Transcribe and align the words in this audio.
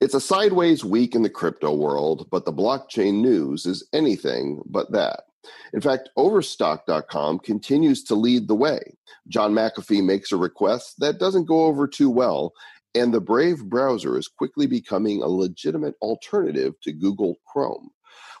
It's 0.00 0.14
a 0.14 0.20
sideways 0.20 0.84
week 0.84 1.14
in 1.14 1.22
the 1.22 1.30
crypto 1.30 1.72
world, 1.72 2.26
but 2.30 2.44
the 2.44 2.52
blockchain 2.52 3.20
news 3.20 3.64
is 3.66 3.86
anything 3.92 4.62
but 4.66 4.90
that. 4.92 5.24
In 5.72 5.80
fact, 5.80 6.08
Overstock.com 6.16 7.38
continues 7.40 8.02
to 8.04 8.14
lead 8.14 8.48
the 8.48 8.54
way. 8.54 8.80
John 9.28 9.52
McAfee 9.52 10.04
makes 10.04 10.32
a 10.32 10.36
request 10.36 10.94
that 10.98 11.18
doesn't 11.18 11.46
go 11.46 11.64
over 11.64 11.86
too 11.86 12.10
well, 12.10 12.52
and 12.94 13.12
the 13.12 13.20
Brave 13.20 13.64
browser 13.64 14.18
is 14.18 14.28
quickly 14.28 14.66
becoming 14.66 15.22
a 15.22 15.28
legitimate 15.28 15.94
alternative 16.00 16.74
to 16.82 16.92
Google 16.92 17.36
Chrome. 17.46 17.90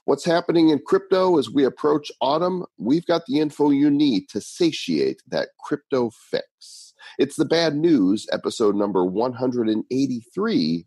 What's 0.06 0.24
happening 0.24 0.68
in 0.68 0.80
crypto 0.86 1.38
as 1.38 1.50
we 1.50 1.64
approach 1.64 2.12
autumn? 2.20 2.64
We've 2.78 3.06
got 3.06 3.22
the 3.26 3.40
info 3.40 3.70
you 3.70 3.90
need 3.90 4.28
to 4.30 4.40
satiate 4.40 5.22
that 5.28 5.48
crypto 5.60 6.10
fix. 6.30 6.92
It's 7.18 7.36
the 7.36 7.44
bad 7.44 7.74
news, 7.74 8.26
episode 8.32 8.76
number 8.76 9.04
183 9.04 10.86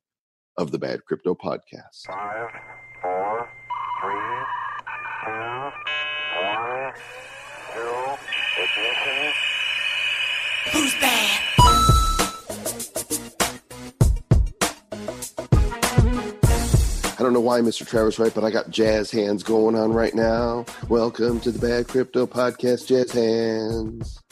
of 0.57 0.71
the 0.71 0.79
Bad 0.79 1.05
Crypto 1.05 1.35
Podcast. 1.35 2.07
Five, 2.07 2.49
four, 2.99 3.47
three, 4.01 4.15
two, 5.23 5.71
one, 6.41 6.93
zero, 7.73 8.17
ignition. 8.57 9.33
Who's 10.71 10.93
bad? 10.99 11.43
I 17.19 17.23
don't 17.23 17.33
know 17.33 17.39
why, 17.39 17.61
Mr. 17.61 17.87
Travis 17.87 18.17
Wright, 18.17 18.33
but 18.33 18.43
I 18.43 18.49
got 18.49 18.71
jazz 18.71 19.11
hands 19.11 19.43
going 19.43 19.75
on 19.75 19.93
right 19.93 20.15
now. 20.15 20.65
Welcome 20.89 21.39
to 21.41 21.51
the 21.51 21.59
Bad 21.59 21.87
Crypto 21.87 22.25
Podcast, 22.25 22.87
Jazz 22.87 23.11
Hands. 23.11 24.23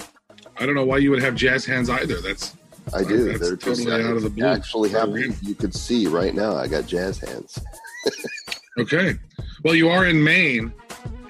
I 0.58 0.66
don't 0.66 0.76
know 0.76 0.86
why 0.86 0.98
you 0.98 1.12
would 1.12 1.22
have 1.22 1.36
jazz 1.36 1.66
hands 1.66 1.90
either. 1.90 2.20
That's 2.22 2.56
I 2.94 3.04
do. 3.04 3.26
That's 3.26 3.40
They're 3.40 3.56
just 3.56 3.84
totally 3.84 4.04
out 4.06 4.16
of 4.18 4.24
the 4.24 4.30
blue. 4.30 4.46
actually 4.46 4.90
happening. 4.90 5.36
You 5.42 5.56
could 5.56 5.74
see 5.74 6.08
right 6.08 6.34
now. 6.36 6.56
I 6.56 6.68
got 6.68 6.86
jazz 6.88 7.18
hands. 7.20 7.60
okay. 8.80 9.16
Well, 9.64 9.76
you 9.76 9.90
are 9.90 10.06
in 10.06 10.24
Maine, 10.24 10.72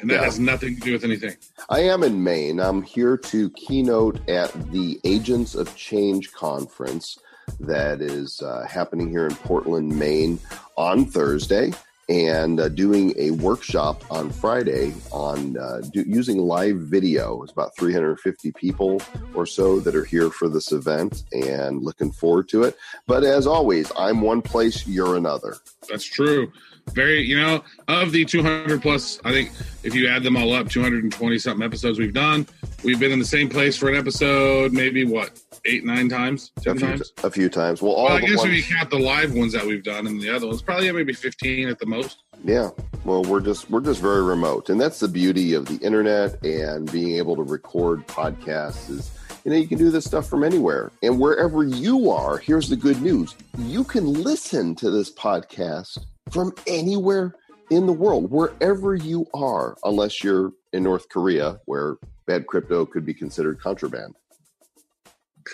and 0.01 0.09
that 0.09 0.15
Yeah. 0.15 0.23
has 0.25 0.39
nothing 0.39 0.75
to 0.75 0.81
do 0.81 0.93
with 0.93 1.03
anything. 1.03 1.35
I 1.69 1.81
am 1.81 2.03
in 2.03 2.23
Maine. 2.23 2.59
I'm 2.59 2.81
here 2.81 3.17
to 3.17 3.49
keynote 3.51 4.27
at 4.29 4.51
the 4.71 4.99
Agents 5.03 5.55
of 5.55 5.75
Change 5.75 6.31
conference 6.33 7.17
that 7.59 8.01
is 8.01 8.41
uh, 8.41 8.65
happening 8.67 9.09
here 9.09 9.25
in 9.27 9.35
Portland, 9.35 9.89
Maine 9.97 10.39
on 10.77 11.05
Thursday, 11.05 11.71
and 12.07 12.59
uh, 12.59 12.69
doing 12.69 13.13
a 13.17 13.31
workshop 13.31 14.03
on 14.11 14.29
Friday 14.29 14.93
on 15.11 15.57
uh, 15.57 15.81
do, 15.91 16.03
using 16.07 16.37
live 16.37 16.77
video. 16.77 17.41
It's 17.43 17.51
about 17.51 17.75
350 17.77 18.51
people 18.51 19.01
or 19.33 19.45
so 19.45 19.79
that 19.79 19.95
are 19.95 20.05
here 20.05 20.29
for 20.29 20.47
this 20.47 20.71
event 20.71 21.23
and 21.31 21.81
looking 21.81 22.11
forward 22.11 22.49
to 22.49 22.63
it. 22.63 22.77
But 23.07 23.23
as 23.23 23.47
always, 23.47 23.91
I'm 23.97 24.21
one 24.21 24.41
place, 24.41 24.87
you're 24.87 25.15
another. 25.15 25.57
That's 25.89 26.05
true. 26.05 26.51
Very, 26.93 27.21
you 27.21 27.37
know, 27.39 27.63
of 27.87 28.11
the 28.11 28.23
200 28.23 28.81
plus, 28.81 29.19
I 29.25 29.31
think 29.31 29.51
if 29.83 29.93
you 29.95 30.07
add 30.07 30.23
them 30.23 30.37
all 30.37 30.53
up, 30.53 30.69
220 30.69 31.37
something 31.39 31.65
episodes 31.65 31.99
we've 31.99 32.13
done, 32.13 32.47
we've 32.83 32.99
been 32.99 33.11
in 33.11 33.19
the 33.19 33.25
same 33.25 33.49
place 33.49 33.75
for 33.75 33.89
an 33.89 33.95
episode, 33.95 34.71
maybe 34.71 35.03
what, 35.03 35.31
eight, 35.65 35.83
nine 35.83 36.07
times? 36.07 36.51
A 36.57 36.61
few, 36.61 36.75
times? 36.75 37.11
a 37.23 37.31
few 37.31 37.49
times. 37.49 37.81
Well, 37.81 37.91
all 37.91 38.05
Well, 38.05 38.13
I 38.17 38.21
guess 38.21 38.37
ones- 38.37 38.49
if 38.51 38.69
you 38.69 38.75
count 38.75 38.89
the 38.91 38.99
live 38.99 39.33
ones 39.33 39.51
that 39.53 39.65
we've 39.65 39.83
done 39.83 40.07
and 40.07 40.21
the 40.21 40.29
other 40.29 40.47
ones, 40.47 40.61
probably 40.61 40.91
maybe 40.91 41.11
15 41.13 41.67
at 41.67 41.79
the 41.79 41.85
most. 41.85 42.23
Yeah. 42.43 42.69
Well, 43.03 43.23
we're 43.23 43.39
just 43.39 43.69
we're 43.69 43.81
just 43.81 44.01
very 44.01 44.21
remote, 44.23 44.69
and 44.69 44.79
that's 44.81 44.99
the 44.99 45.07
beauty 45.07 45.53
of 45.53 45.65
the 45.67 45.77
internet 45.85 46.43
and 46.43 46.91
being 46.91 47.17
able 47.17 47.35
to 47.35 47.43
record 47.43 48.05
podcasts. 48.07 48.89
Is 48.89 49.11
you 49.45 49.51
know 49.51 49.57
you 49.57 49.67
can 49.67 49.77
do 49.77 49.91
this 49.91 50.05
stuff 50.05 50.27
from 50.27 50.43
anywhere 50.43 50.91
and 51.03 51.19
wherever 51.19 51.63
you 51.63 52.09
are. 52.09 52.37
Here's 52.37 52.67
the 52.67 52.75
good 52.75 53.01
news: 53.01 53.35
you 53.59 53.83
can 53.83 54.11
listen 54.11 54.73
to 54.75 54.89
this 54.89 55.13
podcast 55.13 55.99
from 56.31 56.53
anywhere 56.65 57.35
in 57.69 57.85
the 57.85 57.93
world, 57.93 58.31
wherever 58.31 58.95
you 58.95 59.27
are, 59.33 59.77
unless 59.83 60.23
you're 60.23 60.51
in 60.73 60.83
North 60.83 61.07
Korea, 61.09 61.59
where 61.65 61.97
bad 62.25 62.47
crypto 62.47 62.85
could 62.85 63.05
be 63.05 63.13
considered 63.13 63.61
contraband. 63.61 64.15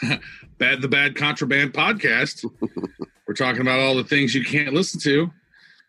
Bad 0.57 0.81
the 0.81 0.87
Bad 0.87 1.17
Contraband 1.17 1.73
podcast. 1.73 2.49
we're 3.27 3.33
talking 3.33 3.59
about 3.59 3.79
all 3.79 3.93
the 3.93 4.05
things 4.05 4.33
you 4.33 4.45
can't 4.45 4.73
listen 4.73 5.01
to. 5.01 5.29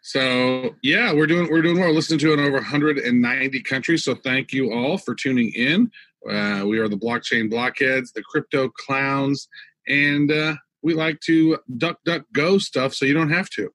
So 0.01 0.75
yeah, 0.83 1.13
we're 1.13 1.29
doing 1.29 1.49
we're 1.49 1.63
doing 1.63 1.79
well. 1.79 1.91
We're 1.91 1.95
listening 1.95 2.19
to 2.21 2.33
it 2.33 2.41
in 2.41 2.47
over 2.47 2.57
190 2.57 3.63
countries. 3.63 4.03
So 4.03 4.17
thank 4.17 4.53
you 4.53 4.73
all 4.73 4.99
for 4.99 5.15
tuning 5.15 5.53
in. 5.53 5.93
Uh, 6.29 6.65
we 6.67 6.79
are 6.79 6.89
the 6.89 6.97
blockchain 6.97 7.51
blockheads, 7.51 8.13
the 8.13 8.23
crypto 8.23 8.69
clowns, 8.69 9.49
and 9.89 10.31
uh, 10.31 10.55
we 10.83 10.95
like 10.95 11.21
to 11.21 11.59
duck 11.77 11.99
duck 12.05 12.23
go 12.33 12.59
stuff 12.59 12.95
so 12.95 13.05
you 13.05 13.15
don't 13.15 13.31
have 13.31 13.51
to. 13.51 13.71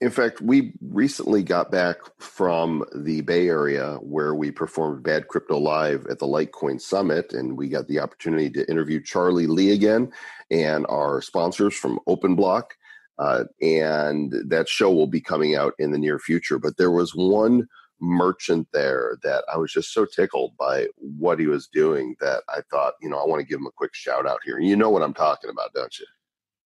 In 0.00 0.10
fact, 0.10 0.40
we 0.40 0.74
recently 0.80 1.42
got 1.42 1.72
back 1.72 1.96
from 2.20 2.84
the 2.94 3.20
Bay 3.22 3.48
Area 3.48 3.96
where 3.96 4.32
we 4.32 4.52
performed 4.52 5.02
Bad 5.02 5.26
Crypto 5.26 5.58
Live 5.58 6.06
at 6.06 6.20
the 6.20 6.26
Litecoin 6.26 6.80
Summit, 6.80 7.32
and 7.32 7.56
we 7.56 7.68
got 7.68 7.88
the 7.88 7.98
opportunity 7.98 8.48
to 8.50 8.70
interview 8.70 9.02
Charlie 9.02 9.48
Lee 9.48 9.72
again 9.72 10.12
and 10.52 10.86
our 10.88 11.20
sponsors 11.20 11.74
from 11.74 11.98
OpenBlock. 12.08 12.70
Uh, 13.18 13.44
and 13.60 14.32
that 14.46 14.68
show 14.68 14.92
will 14.92 15.08
be 15.08 15.20
coming 15.20 15.56
out 15.56 15.74
in 15.80 15.90
the 15.90 15.98
near 15.98 16.20
future. 16.20 16.60
But 16.60 16.76
there 16.76 16.92
was 16.92 17.16
one 17.16 17.66
merchant 18.00 18.68
there 18.72 19.18
that 19.22 19.44
I 19.52 19.56
was 19.56 19.72
just 19.72 19.92
so 19.92 20.04
tickled 20.04 20.56
by 20.58 20.86
what 20.96 21.38
he 21.38 21.46
was 21.46 21.68
doing 21.68 22.16
that 22.20 22.42
I 22.48 22.60
thought, 22.70 22.94
you 23.00 23.08
know, 23.08 23.18
I 23.18 23.26
want 23.26 23.40
to 23.40 23.46
give 23.46 23.58
him 23.58 23.66
a 23.66 23.72
quick 23.72 23.94
shout 23.94 24.26
out 24.26 24.40
here. 24.44 24.58
You 24.58 24.76
know 24.76 24.90
what 24.90 25.02
I'm 25.02 25.14
talking 25.14 25.50
about, 25.50 25.72
don't 25.74 25.98
you? 25.98 26.06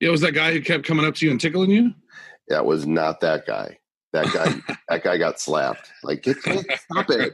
Yeah, 0.00 0.10
was 0.10 0.20
that 0.22 0.32
guy 0.32 0.52
who 0.52 0.60
kept 0.60 0.84
coming 0.84 1.06
up 1.06 1.14
to 1.16 1.26
you 1.26 1.30
and 1.30 1.40
tickling 1.40 1.70
you? 1.70 1.94
That 2.48 2.66
was 2.66 2.86
not 2.86 3.20
that 3.20 3.46
guy. 3.46 3.78
That 4.12 4.26
guy, 4.32 4.76
that 4.88 5.02
guy 5.02 5.16
got 5.16 5.40
slapped. 5.40 5.90
Like, 6.02 6.22
get, 6.22 6.42
get- 6.42 6.66
stop 6.80 7.10
it. 7.10 7.32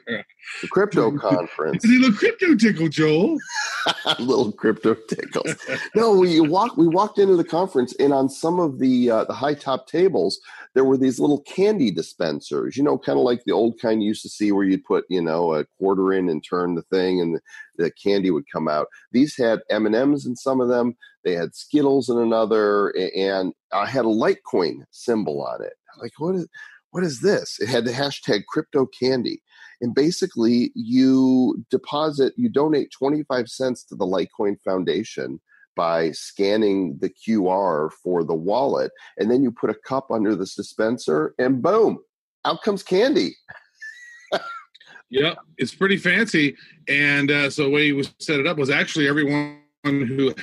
The 0.62 0.68
crypto 0.68 1.16
conference, 1.18 1.84
a 1.84 1.88
little 1.88 2.12
crypto 2.12 2.54
tickle, 2.54 2.88
Joel. 2.88 3.38
little 4.18 4.52
crypto 4.52 4.94
tickles. 5.08 5.56
No, 5.94 6.12
we 6.12 6.40
walked. 6.40 6.78
We 6.78 6.88
walked 6.88 7.18
into 7.18 7.36
the 7.36 7.44
conference, 7.44 7.94
and 7.98 8.12
on 8.12 8.28
some 8.30 8.58
of 8.60 8.78
the 8.78 9.10
uh, 9.10 9.24
the 9.24 9.34
high 9.34 9.54
top 9.54 9.88
tables, 9.88 10.40
there 10.74 10.84
were 10.84 10.96
these 10.96 11.18
little 11.20 11.42
candy 11.42 11.90
dispensers. 11.90 12.76
You 12.76 12.82
know, 12.84 12.96
kind 12.96 13.18
of 13.18 13.24
like 13.24 13.44
the 13.44 13.52
old 13.52 13.80
kind 13.80 14.02
you 14.02 14.08
used 14.08 14.22
to 14.22 14.28
see, 14.28 14.52
where 14.52 14.64
you'd 14.64 14.84
put 14.84 15.04
you 15.10 15.20
know 15.20 15.54
a 15.54 15.64
quarter 15.78 16.12
in 16.12 16.28
and 16.28 16.42
turn 16.42 16.76
the 16.76 16.82
thing, 16.82 17.20
and 17.20 17.34
the, 17.34 17.40
the 17.76 17.90
candy 17.90 18.30
would 18.30 18.44
come 18.50 18.68
out. 18.68 18.86
These 19.12 19.36
had 19.36 19.60
M 19.68 19.84
and 19.84 19.94
M's 19.94 20.26
in 20.26 20.36
some 20.36 20.60
of 20.60 20.68
them. 20.68 20.96
They 21.28 21.34
had 21.34 21.54
Skittles 21.54 22.08
in 22.08 22.16
another, 22.16 22.88
and 23.14 23.52
I 23.70 23.84
had 23.84 24.06
a 24.06 24.08
Litecoin 24.08 24.84
symbol 24.90 25.42
on 25.42 25.62
it. 25.62 25.74
Like, 26.00 26.12
what 26.16 26.36
is 26.36 26.48
what 26.90 27.04
is 27.04 27.20
this? 27.20 27.58
It 27.60 27.68
had 27.68 27.84
the 27.84 27.92
hashtag 27.92 28.46
crypto 28.46 28.86
candy. 28.86 29.42
And 29.82 29.94
basically, 29.94 30.72
you 30.74 31.62
deposit, 31.70 32.32
you 32.38 32.48
donate 32.48 32.90
25 32.92 33.48
cents 33.48 33.84
to 33.84 33.94
the 33.94 34.06
Litecoin 34.06 34.56
Foundation 34.64 35.38
by 35.76 36.12
scanning 36.12 36.96
the 36.98 37.10
QR 37.10 37.92
for 38.02 38.24
the 38.24 38.34
wallet. 38.34 38.90
And 39.18 39.30
then 39.30 39.42
you 39.42 39.52
put 39.52 39.68
a 39.68 39.74
cup 39.74 40.10
under 40.10 40.34
this 40.34 40.54
dispenser, 40.54 41.34
and 41.38 41.60
boom, 41.60 41.98
out 42.46 42.62
comes 42.62 42.82
candy. 42.82 43.36
Yeah, 45.10 45.34
it's 45.56 45.74
pretty 45.74 45.96
fancy. 45.96 46.56
And 46.86 47.30
uh, 47.30 47.50
so 47.50 47.64
the 47.64 47.70
way 47.70 47.92
we 47.92 48.04
set 48.18 48.40
it 48.40 48.46
up 48.46 48.58
was 48.58 48.70
actually 48.70 49.08
everyone 49.08 49.60
who 50.06 50.34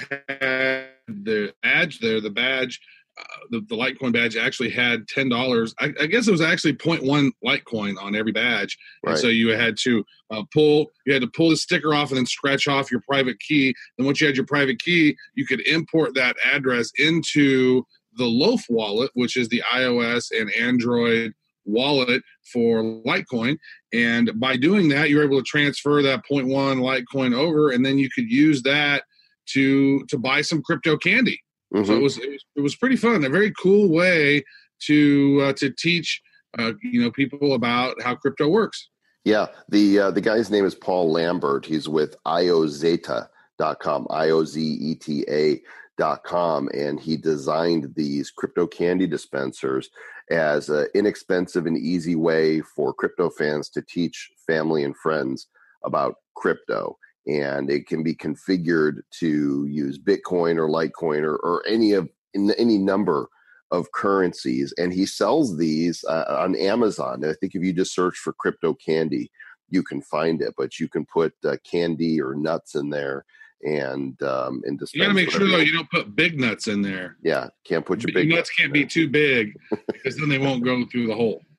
had 0.41 0.88
the 1.07 1.53
badge 1.63 2.00
there, 2.00 2.19
the 2.22 2.29
badge, 2.29 2.79
uh, 3.17 3.23
the, 3.50 3.61
the 3.69 3.75
Litecoin 3.75 4.11
badge 4.11 4.35
actually 4.35 4.69
had 4.69 5.07
ten 5.07 5.29
dollars. 5.29 5.73
I, 5.79 5.94
I 6.01 6.06
guess 6.07 6.28
it 6.28 6.31
was 6.31 6.41
actually 6.41 6.73
0.1 6.73 7.31
Litecoin 7.45 7.95
on 8.01 8.16
every 8.16 8.31
badge, 8.34 8.78
and 9.03 9.11
Right. 9.13 9.19
so 9.22 9.28
you 9.28 9.50
had 9.50 9.78
to 9.84 10.03
uh, 10.31 10.44
pull, 10.53 10.88
you 11.05 11.13
had 11.13 11.22
to 11.22 11.29
pull 11.29 11.50
the 11.50 11.57
sticker 11.57 11.94
off 11.94 12.09
and 12.09 12.17
then 12.17 12.25
scratch 12.25 12.67
off 12.67 12.91
your 12.91 13.01
private 13.07 13.39
key. 13.39 13.73
Then 13.97 14.05
once 14.05 14.19
you 14.19 14.28
had 14.28 14.35
your 14.35 14.45
private 14.45 14.79
key, 14.79 15.16
you 15.35 15.45
could 15.45 15.66
import 15.67 16.13
that 16.16 16.35
address 16.44 16.91
into 16.97 17.84
the 18.17 18.25
Loaf 18.25 18.63
wallet, 18.69 19.11
which 19.13 19.38
is 19.38 19.47
the 19.50 19.61
iOS 19.73 20.31
and 20.37 20.52
Android 20.53 21.34
wallet 21.66 22.22
for 22.52 22.81
Litecoin. 22.84 23.58
And 23.93 24.31
by 24.40 24.55
doing 24.58 24.90
that, 24.90 25.09
you're 25.09 25.23
able 25.23 25.37
to 25.40 25.43
transfer 25.43 26.02
that 26.02 26.23
0.1 26.29 26.47
Litecoin 26.79 27.34
over, 27.35 27.72
and 27.72 27.85
then 27.85 27.97
you 27.97 28.09
could 28.14 28.29
use 28.29 28.61
that 28.64 29.03
to 29.53 30.03
to 30.05 30.17
buy 30.17 30.41
some 30.41 30.61
crypto 30.61 30.97
candy. 30.97 31.39
So 31.73 31.81
Mhm. 31.81 31.97
it 31.97 32.01
was, 32.01 32.17
it 32.17 32.29
was 32.29 32.45
it 32.57 32.61
was 32.61 32.75
pretty 32.75 32.95
fun. 32.95 33.23
A 33.25 33.29
very 33.29 33.51
cool 33.61 33.89
way 33.89 34.43
to 34.87 35.41
uh, 35.43 35.53
to 35.53 35.69
teach 35.71 36.21
uh, 36.57 36.73
you 36.83 37.01
know 37.01 37.11
people 37.11 37.53
about 37.53 38.01
how 38.01 38.15
crypto 38.15 38.47
works. 38.47 38.89
Yeah, 39.25 39.47
the 39.69 39.99
uh, 39.99 40.11
the 40.11 40.21
guy's 40.21 40.49
name 40.51 40.65
is 40.65 40.75
Paul 40.75 41.11
Lambert. 41.11 41.65
He's 41.65 41.89
with 41.89 42.15
iozeta.com, 42.25 44.07
I 44.09 44.29
O 44.29 44.43
Z 44.43 44.61
E 44.61 44.95
T 44.95 45.25
A 45.29 45.61
dot 45.97 46.23
com, 46.23 46.69
and 46.73 46.99
he 46.99 47.17
designed 47.17 47.93
these 47.95 48.29
crypto 48.31 48.67
candy 48.67 49.07
dispensers 49.07 49.89
as 50.29 50.69
an 50.69 50.87
inexpensive 50.95 51.65
and 51.65 51.77
easy 51.77 52.15
way 52.15 52.61
for 52.61 52.93
crypto 52.93 53.29
fans 53.29 53.69
to 53.69 53.81
teach 53.81 54.29
family 54.47 54.83
and 54.83 54.95
friends 54.97 55.47
about 55.83 56.15
crypto. 56.35 56.97
And 57.27 57.72
it 57.72 57.87
can 57.87 58.03
be 58.03 58.13
configured 58.13 59.01
to 59.19 59.66
use 59.66 59.97
Bitcoin 59.97 60.57
or 60.57 60.69
Litecoin 60.69 61.23
or, 61.23 61.37
or 61.37 61.66
any 61.67 61.93
of 61.93 62.07
in 62.33 62.51
any 62.51 62.77
number 62.77 63.29
of 63.72 63.91
currencies, 63.91 64.73
and 64.77 64.93
he 64.93 65.05
sells 65.05 65.57
these 65.57 66.03
uh, 66.05 66.25
on 66.39 66.55
Amazon. 66.55 67.23
And 67.23 67.31
I 67.31 67.33
think 67.33 67.55
if 67.55 67.63
you 67.63 67.73
just 67.73 67.95
search 67.95 68.17
for 68.17 68.33
crypto 68.33 68.73
candy, 68.73 69.31
you 69.69 69.83
can 69.83 70.01
find 70.01 70.41
it. 70.41 70.53
But 70.57 70.79
you 70.79 70.87
can 70.87 71.05
put 71.05 71.33
uh, 71.43 71.57
candy 71.69 72.22
or 72.22 72.35
nuts 72.35 72.75
in 72.75 72.89
there, 72.89 73.25
and 73.63 74.21
um, 74.21 74.61
and 74.66 74.79
You 74.93 75.01
got 75.01 75.07
to 75.09 75.13
make 75.13 75.31
sure 75.31 75.47
though 75.47 75.57
you 75.57 75.73
don't 75.73 75.89
put 75.89 76.16
big 76.16 76.39
nuts 76.39 76.67
in 76.67 76.81
there. 76.81 77.17
Yeah, 77.23 77.47
can't 77.63 77.85
put 77.85 78.01
your 78.01 78.07
Big 78.07 78.29
big 78.29 78.29
nuts 78.29 78.49
can't 78.51 78.73
be 78.73 78.85
too 78.85 79.09
big 79.09 79.57
because 79.87 80.17
then 80.17 80.29
they 80.29 80.37
won't 80.37 80.63
go 80.63 80.85
through 80.85 81.07
the 81.07 81.16
hole. 81.16 81.41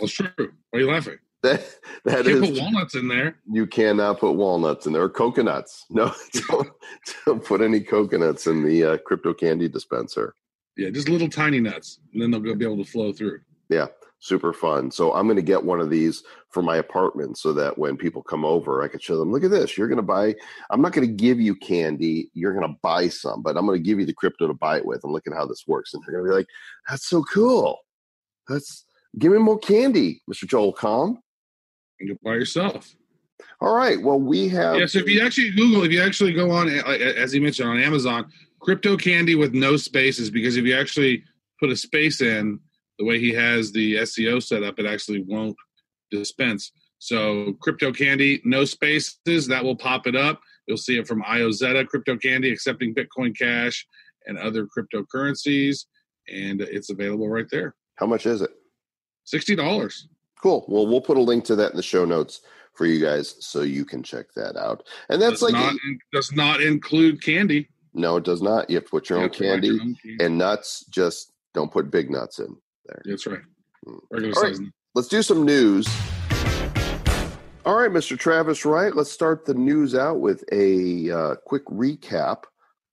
It's 0.00 0.12
true. 0.12 0.30
Why 0.38 0.78
are 0.78 0.80
you 0.80 0.86
laughing? 0.88 1.18
That 1.42 1.64
that 2.04 2.26
You 2.26 2.42
is 2.42 2.50
put 2.50 2.60
walnuts 2.60 2.94
in 2.94 3.08
there. 3.08 3.36
you 3.50 3.66
cannot 3.66 4.18
put 4.20 4.32
walnuts 4.32 4.86
in 4.86 4.92
there 4.92 5.04
or 5.04 5.08
coconuts. 5.08 5.86
No, 5.90 6.12
don't, 6.48 6.68
don't 7.26 7.44
put 7.44 7.62
any 7.62 7.80
coconuts 7.80 8.46
in 8.46 8.62
the 8.62 8.84
uh, 8.84 8.98
crypto 8.98 9.32
candy 9.32 9.68
dispenser. 9.68 10.34
Yeah, 10.76 10.90
just 10.90 11.08
little 11.08 11.28
tiny 11.30 11.58
nuts, 11.60 11.98
and 12.12 12.20
then 12.20 12.30
they'll 12.30 12.40
go 12.40 12.54
be 12.54 12.64
able 12.64 12.84
to 12.84 12.90
flow 12.90 13.12
through. 13.12 13.40
Yeah, 13.70 13.86
super 14.18 14.52
fun. 14.52 14.90
So 14.90 15.12
I'm 15.14 15.26
going 15.26 15.36
to 15.36 15.42
get 15.42 15.64
one 15.64 15.80
of 15.80 15.88
these 15.90 16.22
for 16.50 16.62
my 16.62 16.76
apartment 16.76 17.38
so 17.38 17.52
that 17.54 17.76
when 17.78 17.96
people 17.96 18.22
come 18.22 18.44
over, 18.44 18.82
I 18.82 18.88
can 18.88 19.00
show 19.00 19.16
them. 19.16 19.32
Look 19.32 19.44
at 19.44 19.50
this. 19.50 19.78
You're 19.78 19.88
going 19.88 19.96
to 19.96 20.02
buy. 20.02 20.34
I'm 20.70 20.82
not 20.82 20.92
going 20.92 21.06
to 21.08 21.12
give 21.12 21.40
you 21.40 21.54
candy. 21.56 22.30
You're 22.34 22.52
going 22.54 22.68
to 22.68 22.78
buy 22.82 23.08
some, 23.08 23.42
but 23.42 23.56
I'm 23.56 23.66
going 23.66 23.78
to 23.78 23.84
give 23.84 23.98
you 23.98 24.06
the 24.06 24.12
crypto 24.14 24.46
to 24.46 24.54
buy 24.54 24.76
it 24.76 24.84
with. 24.86 25.04
And 25.04 25.12
look 25.12 25.26
at 25.26 25.32
how 25.34 25.46
this 25.46 25.64
works. 25.66 25.94
And 25.94 26.02
they're 26.04 26.16
going 26.16 26.24
to 26.26 26.30
be 26.30 26.36
like, 26.36 26.48
"That's 26.88 27.06
so 27.08 27.22
cool. 27.24 27.78
That's 28.48 28.84
give 29.18 29.32
me 29.32 29.38
more 29.38 29.58
candy, 29.58 30.22
Mr. 30.30 30.46
Joel 30.46 30.74
Comm." 30.74 31.16
And 32.00 32.08
go 32.08 32.16
by 32.24 32.34
yourself. 32.34 32.94
All 33.60 33.74
right. 33.74 34.00
Well, 34.00 34.18
we 34.18 34.48
have. 34.48 34.76
Yeah, 34.76 34.86
so 34.86 34.98
if 34.98 35.08
you 35.08 35.24
actually 35.24 35.50
Google, 35.50 35.84
if 35.84 35.92
you 35.92 36.02
actually 36.02 36.32
go 36.32 36.50
on, 36.50 36.68
uh, 36.68 36.82
as 36.82 37.34
you 37.34 37.40
mentioned 37.40 37.68
on 37.68 37.80
Amazon, 37.80 38.30
crypto 38.60 38.96
candy 38.96 39.34
with 39.34 39.54
no 39.54 39.76
spaces, 39.76 40.30
because 40.30 40.56
if 40.56 40.64
you 40.64 40.76
actually 40.76 41.24
put 41.58 41.70
a 41.70 41.76
space 41.76 42.20
in, 42.20 42.58
the 42.98 43.04
way 43.04 43.18
he 43.18 43.32
has 43.32 43.72
the 43.72 43.96
SEO 43.96 44.42
set 44.42 44.62
up, 44.62 44.78
it 44.78 44.86
actually 44.86 45.24
won't 45.26 45.56
dispense. 46.10 46.72
So 46.98 47.54
crypto 47.60 47.92
candy, 47.92 48.42
no 48.44 48.66
spaces, 48.66 49.46
that 49.46 49.64
will 49.64 49.76
pop 49.76 50.06
it 50.06 50.14
up. 50.14 50.40
You'll 50.66 50.76
see 50.76 50.98
it 50.98 51.08
from 51.08 51.22
IOZeta 51.22 51.86
crypto 51.88 52.16
candy, 52.16 52.52
accepting 52.52 52.94
Bitcoin 52.94 53.36
Cash 53.36 53.86
and 54.26 54.38
other 54.38 54.66
cryptocurrencies, 54.66 55.86
and 56.28 56.60
it's 56.60 56.90
available 56.90 57.28
right 57.28 57.46
there. 57.50 57.74
How 57.96 58.06
much 58.06 58.26
is 58.26 58.42
it? 58.42 58.50
Sixty 59.24 59.56
dollars. 59.56 60.08
Cool. 60.42 60.64
Well, 60.68 60.86
we'll 60.86 61.00
put 61.00 61.16
a 61.16 61.22
link 61.22 61.44
to 61.46 61.56
that 61.56 61.70
in 61.72 61.76
the 61.76 61.82
show 61.82 62.04
notes 62.04 62.40
for 62.74 62.86
you 62.86 63.04
guys 63.04 63.34
so 63.40 63.60
you 63.62 63.84
can 63.84 64.02
check 64.02 64.26
that 64.36 64.56
out. 64.56 64.86
And 65.08 65.20
that's 65.20 65.40
Does 65.40 65.42
like 65.42 65.52
not 65.52 65.74
does 66.12 66.32
not 66.32 66.60
include 66.62 67.22
candy. 67.22 67.68
no, 67.92 68.16
it 68.16 68.24
does 68.24 68.40
not. 68.40 68.70
You 68.70 68.76
have 68.76 68.84
to 68.84 68.90
put 68.90 69.10
your 69.10 69.18
You 69.18 69.24
own 69.24 69.28
have 69.30 69.32
to 69.32 69.38
provide 69.38 69.52
candy 69.54 69.66
your 69.68 69.80
own 69.82 69.96
candy. 70.02 70.24
and 70.24 70.38
nuts. 70.38 70.84
Just 70.90 71.32
don't 71.52 71.70
put 71.70 71.90
big 71.90 72.10
nuts 72.10 72.38
in. 72.38 72.56
There. 72.86 73.02
That's 73.04 73.26
right. 73.26 73.40
Mm. 73.86 74.34
All 74.36 74.42
right. 74.42 74.56
Let's 74.94 75.08
do 75.08 75.22
some 75.22 75.44
news. 75.44 75.86
All 77.66 77.76
right, 77.76 77.90
Mr. 77.90 78.18
Travis 78.18 78.64
Wright, 78.64 78.96
let's 78.96 79.12
start 79.12 79.44
the 79.44 79.52
news 79.54 79.94
out 79.94 80.20
with 80.20 80.42
a 80.50 81.10
uh, 81.10 81.34
quick 81.44 81.64
recap 81.66 82.44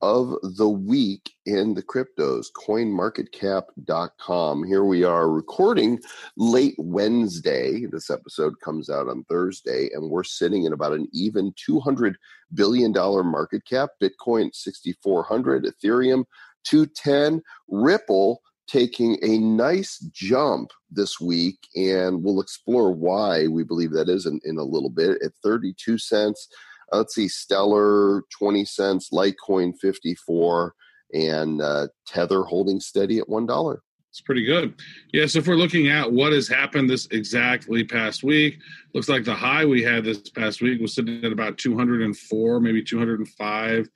of 0.02 0.36
the 0.44 0.70
week 0.70 1.32
in 1.46 1.74
the 1.74 1.84
cryptos, 1.84 2.48
coinmarketcap.com. 2.56 4.64
Here 4.64 4.84
we 4.84 5.04
are 5.04 5.30
recording 5.30 6.00
late 6.36 6.76
Wednesday. 6.78 7.86
This 7.86 8.10
episode 8.10 8.60
comes 8.60 8.90
out 8.90 9.08
on 9.08 9.24
Thursday, 9.24 9.90
and 9.94 10.10
we're 10.10 10.24
sitting 10.24 10.66
in 10.66 10.74
about 10.74 10.94
an 10.94 11.08
even 11.14 11.54
$200 11.54 12.16
billion 12.54 12.92
market 12.94 13.66
cap. 13.66 13.92
Bitcoin 14.02 14.54
6,400, 14.54 15.66
Ethereum 15.66 16.26
210, 16.66 17.42
Ripple 17.68 18.42
taking 18.68 19.18
a 19.24 19.40
nice 19.40 19.98
jump 20.12 20.72
this 20.92 21.20
week, 21.20 21.68
and 21.76 22.24
we'll 22.24 22.42
explore 22.42 22.92
why 22.92 23.48
we 23.48 23.64
believe 23.64 23.92
that 23.92 24.10
is 24.10 24.26
in, 24.26 24.40
in 24.44 24.58
a 24.58 24.64
little 24.64 24.90
bit 24.90 25.22
at 25.24 25.32
32 25.42 25.98
cents. 25.98 26.50
Let's 26.92 27.16
see, 27.16 27.28
Stellar 27.28 28.24
20 28.38 28.66
cents, 28.66 29.10
Litecoin 29.12 29.74
54, 29.80 30.74
and 31.14 31.62
uh, 31.62 31.88
Tether 32.06 32.44
holding 32.44 32.80
steady 32.80 33.20
at 33.20 33.28
$1. 33.28 33.78
It's 34.10 34.22
pretty 34.22 34.46
good. 34.46 34.74
Yes, 35.14 35.36
if 35.36 35.48
we're 35.48 35.56
looking 35.56 35.90
at 35.90 36.12
what 36.12 36.34
has 36.34 36.48
happened 36.48 36.90
this 36.90 37.08
exactly 37.12 37.84
past 37.84 38.24
week, 38.24 38.58
looks 38.96 39.10
like 39.10 39.24
the 39.24 39.34
high 39.34 39.66
we 39.66 39.84
had 39.84 40.04
this 40.04 40.30
past 40.30 40.62
week 40.62 40.82
was 40.82 40.96
sitting 40.96 41.24
at 41.24 41.32
about 41.32 41.58
204, 41.58 42.60
maybe 42.60 42.84
205 42.84 43.90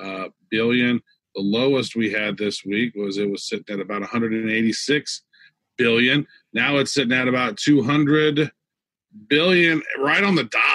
uh, 0.00 0.28
billion. 0.50 1.00
The 1.34 1.42
lowest 1.42 1.96
we 1.96 2.10
had 2.12 2.36
this 2.38 2.64
week 2.64 2.94
was 2.94 3.18
it 3.18 3.28
was 3.28 3.48
sitting 3.48 3.74
at 3.74 3.80
about 3.80 4.02
186 4.02 5.22
billion. 5.76 6.26
Now 6.52 6.76
it's 6.76 6.94
sitting 6.94 7.12
at 7.12 7.26
about 7.26 7.56
200 7.56 8.52
billion, 9.28 9.82
right 9.98 10.22
on 10.22 10.34
the 10.34 10.44
dot. 10.44 10.73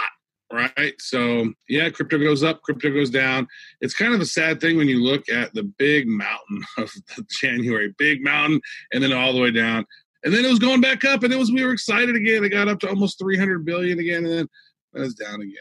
Right. 0.52 0.94
So, 1.00 1.54
yeah, 1.68 1.90
crypto 1.92 2.18
goes 2.18 2.44
up, 2.44 2.64
crypto 2.64 2.92
goes 2.92 3.12
down. 3.12 3.48
It's 3.82 3.94
kind 3.94 4.16
of 4.16 4.20
a 4.22 4.26
sad 4.26 4.60
thing 4.60 4.78
when 4.78 4.88
you 4.90 5.04
look 5.04 5.30
at 5.30 5.54
the 5.54 5.64
big 5.64 6.08
mountain 6.08 6.64
of 6.78 6.92
January, 7.30 7.94
big 8.00 8.24
mountain, 8.24 8.60
and 8.92 9.04
then 9.04 9.14
all 9.14 9.32
the 9.32 9.40
way 9.42 9.52
down. 9.52 9.86
And 10.24 10.34
then 10.34 10.44
it 10.44 10.50
was 10.50 10.60
going 10.60 10.82
back 10.82 11.06
up, 11.06 11.22
and 11.24 11.32
it 11.32 11.38
was 11.38 11.52
we 11.52 11.64
were 11.64 11.72
excited 11.72 12.16
again. 12.16 12.44
It 12.44 12.50
got 12.50 12.68
up 12.68 12.80
to 12.80 12.90
almost 12.90 13.20
300 13.20 13.64
billion 13.64 14.00
again, 14.00 14.26
and 14.26 14.34
then 14.34 14.48
it 14.96 15.00
was 15.00 15.14
down 15.14 15.36
again. 15.42 15.54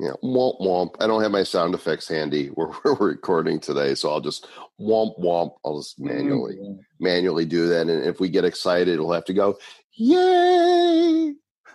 Yeah, 0.00 0.10
womp 0.24 0.60
womp. 0.60 0.96
I 0.98 1.06
don't 1.06 1.22
have 1.22 1.30
my 1.30 1.44
sound 1.44 1.72
effects 1.72 2.08
handy. 2.08 2.50
We're, 2.56 2.72
we're 2.84 2.94
recording 3.10 3.60
today, 3.60 3.94
so 3.94 4.10
I'll 4.10 4.20
just 4.20 4.48
womp 4.80 5.18
womp. 5.20 5.52
I'll 5.64 5.78
just 5.78 6.00
manually 6.00 6.56
Mm. 6.56 6.78
manually 6.98 7.44
do 7.44 7.68
that, 7.68 7.82
and 7.88 8.04
if 8.04 8.18
we 8.18 8.28
get 8.28 8.44
excited, 8.44 8.98
we'll 8.98 9.12
have 9.12 9.24
to 9.26 9.32
go 9.32 9.56
yay. 9.92 11.34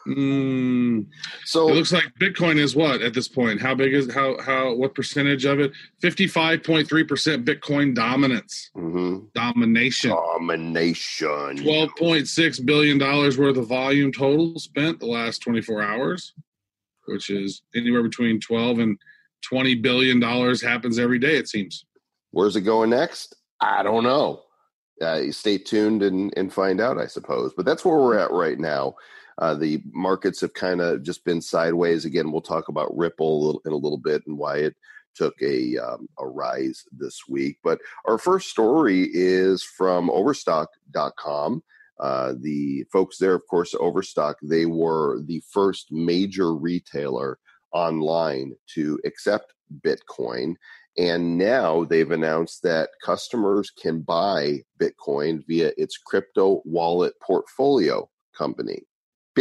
Mm. 0.09 1.06
So 1.45 1.69
It 1.69 1.75
looks 1.75 1.91
like 1.94 2.11
Bitcoin 2.19 2.57
is 2.57 2.75
what 2.75 3.01
at 3.01 3.13
this 3.13 3.27
point? 3.27 3.61
How 3.61 3.75
big 3.75 3.94
is 3.94 4.11
how 4.13 4.39
how 4.41 4.73
what 4.73 4.95
percentage 4.95 5.45
of 5.45 5.59
it? 5.59 5.71
55.3 6.01 7.07
percent 7.07 7.45
Bitcoin 7.45 7.94
dominance, 7.94 8.71
mhm. 8.75 9.31
domination. 9.33 10.11
domination. 10.11 11.57
Twelve 11.57 11.89
point 11.97 12.27
six 12.27 12.59
billion 12.59 12.97
dollars 12.97 13.38
worth 13.38 13.57
of 13.57 13.67
volume 13.67 14.11
total 14.11 14.57
spent 14.59 15.00
the 15.00 15.06
last 15.06 15.39
twenty 15.39 15.61
four 15.61 15.81
hours, 15.81 16.33
which 17.05 17.29
is 17.29 17.62
anywhere 17.75 18.03
between 18.03 18.39
twelve 18.39 18.79
and 18.79 18.97
twenty 19.41 19.75
billion 19.75 20.19
dollars 20.19 20.62
happens 20.62 21.00
every 21.00 21.19
day. 21.19 21.35
It 21.38 21.47
seems. 21.47 21.85
Where's 22.31 22.55
it 22.55 22.62
going 22.62 22.91
next? 22.91 23.35
I 23.62 23.83
don't 23.83 24.03
know. 24.03 24.44
Uh, 25.01 25.31
stay 25.31 25.57
tuned 25.57 26.03
and, 26.03 26.33
and 26.35 26.53
find 26.53 26.81
out, 26.81 26.98
I 26.98 27.07
suppose. 27.07 27.53
But 27.55 27.65
that's 27.65 27.86
where 27.86 27.98
we're 27.98 28.19
at 28.19 28.31
right 28.31 28.60
now. 28.60 28.95
Uh, 29.39 29.55
the 29.55 29.81
markets 29.91 30.41
have 30.41 30.53
kind 30.53 30.81
of 30.81 31.01
just 31.01 31.24
been 31.24 31.41
sideways. 31.41 32.05
Again, 32.05 32.31
we'll 32.31 32.41
talk 32.41 32.67
about 32.67 32.96
Ripple 32.96 33.62
in 33.65 33.72
a 33.72 33.77
little 33.77 33.98
bit 33.98 34.22
and 34.27 34.38
why 34.38 34.58
it 34.58 34.75
took 35.15 35.41
a 35.41 35.77
um, 35.77 36.08
a 36.19 36.27
rise 36.27 36.84
this 36.91 37.22
week. 37.27 37.58
But 37.63 37.79
our 38.05 38.17
first 38.17 38.50
story 38.50 39.10
is 39.12 39.63
from 39.63 40.10
Overstock.com. 40.10 41.63
Uh, 42.00 42.34
the 42.39 42.86
folks 42.91 43.17
there, 43.17 43.34
of 43.34 43.41
course, 43.50 43.75
Overstock, 43.77 44.38
they 44.41 44.65
were 44.65 45.22
the 45.25 45.41
first 45.51 45.91
major 45.91 46.53
retailer 46.53 47.39
online 47.74 48.53
to 48.75 49.00
accept 49.05 49.53
Bitcoin. 49.86 50.55
And 50.98 51.38
now 51.38 51.84
they've 51.84 52.12
announced 52.12 52.63
that 52.63 52.89
customers 53.03 53.69
can 53.69 54.01
buy 54.01 54.63
Bitcoin 54.79 55.46
via 55.48 55.72
its 55.77 55.98
crypto 55.98 56.62
wallet 56.65 57.13
portfolio 57.22 58.10
company. 58.38 58.84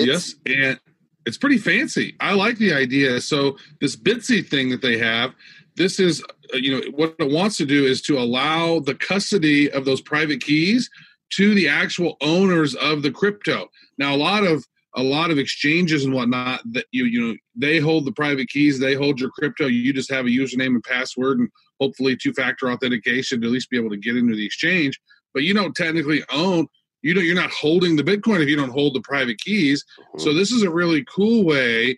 Bits- 0.05 0.37
Yes, 0.47 0.69
and 0.69 0.81
it's 1.27 1.39
pretty 1.39 1.59
fancy. 1.59 2.17
I 2.21 2.35
like 2.35 2.59
the 2.59 2.73
idea. 2.73 3.21
So 3.21 3.57
this 3.81 3.97
Bitsy 3.97 4.47
thing 4.47 4.71
that 4.71 4.81
they 4.83 4.97
have, 4.99 5.35
this 5.77 6.01
is 6.01 6.23
uh, 6.55 6.57
you 6.57 6.71
know 6.73 6.83
what 6.95 7.15
it 7.19 7.31
wants 7.31 7.57
to 7.59 7.67
do 7.67 7.85
is 7.85 8.01
to 8.03 8.19
allow 8.19 8.81
the 8.81 8.95
custody 8.95 9.71
of 9.71 9.85
those 9.85 10.01
private 10.01 10.41
keys 10.41 10.89
to 11.31 11.55
the 11.55 11.69
actual 11.69 12.17
owners 12.23 12.75
of 12.77 13.03
the 13.03 13.11
crypto. 13.11 13.69
Now 13.99 14.15
a 14.15 14.17
lot 14.17 14.45
of 14.45 14.65
a 14.97 15.03
lot 15.03 15.31
of 15.31 15.39
exchanges 15.39 16.05
and 16.05 16.15
whatnot 16.15 16.63
that 16.73 16.87
you 16.93 17.05
you 17.05 17.21
know 17.21 17.35
they 17.55 17.79
hold 17.79 18.07
the 18.07 18.13
private 18.13 18.49
keys, 18.49 18.79
they 18.81 18.95
hold 18.95 19.21
your 19.21 19.31
crypto. 19.31 19.67
You 19.67 19.93
just 19.93 20.11
have 20.11 20.27
a 20.27 20.31
username 20.31 20.69
and 20.69 20.85
password 20.85 21.39
and 21.39 21.49
hopefully 21.81 22.17
two 22.17 22.33
factor 22.33 22.71
authentication 22.71 23.41
to 23.41 23.47
at 23.47 23.53
least 23.53 23.71
be 23.71 23.79
able 23.79 23.91
to 23.91 23.97
get 23.97 24.17
into 24.17 24.35
the 24.35 24.47
exchange. 24.47 24.99
But 25.35 25.43
you 25.43 25.55
don't 25.55 25.77
technically 25.77 26.23
own 26.33 26.67
you 27.03 27.15
know 27.15 27.21
you're 27.21 27.35
not 27.35 27.51
holding 27.51 27.97
the 27.97 28.03
bitcoin 28.03 28.43
if 28.43 28.49
you 28.49 28.57
don't 28.57 28.71
hold 28.71 28.95
the 28.95 29.01
private 29.03 29.39
keys. 29.39 29.85
Uh-huh. 29.99 30.19
So 30.19 30.35
this 30.35 30.51
is 30.51 30.63
a 30.63 30.71
really 30.71 31.05
cool 31.05 31.45
way 31.45 31.97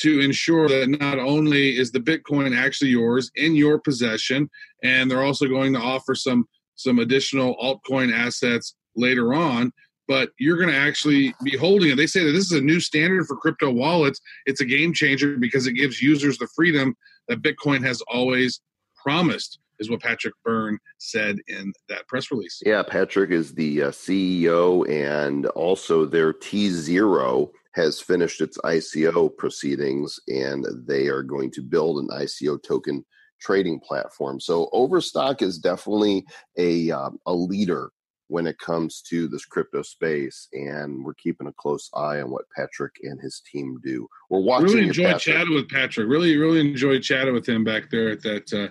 to 0.00 0.20
ensure 0.20 0.68
that 0.68 0.88
not 1.00 1.18
only 1.18 1.76
is 1.76 1.90
the 1.90 2.00
bitcoin 2.00 2.56
actually 2.56 2.90
yours 2.90 3.30
in 3.34 3.54
your 3.54 3.78
possession 3.78 4.48
and 4.82 5.10
they're 5.10 5.24
also 5.24 5.46
going 5.46 5.72
to 5.72 5.80
offer 5.80 6.14
some 6.14 6.46
some 6.76 7.00
additional 7.00 7.56
altcoin 7.56 8.12
assets 8.12 8.74
later 8.94 9.34
on 9.34 9.72
but 10.08 10.30
you're 10.38 10.56
going 10.56 10.70
to 10.70 10.74
actually 10.74 11.34
be 11.44 11.56
holding 11.56 11.90
it. 11.90 11.96
They 11.96 12.06
say 12.06 12.24
that 12.24 12.32
this 12.32 12.50
is 12.50 12.58
a 12.58 12.62
new 12.62 12.80
standard 12.80 13.26
for 13.26 13.36
crypto 13.36 13.70
wallets. 13.70 14.20
It's 14.46 14.62
a 14.62 14.64
game 14.64 14.94
changer 14.94 15.36
because 15.36 15.66
it 15.66 15.74
gives 15.74 16.00
users 16.00 16.38
the 16.38 16.48
freedom 16.56 16.96
that 17.28 17.42
bitcoin 17.42 17.84
has 17.84 18.00
always 18.08 18.60
promised 19.00 19.58
is 19.78 19.90
what 19.90 20.00
Patrick 20.00 20.34
Byrne 20.44 20.78
said 20.98 21.38
in 21.48 21.72
that 21.88 22.06
press 22.08 22.30
release. 22.30 22.60
Yeah, 22.64 22.82
Patrick 22.82 23.30
is 23.30 23.54
the 23.54 23.84
uh, 23.84 23.90
CEO, 23.90 24.88
and 24.88 25.46
also 25.46 26.04
their 26.04 26.32
tZERO 26.32 27.50
has 27.74 28.00
finished 28.00 28.40
its 28.40 28.58
ICO 28.58 29.36
proceedings, 29.36 30.18
and 30.28 30.66
they 30.86 31.06
are 31.06 31.22
going 31.22 31.50
to 31.52 31.62
build 31.62 32.02
an 32.02 32.08
ICO 32.08 32.62
token 32.62 33.04
trading 33.40 33.80
platform. 33.80 34.40
So 34.40 34.68
Overstock 34.72 35.42
is 35.42 35.58
definitely 35.58 36.24
a 36.56 36.90
um, 36.90 37.18
a 37.26 37.32
leader 37.32 37.90
when 38.28 38.46
it 38.46 38.58
comes 38.58 39.00
to 39.00 39.26
this 39.26 39.44
crypto 39.44 39.82
space, 39.82 40.48
and 40.52 41.04
we're 41.04 41.14
keeping 41.14 41.46
a 41.46 41.52
close 41.52 41.90
eye 41.94 42.20
on 42.20 42.30
what 42.30 42.44
Patrick 42.54 42.92
and 43.02 43.20
his 43.20 43.40
team 43.50 43.80
do. 43.82 44.06
We're 44.30 44.40
watching. 44.40 44.66
Really 44.66 44.86
enjoyed 44.88 45.06
Patrick. 45.06 45.36
chatting 45.36 45.54
with 45.54 45.68
Patrick. 45.68 46.08
Really, 46.08 46.36
really 46.36 46.60
enjoyed 46.60 47.02
chatting 47.02 47.34
with 47.34 47.48
him 47.48 47.64
back 47.64 47.90
there 47.90 48.10
at 48.10 48.22
that. 48.22 48.52
Uh, 48.52 48.68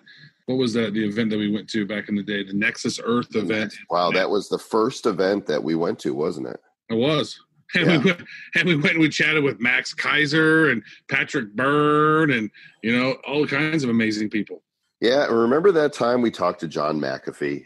what 0.48 0.58
was 0.58 0.74
that? 0.74 0.94
The 0.94 1.06
event 1.06 1.30
that 1.30 1.38
we 1.38 1.52
went 1.52 1.70
to 1.70 1.86
back 1.86 2.10
in 2.10 2.16
the 2.16 2.24
day, 2.24 2.42
the 2.44 2.54
Nexus 2.54 3.00
Earth 3.04 3.36
event. 3.36 3.74
Wow, 3.90 4.12
that 4.12 4.30
was 4.30 4.50
the 4.50 4.58
first 4.58 5.06
event 5.06 5.46
that 5.46 5.62
we 5.64 5.76
went 5.76 6.00
to, 6.00 6.14
wasn't 6.14 6.48
it? 6.48 6.60
It 6.90 6.96
was. 6.96 7.38
And 7.76 7.86
Yeah. 7.86 7.98
we 7.98 8.06
went 8.06 8.22
and 8.56 8.68
we 8.70 8.76
went 8.76 8.92
and 8.92 9.00
we 9.02 9.10
chatted 9.10 9.44
with 9.44 9.60
Max 9.60 9.94
Keiser 9.94 10.72
and 10.72 10.82
Patrick 11.10 11.54
Byrne 11.54 12.32
and 12.32 12.50
you 12.82 12.98
know 12.98 13.18
all 13.28 13.46
kinds 13.46 13.84
of 13.84 13.90
amazing 13.90 14.30
people. 14.30 14.64
Yeah, 15.02 15.26
remember 15.26 15.74
that 15.74 15.92
time 15.92 16.22
we 16.22 16.32
talked 16.32 16.62
to 16.62 16.68
John 16.70 16.98
McAfee? 17.00 17.66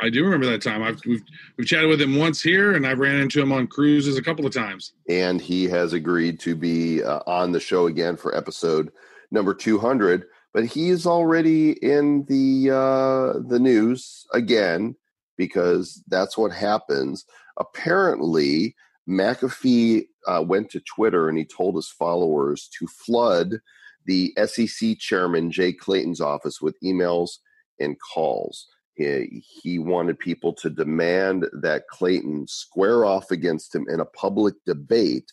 I 0.00 0.10
do 0.10 0.24
remember 0.24 0.44
that 0.46 0.60
time. 0.60 0.82
I've 0.82 1.00
we've, 1.06 1.22
we've 1.56 1.66
chatted 1.66 1.88
with 1.88 2.02
him 2.02 2.16
once 2.18 2.42
here, 2.42 2.74
and 2.74 2.86
I've 2.86 2.98
ran 2.98 3.16
into 3.16 3.40
him 3.40 3.50
on 3.50 3.66
cruises 3.66 4.18
a 4.18 4.22
couple 4.22 4.44
of 4.44 4.52
times. 4.52 4.92
and 5.08 5.40
he 5.40 5.64
has 5.68 5.94
agreed 5.94 6.38
to 6.40 6.54
be 6.54 7.02
uh, 7.02 7.20
on 7.26 7.50
the 7.50 7.60
show 7.60 7.86
again 7.86 8.16
for 8.18 8.36
episode 8.36 8.92
number 9.30 9.54
200 9.54 10.26
but 10.52 10.66
he's 10.66 11.06
already 11.06 11.72
in 11.84 12.24
the 12.28 12.70
uh, 12.70 13.38
the 13.48 13.58
news 13.58 14.26
again 14.32 14.94
because 15.36 16.02
that's 16.08 16.36
what 16.36 16.52
happens. 16.52 17.24
Apparently 17.56 18.74
mcafee 19.08 20.06
uh, 20.28 20.44
went 20.46 20.70
to 20.70 20.80
twitter 20.80 21.28
and 21.28 21.36
he 21.36 21.44
told 21.44 21.74
his 21.74 21.88
followers 21.88 22.70
to 22.78 22.86
flood 22.86 23.58
the 24.06 24.32
sec 24.46 24.96
chairman 25.00 25.50
jay 25.50 25.72
clayton's 25.72 26.20
office 26.20 26.60
with 26.62 26.80
emails 26.84 27.38
and 27.80 27.96
calls. 28.00 28.68
He, 28.94 29.44
he 29.62 29.78
wanted 29.78 30.18
people 30.18 30.52
to 30.54 30.70
demand 30.70 31.46
that 31.52 31.88
Clayton 31.88 32.46
square 32.46 33.04
off 33.04 33.30
against 33.30 33.74
him 33.74 33.86
in 33.88 34.00
a 34.00 34.06
public 34.06 34.54
debate 34.66 35.32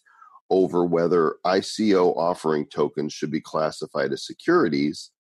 over 0.50 0.86
whether 0.86 1.36
ICO 1.46 2.16
offering 2.18 2.66
tokens 2.68 3.14
should 3.14 3.32
be 3.32 3.42
classified 3.42 4.12
as 4.12 4.26
securities 4.26 5.12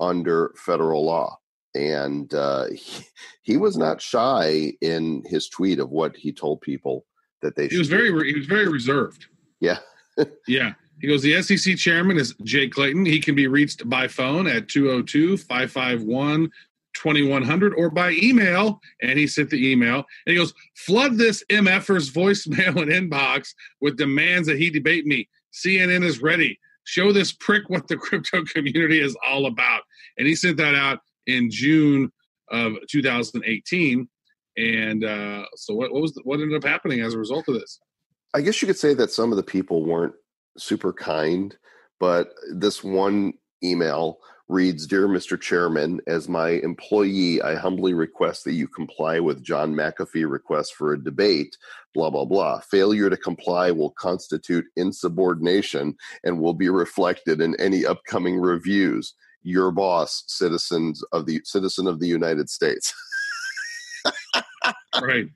under 0.00 0.54
federal 0.56 1.04
law. 1.04 1.38
And 1.74 2.32
uh, 2.34 2.66
he, 2.74 3.04
he 3.42 3.56
was 3.56 3.76
not 3.76 4.00
shy 4.00 4.72
in 4.80 5.22
his 5.26 5.48
tweet 5.48 5.78
of 5.78 5.90
what 5.90 6.16
he 6.16 6.32
told 6.32 6.60
people 6.60 7.06
that 7.42 7.56
they 7.56 7.68
He 7.68 7.78
was 7.78 7.88
very 7.88 8.08
he 8.30 8.38
was 8.38 8.46
very 8.46 8.68
reserved. 8.68 9.26
Yeah. 9.60 9.78
yeah. 10.46 10.72
He 11.00 11.08
goes, 11.08 11.22
the 11.22 11.42
SEC 11.42 11.76
chairman 11.76 12.18
is 12.18 12.34
Jay 12.44 12.68
Clayton. 12.68 13.04
He 13.04 13.20
can 13.20 13.34
be 13.34 13.48
reached 13.48 13.88
by 13.88 14.06
phone 14.06 14.46
at 14.46 14.68
202 14.68 15.36
551 15.38 16.50
2100 16.94 17.74
or 17.74 17.90
by 17.90 18.12
email. 18.22 18.80
And 19.02 19.18
he 19.18 19.26
sent 19.26 19.50
the 19.50 19.70
email. 19.70 20.04
And 20.26 20.32
he 20.32 20.36
goes, 20.36 20.54
flood 20.76 21.18
this 21.18 21.44
MFer's 21.50 22.10
voicemail 22.10 22.80
and 22.80 22.90
inbox 22.90 23.50
with 23.80 23.96
demands 23.96 24.48
that 24.48 24.58
he 24.58 24.70
debate 24.70 25.06
me. 25.06 25.28
CNN 25.52 26.04
is 26.04 26.22
ready. 26.22 26.58
Show 26.84 27.12
this 27.12 27.32
prick 27.32 27.68
what 27.68 27.88
the 27.88 27.96
crypto 27.96 28.44
community 28.44 29.00
is 29.00 29.16
all 29.26 29.46
about. 29.46 29.82
And 30.18 30.26
he 30.26 30.34
sent 30.34 30.56
that 30.58 30.74
out 30.74 31.00
in 31.26 31.50
June 31.50 32.12
of 32.50 32.74
2018. 32.90 34.08
And 34.56 35.04
uh, 35.04 35.44
so, 35.56 35.74
what, 35.74 35.92
what 35.92 36.02
was 36.02 36.14
the, 36.14 36.20
what 36.24 36.40
ended 36.40 36.56
up 36.56 36.68
happening 36.68 37.00
as 37.00 37.14
a 37.14 37.18
result 37.18 37.48
of 37.48 37.54
this? 37.54 37.80
I 38.34 38.40
guess 38.40 38.60
you 38.62 38.66
could 38.66 38.78
say 38.78 38.94
that 38.94 39.10
some 39.10 39.32
of 39.32 39.36
the 39.36 39.42
people 39.42 39.84
weren't 39.84 40.14
super 40.56 40.92
kind, 40.92 41.56
but 41.98 42.28
this 42.52 42.84
one 42.84 43.34
email 43.64 44.18
reads 44.48 44.86
Dear 44.86 45.08
Mr. 45.08 45.40
Chairman, 45.40 46.00
as 46.06 46.28
my 46.28 46.50
employee, 46.50 47.40
I 47.40 47.54
humbly 47.54 47.94
request 47.94 48.44
that 48.44 48.52
you 48.52 48.68
comply 48.68 49.18
with 49.18 49.42
John 49.42 49.74
McAfee 49.74 50.28
request 50.30 50.74
for 50.74 50.92
a 50.92 51.02
debate, 51.02 51.56
blah, 51.94 52.10
blah, 52.10 52.24
blah. 52.24 52.60
Failure 52.60 53.08
to 53.08 53.16
comply 53.16 53.70
will 53.70 53.90
constitute 53.90 54.66
insubordination 54.76 55.96
and 56.24 56.40
will 56.40 56.54
be 56.54 56.68
reflected 56.68 57.40
in 57.40 57.58
any 57.58 57.86
upcoming 57.86 58.38
reviews. 58.38 59.14
Your 59.42 59.70
boss, 59.70 60.24
citizens 60.26 61.02
of 61.12 61.26
the 61.26 61.40
citizen 61.44 61.86
of 61.86 62.00
the 62.00 62.08
United 62.08 62.48
States. 62.50 62.94
right. 65.02 65.28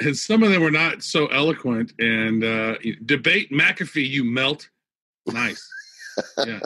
And 0.00 0.16
some 0.16 0.42
of 0.42 0.50
them 0.50 0.62
were 0.62 0.70
not 0.70 1.02
so 1.02 1.26
eloquent. 1.26 1.92
And 1.98 2.42
uh, 2.42 2.76
debate 3.04 3.50
McAfee, 3.50 4.08
you 4.08 4.24
melt. 4.24 4.68
Nice. 5.26 5.66
Yeah. 6.46 6.60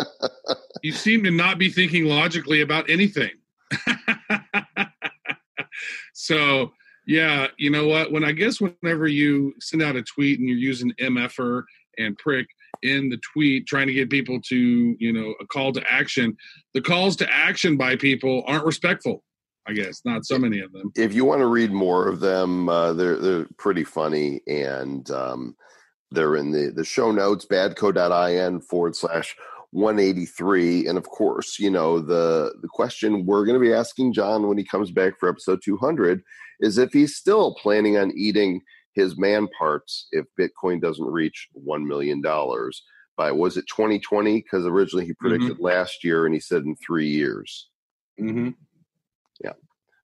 you 0.83 0.93
seem 0.93 1.25
to 1.25 1.31
not 1.31 1.59
be 1.59 1.71
thinking 1.71 2.05
logically 2.05 2.61
about 2.61 2.89
anything. 2.89 3.31
so, 6.15 6.73
yeah, 7.07 7.49
you 7.59 7.71
know 7.71 7.87
what? 7.87 8.13
When 8.13 8.25
I 8.25 8.33
guess 8.33 8.61
whenever 8.61 9.07
you 9.07 9.55
send 9.61 9.83
out 9.83 9.97
a 9.97 10.03
tweet 10.03 10.39
and 10.39 10.49
you're 10.49 10.59
using 10.59 10.93
MFR 11.01 11.63
and 11.99 12.17
prick 12.19 12.47
in 12.83 13.09
the 13.09 13.21
tweet, 13.33 13.67
trying 13.67 13.87
to 13.87 13.93
get 13.93 14.11
people 14.11 14.41
to, 14.43 14.97
you 14.99 15.13
know, 15.13 15.35
a 15.41 15.47
call 15.47 15.73
to 15.73 15.91
action, 15.91 16.37
the 16.73 16.81
calls 16.81 17.17
to 17.17 17.33
action 17.33 17.77
by 17.77 17.97
people 17.97 18.43
aren't 18.47 18.65
respectful. 18.65 19.23
I 19.67 19.73
guess 19.73 20.03
not 20.05 20.27
so 20.27 20.39
many 20.39 20.61
of 20.61 20.73
them. 20.73 20.93
if 20.95 21.15
you 21.15 21.25
want 21.25 21.41
to 21.41 21.47
read 21.47 21.73
more 21.73 22.07
of 22.07 22.21
them, 22.21 22.69
uh, 22.69 22.93
they're 22.93 23.17
they're 23.17 23.47
pretty 23.57 23.83
funny, 23.83 24.43
and 24.47 25.11
um, 25.11 25.57
they're 26.14 26.37
in 26.37 26.52
the 26.52 26.73
the 26.75 26.85
show 26.85 27.11
notes 27.11 27.47
badco.in 27.47 28.61
forward 28.61 28.97
slash 28.97 29.37
183 29.71 30.87
and 30.87 30.97
of 30.97 31.09
course 31.09 31.59
you 31.59 31.71
know 31.71 31.99
the 31.99 32.54
the 32.62 32.68
question 32.68 33.26
we're 33.26 33.44
going 33.44 33.61
to 33.61 33.66
be 33.66 33.73
asking 33.73 34.12
john 34.12 34.47
when 34.47 34.56
he 34.56 34.64
comes 34.64 34.90
back 34.90 35.18
for 35.18 35.28
episode 35.28 35.61
200 35.64 36.23
is 36.61 36.78
if 36.78 36.92
he's 36.92 37.16
still 37.16 37.54
planning 37.56 37.97
on 37.97 38.12
eating 38.16 38.61
his 38.92 39.18
man 39.18 39.49
parts 39.59 40.06
if 40.12 40.26
bitcoin 40.38 40.80
doesn't 40.80 41.06
reach 41.06 41.49
$1 41.66 41.85
million 41.85 42.23
by 43.16 43.33
was 43.33 43.56
it 43.56 43.66
2020 43.68 44.40
because 44.40 44.66
originally 44.66 45.06
he 45.06 45.12
predicted 45.14 45.59
last 45.61 46.04
year 46.04 46.26
and 46.26 46.35
he 46.35 46.40
said 46.40 46.64
in 46.64 46.76
three 46.76 47.09
years. 47.09 47.68
Mm-hmm. 48.21 48.50
Yeah. 49.42 49.52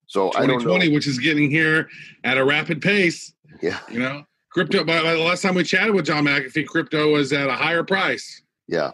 So 0.07 0.29
i 0.35 0.47
don't 0.47 0.59
know. 0.59 0.75
2020, 0.77 0.95
which 0.95 1.07
is 1.07 1.19
getting 1.19 1.51
here 1.51 1.89
at 2.25 2.39
a 2.39 2.45
rapid 2.45 2.83
pace. 2.83 3.33
yeah. 3.63 3.79
You 3.91 4.01
know, 4.01 4.25
crypto. 4.51 4.85
By, 4.85 5.01
the 5.01 5.19
last 5.19 5.43
time 5.43 5.55
we 5.55 5.65
chatted 5.65 5.95
with 5.95 6.07
John 6.07 6.25
McAfee, 6.25 6.67
crypto 6.67 7.13
was 7.13 7.33
at 7.33 7.49
a 7.49 7.55
higher 7.55 7.85
price. 7.85 8.43
Yeah. 8.69 8.93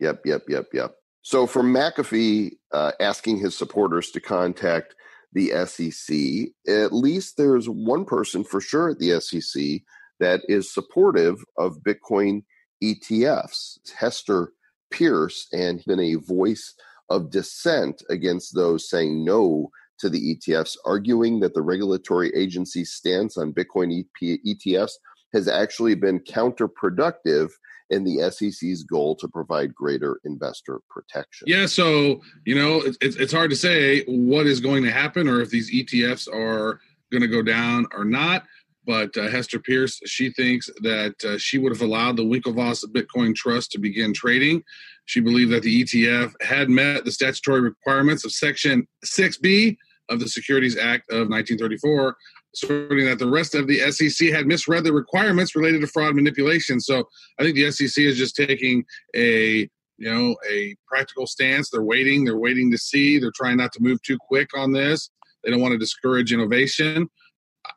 Yep, 0.00 0.22
yep, 0.24 0.42
yep, 0.48 0.66
yep. 0.72 0.94
So 1.22 1.46
for 1.46 1.62
McAfee 1.62 2.52
uh, 2.72 2.92
asking 2.98 3.38
his 3.38 3.56
supporters 3.56 4.10
to 4.10 4.20
contact 4.20 4.94
the 5.32 5.50
SEC, 5.66 6.72
at 6.72 6.92
least 6.92 7.36
there's 7.36 7.68
one 7.68 8.04
person 8.04 8.42
for 8.44 8.60
sure 8.60 8.90
at 8.90 8.98
the 8.98 9.20
SEC 9.20 9.82
that 10.18 10.40
is 10.48 10.72
supportive 10.72 11.42
of 11.56 11.78
Bitcoin 11.82 12.42
ETFs. 12.82 13.78
Hester 13.96 14.52
Peirce, 14.92 15.48
and 15.52 15.82
been 15.86 16.00
a 16.00 16.14
voice 16.14 16.74
of 17.08 17.30
dissent 17.30 18.02
against 18.10 18.54
those 18.54 18.88
saying 18.88 19.24
no 19.24 19.70
to 20.02 20.10
the 20.10 20.36
ETFs, 20.36 20.76
arguing 20.84 21.40
that 21.40 21.54
the 21.54 21.62
regulatory 21.62 22.30
agency's 22.36 22.92
stance 22.92 23.36
on 23.38 23.52
Bitcoin 23.52 24.04
ETFs 24.22 24.92
has 25.32 25.48
actually 25.48 25.94
been 25.94 26.20
counterproductive 26.20 27.50
in 27.90 28.04
the 28.04 28.30
SEC's 28.30 28.84
goal 28.84 29.14
to 29.16 29.28
provide 29.28 29.74
greater 29.74 30.20
investor 30.24 30.80
protection. 30.90 31.46
Yeah, 31.46 31.66
so 31.66 32.20
you 32.44 32.54
know, 32.54 32.82
it's, 33.00 33.16
it's 33.16 33.32
hard 33.32 33.50
to 33.50 33.56
say 33.56 34.02
what 34.06 34.46
is 34.46 34.60
going 34.60 34.82
to 34.84 34.90
happen 34.90 35.28
or 35.28 35.40
if 35.40 35.50
these 35.50 35.72
ETFs 35.72 36.28
are 36.28 36.80
going 37.10 37.22
to 37.22 37.28
go 37.28 37.42
down 37.42 37.86
or 37.94 38.04
not. 38.04 38.44
But 38.84 39.16
uh, 39.16 39.28
Hester 39.28 39.60
Peirce, 39.60 40.00
she 40.06 40.30
thinks 40.30 40.68
that 40.80 41.14
uh, 41.24 41.38
she 41.38 41.58
would 41.58 41.72
have 41.72 41.82
allowed 41.82 42.16
the 42.16 42.24
Winklevoss 42.24 42.84
Bitcoin 42.86 43.32
Trust 43.32 43.70
to 43.72 43.78
begin 43.78 44.12
trading. 44.12 44.64
She 45.04 45.20
believed 45.20 45.52
that 45.52 45.62
the 45.62 45.84
ETF 45.84 46.32
had 46.40 46.68
met 46.68 47.04
the 47.04 47.12
statutory 47.12 47.60
requirements 47.60 48.24
of 48.24 48.32
Section 48.32 48.88
6B 49.04 49.76
of 50.08 50.20
the 50.20 50.28
Securities 50.28 50.76
Act 50.76 51.10
of 51.10 51.28
1934, 51.28 52.16
asserting 52.54 53.06
that 53.06 53.18
the 53.18 53.30
rest 53.30 53.54
of 53.54 53.66
the 53.66 53.78
SEC 53.90 54.28
had 54.28 54.46
misread 54.46 54.84
the 54.84 54.92
requirements 54.92 55.56
related 55.56 55.80
to 55.80 55.86
fraud 55.86 56.14
manipulation. 56.14 56.80
So 56.80 57.04
I 57.38 57.42
think 57.42 57.56
the 57.56 57.70
SEC 57.70 58.04
is 58.04 58.18
just 58.18 58.36
taking 58.36 58.84
a 59.16 59.68
you 59.98 60.12
know 60.12 60.36
a 60.50 60.74
practical 60.86 61.26
stance. 61.26 61.70
They're 61.70 61.82
waiting. 61.82 62.24
They're 62.24 62.38
waiting 62.38 62.70
to 62.72 62.78
see. 62.78 63.18
They're 63.18 63.32
trying 63.34 63.56
not 63.56 63.72
to 63.72 63.82
move 63.82 64.02
too 64.02 64.18
quick 64.28 64.56
on 64.56 64.72
this. 64.72 65.10
They 65.44 65.50
don't 65.50 65.60
want 65.60 65.72
to 65.72 65.78
discourage 65.78 66.32
innovation. 66.32 67.08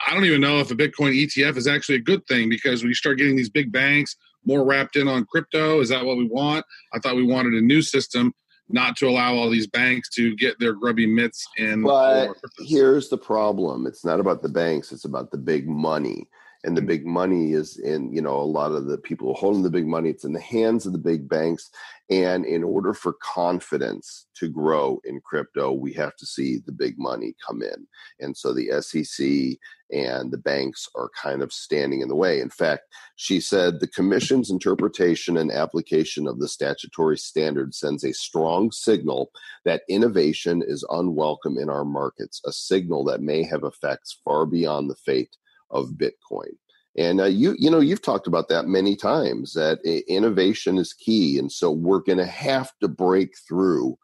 I 0.07 0.13
don't 0.13 0.25
even 0.25 0.41
know 0.41 0.59
if 0.59 0.71
a 0.71 0.75
Bitcoin 0.75 1.15
ETF 1.15 1.57
is 1.57 1.67
actually 1.67 1.95
a 1.95 2.01
good 2.01 2.25
thing 2.27 2.49
because 2.49 2.81
when 2.81 2.89
you 2.89 2.95
start 2.95 3.17
getting 3.17 3.35
these 3.35 3.49
big 3.49 3.71
banks 3.71 4.15
more 4.43 4.65
wrapped 4.65 4.95
in 4.95 5.07
on 5.07 5.25
crypto, 5.25 5.79
is 5.79 5.89
that 5.89 6.05
what 6.05 6.17
we 6.17 6.25
want? 6.25 6.65
I 6.93 6.99
thought 6.99 7.15
we 7.15 7.23
wanted 7.23 7.53
a 7.53 7.61
new 7.61 7.81
system 7.81 8.33
not 8.69 8.97
to 8.97 9.07
allow 9.07 9.35
all 9.35 9.49
these 9.49 9.67
banks 9.67 10.09
to 10.09 10.35
get 10.35 10.59
their 10.59 10.73
grubby 10.73 11.05
mitts 11.05 11.47
in. 11.57 11.83
But 11.83 12.33
here's 12.59 13.09
the 13.09 13.17
problem: 13.17 13.85
it's 13.85 14.05
not 14.05 14.19
about 14.19 14.41
the 14.41 14.49
banks; 14.49 14.91
it's 14.91 15.05
about 15.05 15.31
the 15.31 15.37
big 15.37 15.67
money. 15.67 16.27
And 16.65 16.75
the 16.75 16.81
big 16.81 17.05
money 17.05 17.53
is 17.53 17.77
in, 17.77 18.11
you 18.11 18.23
know, 18.23 18.37
a 18.37 18.41
lot 18.41 18.71
of 18.71 18.87
the 18.87 18.97
people 18.97 19.35
holding 19.35 19.61
the 19.61 19.69
big 19.69 19.85
money. 19.85 20.09
It's 20.09 20.23
in 20.23 20.33
the 20.33 20.41
hands 20.41 20.87
of 20.87 20.93
the 20.93 20.97
big 20.97 21.29
banks. 21.29 21.69
And 22.09 22.43
in 22.43 22.63
order 22.63 22.95
for 22.95 23.13
confidence 23.13 24.25
to 24.37 24.49
grow 24.49 24.99
in 25.05 25.21
crypto, 25.21 25.71
we 25.71 25.93
have 25.93 26.15
to 26.15 26.25
see 26.25 26.57
the 26.57 26.71
big 26.71 26.95
money 26.97 27.35
come 27.45 27.61
in. 27.61 27.85
And 28.19 28.35
so 28.35 28.51
the 28.51 28.81
SEC 28.81 29.59
and 29.91 30.31
the 30.31 30.39
banks 30.39 30.89
are 30.95 31.09
kind 31.09 31.43
of 31.43 31.53
standing 31.53 32.01
in 32.01 32.07
the 32.07 32.15
way. 32.15 32.39
In 32.39 32.49
fact, 32.49 32.83
she 33.15 33.39
said 33.39 33.79
the 33.79 33.87
commission's 33.87 34.49
interpretation 34.49 35.37
and 35.37 35.51
application 35.51 36.27
of 36.27 36.39
the 36.39 36.47
statutory 36.47 37.17
standard 37.19 37.75
sends 37.75 38.03
a 38.03 38.11
strong 38.11 38.71
signal 38.71 39.29
that 39.65 39.83
innovation 39.87 40.63
is 40.65 40.83
unwelcome 40.89 41.59
in 41.59 41.69
our 41.69 41.85
markets, 41.85 42.41
a 42.43 42.51
signal 42.51 43.03
that 43.05 43.21
may 43.21 43.43
have 43.43 43.63
effects 43.63 44.19
far 44.25 44.47
beyond 44.47 44.89
the 44.89 44.95
fate 44.95 45.37
of 45.69 45.91
Bitcoin. 45.97 46.53
And 46.97 47.19
uh, 47.19 47.25
you, 47.25 47.55
you 47.59 47.69
know, 47.69 47.81
you've 47.81 48.01
talked 48.01 48.27
about 48.27 48.47
that 48.49 48.67
many 48.67 48.95
times. 48.95 49.53
That 49.53 49.79
innovation 50.07 50.77
is 50.77 50.93
key, 50.93 51.37
and 51.37 51.51
so 51.51 51.71
we're 51.71 51.99
going 51.99 52.19
to 52.19 52.25
have 52.25 52.71
to 52.81 52.87
break 52.87 53.35
through 53.47 53.97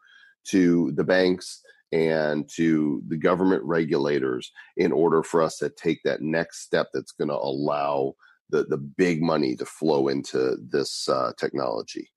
to 0.48 0.92
the 0.92 1.04
banks 1.04 1.62
and 1.92 2.48
to 2.56 3.02
the 3.08 3.16
government 3.16 3.62
regulators 3.64 4.50
in 4.76 4.92
order 4.92 5.22
for 5.22 5.42
us 5.42 5.58
to 5.58 5.70
take 5.70 6.00
that 6.04 6.22
next 6.22 6.62
step 6.62 6.88
that's 6.92 7.12
going 7.12 7.28
to 7.28 7.34
allow 7.34 8.14
the 8.50 8.64
the 8.64 8.76
big 8.76 9.22
money 9.22 9.56
to 9.56 9.64
flow 9.64 10.08
into 10.08 10.56
this 10.70 11.08
uh, 11.08 11.32
technology. 11.38 12.11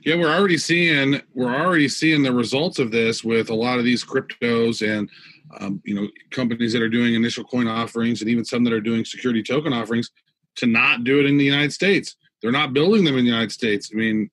Yeah, 0.00 0.14
we're 0.14 0.32
already 0.32 0.58
seeing 0.58 1.20
we're 1.34 1.54
already 1.54 1.88
seeing 1.88 2.22
the 2.22 2.32
results 2.32 2.78
of 2.78 2.90
this 2.90 3.24
with 3.24 3.50
a 3.50 3.54
lot 3.54 3.78
of 3.78 3.84
these 3.84 4.04
cryptos 4.04 4.86
and 4.86 5.10
um, 5.58 5.82
you 5.84 5.94
know 5.94 6.08
companies 6.30 6.72
that 6.72 6.82
are 6.82 6.88
doing 6.88 7.14
initial 7.14 7.44
coin 7.44 7.66
offerings 7.66 8.20
and 8.20 8.30
even 8.30 8.44
some 8.44 8.62
that 8.64 8.72
are 8.72 8.80
doing 8.80 9.04
security 9.04 9.42
token 9.42 9.72
offerings 9.72 10.10
to 10.56 10.66
not 10.66 11.04
do 11.04 11.18
it 11.18 11.26
in 11.26 11.36
the 11.36 11.44
United 11.44 11.72
States. 11.72 12.16
They're 12.40 12.52
not 12.52 12.72
building 12.72 13.04
them 13.04 13.16
in 13.16 13.24
the 13.24 13.30
United 13.30 13.50
States. 13.50 13.90
I 13.92 13.96
mean, 13.96 14.30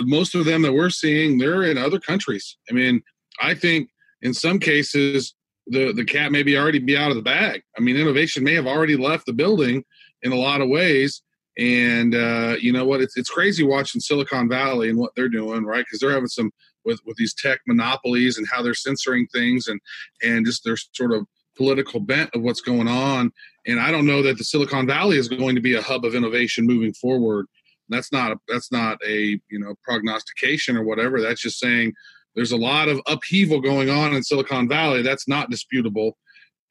most 0.00 0.34
of 0.34 0.46
them 0.46 0.62
that 0.62 0.72
we're 0.72 0.90
seeing, 0.90 1.36
they're 1.36 1.64
in 1.64 1.76
other 1.76 2.00
countries. 2.00 2.56
I 2.70 2.72
mean, 2.72 3.02
I 3.40 3.54
think 3.54 3.90
in 4.22 4.32
some 4.32 4.58
cases 4.58 5.34
the 5.66 5.92
the 5.92 6.04
cat 6.04 6.32
may 6.32 6.42
be 6.42 6.56
already 6.56 6.78
be 6.78 6.96
out 6.96 7.10
of 7.10 7.16
the 7.16 7.22
bag. 7.22 7.62
I 7.76 7.80
mean, 7.80 7.96
innovation 7.96 8.44
may 8.44 8.54
have 8.54 8.66
already 8.66 8.96
left 8.96 9.26
the 9.26 9.34
building 9.34 9.84
in 10.22 10.32
a 10.32 10.36
lot 10.36 10.62
of 10.62 10.68
ways. 10.68 11.22
And 11.58 12.14
uh, 12.14 12.56
you 12.60 12.72
know 12.72 12.84
what? 12.84 13.00
It's 13.00 13.16
it's 13.16 13.30
crazy 13.30 13.64
watching 13.64 14.00
Silicon 14.00 14.48
Valley 14.48 14.90
and 14.90 14.98
what 14.98 15.12
they're 15.16 15.28
doing, 15.28 15.64
right? 15.64 15.84
Because 15.84 16.00
they're 16.00 16.12
having 16.12 16.28
some 16.28 16.50
with 16.84 17.00
with 17.06 17.16
these 17.16 17.34
tech 17.34 17.60
monopolies 17.66 18.36
and 18.36 18.46
how 18.50 18.62
they're 18.62 18.74
censoring 18.74 19.26
things 19.28 19.66
and 19.68 19.80
and 20.22 20.44
just 20.44 20.64
their 20.64 20.76
sort 20.92 21.12
of 21.12 21.26
political 21.56 22.00
bent 22.00 22.30
of 22.34 22.42
what's 22.42 22.60
going 22.60 22.88
on. 22.88 23.32
And 23.66 23.80
I 23.80 23.90
don't 23.90 24.06
know 24.06 24.22
that 24.22 24.36
the 24.38 24.44
Silicon 24.44 24.86
Valley 24.86 25.16
is 25.16 25.28
going 25.28 25.54
to 25.54 25.60
be 25.60 25.74
a 25.74 25.82
hub 25.82 26.04
of 26.04 26.14
innovation 26.14 26.66
moving 26.66 26.92
forward. 26.92 27.46
That's 27.88 28.12
not 28.12 28.32
a, 28.32 28.36
that's 28.48 28.70
not 28.70 28.98
a 29.06 29.40
you 29.50 29.58
know 29.58 29.74
prognostication 29.82 30.76
or 30.76 30.84
whatever. 30.84 31.20
That's 31.20 31.40
just 31.40 31.58
saying 31.58 31.94
there's 32.34 32.52
a 32.52 32.56
lot 32.56 32.88
of 32.88 33.00
upheaval 33.06 33.60
going 33.60 33.88
on 33.88 34.14
in 34.14 34.22
Silicon 34.22 34.68
Valley. 34.68 35.02
That's 35.02 35.26
not 35.26 35.50
disputable. 35.50 36.18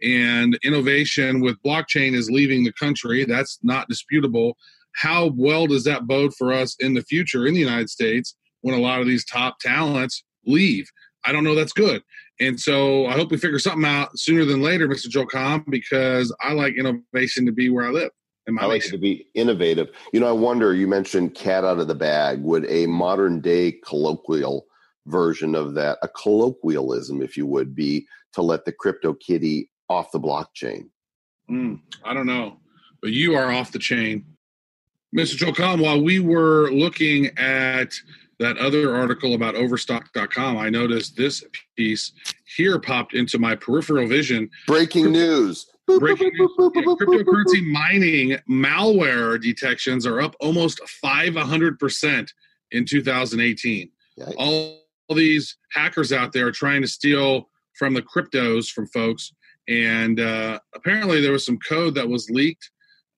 And 0.01 0.57
innovation 0.63 1.41
with 1.41 1.61
blockchain 1.63 2.13
is 2.13 2.29
leaving 2.29 2.63
the 2.63 2.73
country. 2.73 3.25
That's 3.25 3.59
not 3.63 3.87
disputable. 3.87 4.57
How 4.95 5.31
well 5.35 5.67
does 5.67 5.83
that 5.85 6.07
bode 6.07 6.33
for 6.35 6.53
us 6.53 6.75
in 6.79 6.93
the 6.93 7.03
future 7.03 7.45
in 7.47 7.53
the 7.53 7.59
United 7.59 7.89
States 7.89 8.35
when 8.61 8.75
a 8.75 8.81
lot 8.81 9.01
of 9.01 9.07
these 9.07 9.25
top 9.25 9.59
talents 9.59 10.23
leave? 10.45 10.89
I 11.25 11.31
don't 11.31 11.43
know 11.43 11.55
that's 11.55 11.73
good. 11.73 12.01
And 12.39 12.59
so 12.59 13.07
I 13.07 13.13
hope 13.13 13.31
we 13.31 13.37
figure 13.37 13.59
something 13.59 13.85
out 13.85 14.17
sooner 14.17 14.45
than 14.45 14.61
later, 14.61 14.87
Mr. 14.87 15.07
Joel 15.07 15.27
Comm, 15.27 15.63
because 15.69 16.35
I 16.41 16.51
like 16.53 16.75
innovation 16.77 17.45
to 17.45 17.51
be 17.51 17.69
where 17.69 17.85
I 17.85 17.89
live. 17.89 18.11
I 18.59 18.65
like 18.67 18.83
to 18.83 18.97
be 18.97 19.27
innovative. 19.33 19.89
You 20.13 20.19
know, 20.19 20.27
I 20.27 20.33
wonder. 20.33 20.75
You 20.75 20.87
mentioned 20.87 21.33
cat 21.33 21.63
out 21.63 21.79
of 21.79 21.87
the 21.87 21.95
bag. 21.95 22.41
Would 22.43 22.69
a 22.69 22.85
modern 22.85 23.41
day 23.41 23.79
colloquial 23.83 24.67
version 25.07 25.55
of 25.55 25.73
that, 25.75 25.97
a 26.03 26.07
colloquialism, 26.07 27.23
if 27.23 27.37
you 27.37 27.47
would, 27.47 27.73
be 27.73 28.05
to 28.33 28.41
let 28.41 28.65
the 28.65 28.71
crypto 28.71 29.13
kitty 29.15 29.69
off 29.89 30.11
the 30.11 30.19
blockchain? 30.19 30.89
Mm, 31.49 31.81
I 32.03 32.13
don't 32.13 32.25
know, 32.25 32.57
but 33.01 33.11
you 33.11 33.35
are 33.35 33.51
off 33.51 33.71
the 33.71 33.79
chain. 33.79 34.25
Mr. 35.15 35.35
Joel 35.37 35.53
Comm, 35.53 35.81
while 35.81 36.01
we 36.01 36.19
were 36.19 36.69
looking 36.71 37.27
at 37.37 37.93
that 38.39 38.57
other 38.57 38.95
article 38.95 39.33
about 39.33 39.55
overstock.com, 39.55 40.57
I 40.57 40.69
noticed 40.69 41.15
this 41.15 41.43
piece 41.77 42.11
here 42.57 42.79
popped 42.79 43.13
into 43.13 43.39
my 43.39 43.55
peripheral 43.55 44.07
vision. 44.07 44.49
Breaking 44.67 45.11
news. 45.11 45.67
Breaking 45.87 46.31
news, 46.33 46.51
boop. 46.59 46.73
cryptocurrency 46.73 47.63
mining 47.63 48.37
malware 48.49 49.39
detections 49.39 50.05
are 50.05 50.19
up 50.19 50.35
almost 50.39 50.81
500% 51.03 52.27
in 52.71 52.85
2018. 52.85 53.89
Yikes. 54.19 54.33
All 54.37 54.81
these 55.15 55.57
hackers 55.71 56.11
out 56.11 56.33
there 56.33 56.47
are 56.47 56.51
trying 56.51 56.81
to 56.81 56.87
steal 56.87 57.49
from 57.77 57.93
the 57.93 58.01
cryptos 58.01 58.69
from 58.69 58.87
folks. 58.87 59.33
And 59.67 60.19
uh, 60.19 60.59
apparently, 60.75 61.21
there 61.21 61.31
was 61.31 61.45
some 61.45 61.57
code 61.67 61.95
that 61.95 62.07
was 62.07 62.29
leaked 62.29 62.69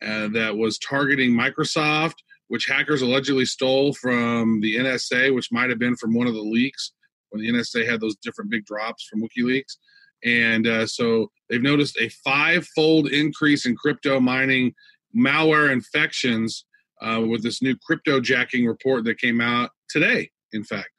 uh, 0.05 0.29
that 0.29 0.55
was 0.55 0.77
targeting 0.79 1.31
Microsoft, 1.31 2.15
which 2.47 2.67
hackers 2.67 3.01
allegedly 3.01 3.45
stole 3.45 3.93
from 3.93 4.61
the 4.61 4.77
NSA, 4.77 5.33
which 5.33 5.51
might 5.51 5.69
have 5.69 5.79
been 5.79 5.95
from 5.97 6.13
one 6.13 6.27
of 6.27 6.33
the 6.33 6.41
leaks 6.41 6.93
when 7.29 7.41
the 7.41 7.49
NSA 7.49 7.85
had 7.89 7.99
those 7.99 8.15
different 8.17 8.49
big 8.49 8.65
drops 8.65 9.05
from 9.05 9.21
WikiLeaks. 9.21 9.77
And 10.23 10.65
uh, 10.65 10.87
so 10.87 11.29
they've 11.49 11.61
noticed 11.61 11.97
a 11.99 12.09
five 12.23 12.65
fold 12.75 13.07
increase 13.07 13.65
in 13.65 13.75
crypto 13.75 14.19
mining 14.19 14.73
malware 15.15 15.71
infections 15.71 16.65
uh, 17.01 17.21
with 17.27 17.43
this 17.43 17.61
new 17.61 17.75
crypto 17.85 18.19
jacking 18.19 18.65
report 18.65 19.03
that 19.05 19.19
came 19.19 19.41
out 19.41 19.71
today, 19.89 20.29
in 20.53 20.63
fact. 20.63 20.89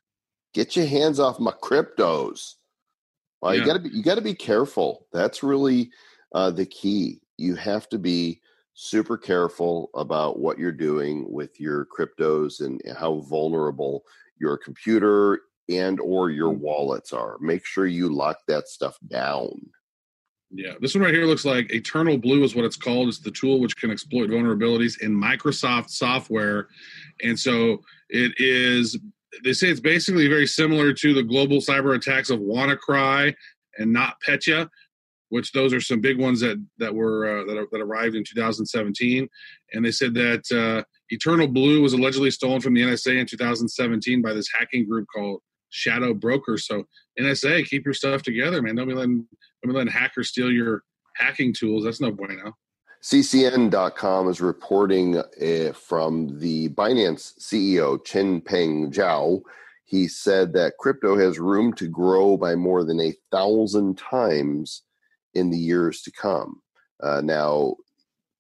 Get 0.55 0.77
your 0.77 0.87
hands 0.87 1.21
off 1.21 1.41
my 1.41 1.53
cryptos. 1.63 2.55
Well, 3.41 3.55
Yeah. 3.55 3.61
you 3.61 3.67
got 3.67 3.73
to 3.75 3.79
be 3.81 3.89
you 3.91 4.03
got 4.03 4.15
to 4.17 4.21
be 4.23 4.35
careful. 4.35 5.07
That's 5.13 5.43
really 5.43 5.91
uh, 6.35 6.51
the 6.51 6.67
key. 6.67 7.21
You 7.37 7.55
have 7.57 7.89
to 7.91 7.99
be 7.99 8.41
super 8.75 9.17
careful 9.17 9.91
about 9.95 10.39
what 10.39 10.59
you're 10.59 10.73
doing 10.73 11.31
with 11.33 11.59
your 11.61 11.87
cryptos 11.87 12.61
and 12.61 12.81
how 12.97 13.21
vulnerable 13.21 14.05
your 14.39 14.57
computer 14.57 15.41
and 15.69 16.01
or 16.01 16.31
your 16.31 16.53
Mm. 16.53 16.59
wallets 16.61 17.13
are. 17.13 17.39
Make 17.41 17.65
sure 17.67 17.87
you 17.87 18.09
lock 18.09 18.39
that 18.47 18.69
stuff 18.69 18.97
down. 19.09 19.51
Yeah, 20.51 20.75
this 20.81 20.95
one 20.95 21.05
right 21.05 21.13
here 21.13 21.27
looks 21.27 21.45
like 21.45 21.71
Eternal 21.75 22.17
Blue 22.17 22.43
is 22.43 22.55
what 22.55 22.65
it's 22.65 22.77
called. 22.77 23.09
It's 23.09 23.19
the 23.19 23.31
tool 23.31 23.61
which 23.61 23.77
can 23.77 23.91
exploit 23.91 24.31
vulnerabilities 24.31 25.01
in 25.03 25.13
Microsoft 25.13 25.91
software. 25.91 26.69
And 27.23 27.39
so 27.39 27.83
it 28.09 28.33
is, 28.39 28.97
they 29.45 29.53
say 29.53 29.69
it's 29.69 29.81
basically 29.81 30.29
very 30.29 30.47
similar 30.47 30.93
to 30.93 31.15
the 31.15 31.23
global 31.23 31.59
cyber 31.59 31.95
attacks 31.95 32.31
of 32.31 32.41
WannaCry 32.41 33.35
and 33.79 33.95
NotPetya, 33.95 34.69
which 35.29 35.53
those 35.53 35.73
are 35.73 35.81
some 35.81 36.01
big 36.01 36.19
ones 36.19 36.41
that, 36.41 36.65
that 36.79 36.95
were, 36.95 37.41
uh, 37.41 37.45
that, 37.45 37.67
that 37.71 37.81
arrived 37.81 38.15
in 38.15 38.25
2017. 38.25 39.29
And 39.75 39.85
they 39.85 39.93
said 39.93 40.15
that 40.15 40.45
uh, 40.53 40.83
Eternal 41.11 41.49
Blue 41.49 41.83
was 41.83 41.93
allegedly 41.93 42.31
stolen 42.31 42.61
from 42.61 42.75
the 42.75 42.83
NSA 42.83 43.19
in 43.19 43.27
2017 43.27 44.23
by 44.23 44.33
this 44.33 44.49
hacking 44.53 44.87
group 44.87 45.07
called 45.15 45.41
Shadow 45.71 46.15
Broker. 46.15 46.59
So 46.59 46.85
NSA, 47.21 47.67
keep 47.67 47.85
your 47.85 47.95
stuff 47.95 48.23
together, 48.23 48.63
man. 48.63 48.75
Don't 48.75 48.89
be 48.89 48.95
letting 48.95 49.27
don't 49.63 49.73
be 49.73 49.77
letting 49.77 49.93
hackers 49.93 50.29
steal 50.29 50.51
your 50.51 50.83
hacking 51.17 51.53
tools. 51.53 51.85
That's 51.85 52.01
no 52.01 52.11
bueno. 52.11 52.55
CCN.com 53.03 54.29
is 54.29 54.41
reporting 54.41 55.19
uh, 55.19 55.73
from 55.73 56.39
the 56.41 56.69
Binance 56.71 57.39
CEO, 57.39 57.99
Changpeng 58.05 58.93
Zhao. 58.93 59.41
He 59.85 60.09
said 60.09 60.53
that 60.53 60.77
crypto 60.79 61.17
has 61.17 61.39
room 61.39 61.73
to 61.75 61.89
grow 61.89 62.37
by 62.37 62.57
more 62.57 62.85
than 62.85 63.01
a 63.01 63.15
thousand 63.31 63.99
times 63.99 64.83
in 65.35 65.51
the 65.51 65.59
years 65.59 66.03
to 66.03 66.11
come. 66.11 66.61
Uh, 67.01 67.21
now, 67.23 67.77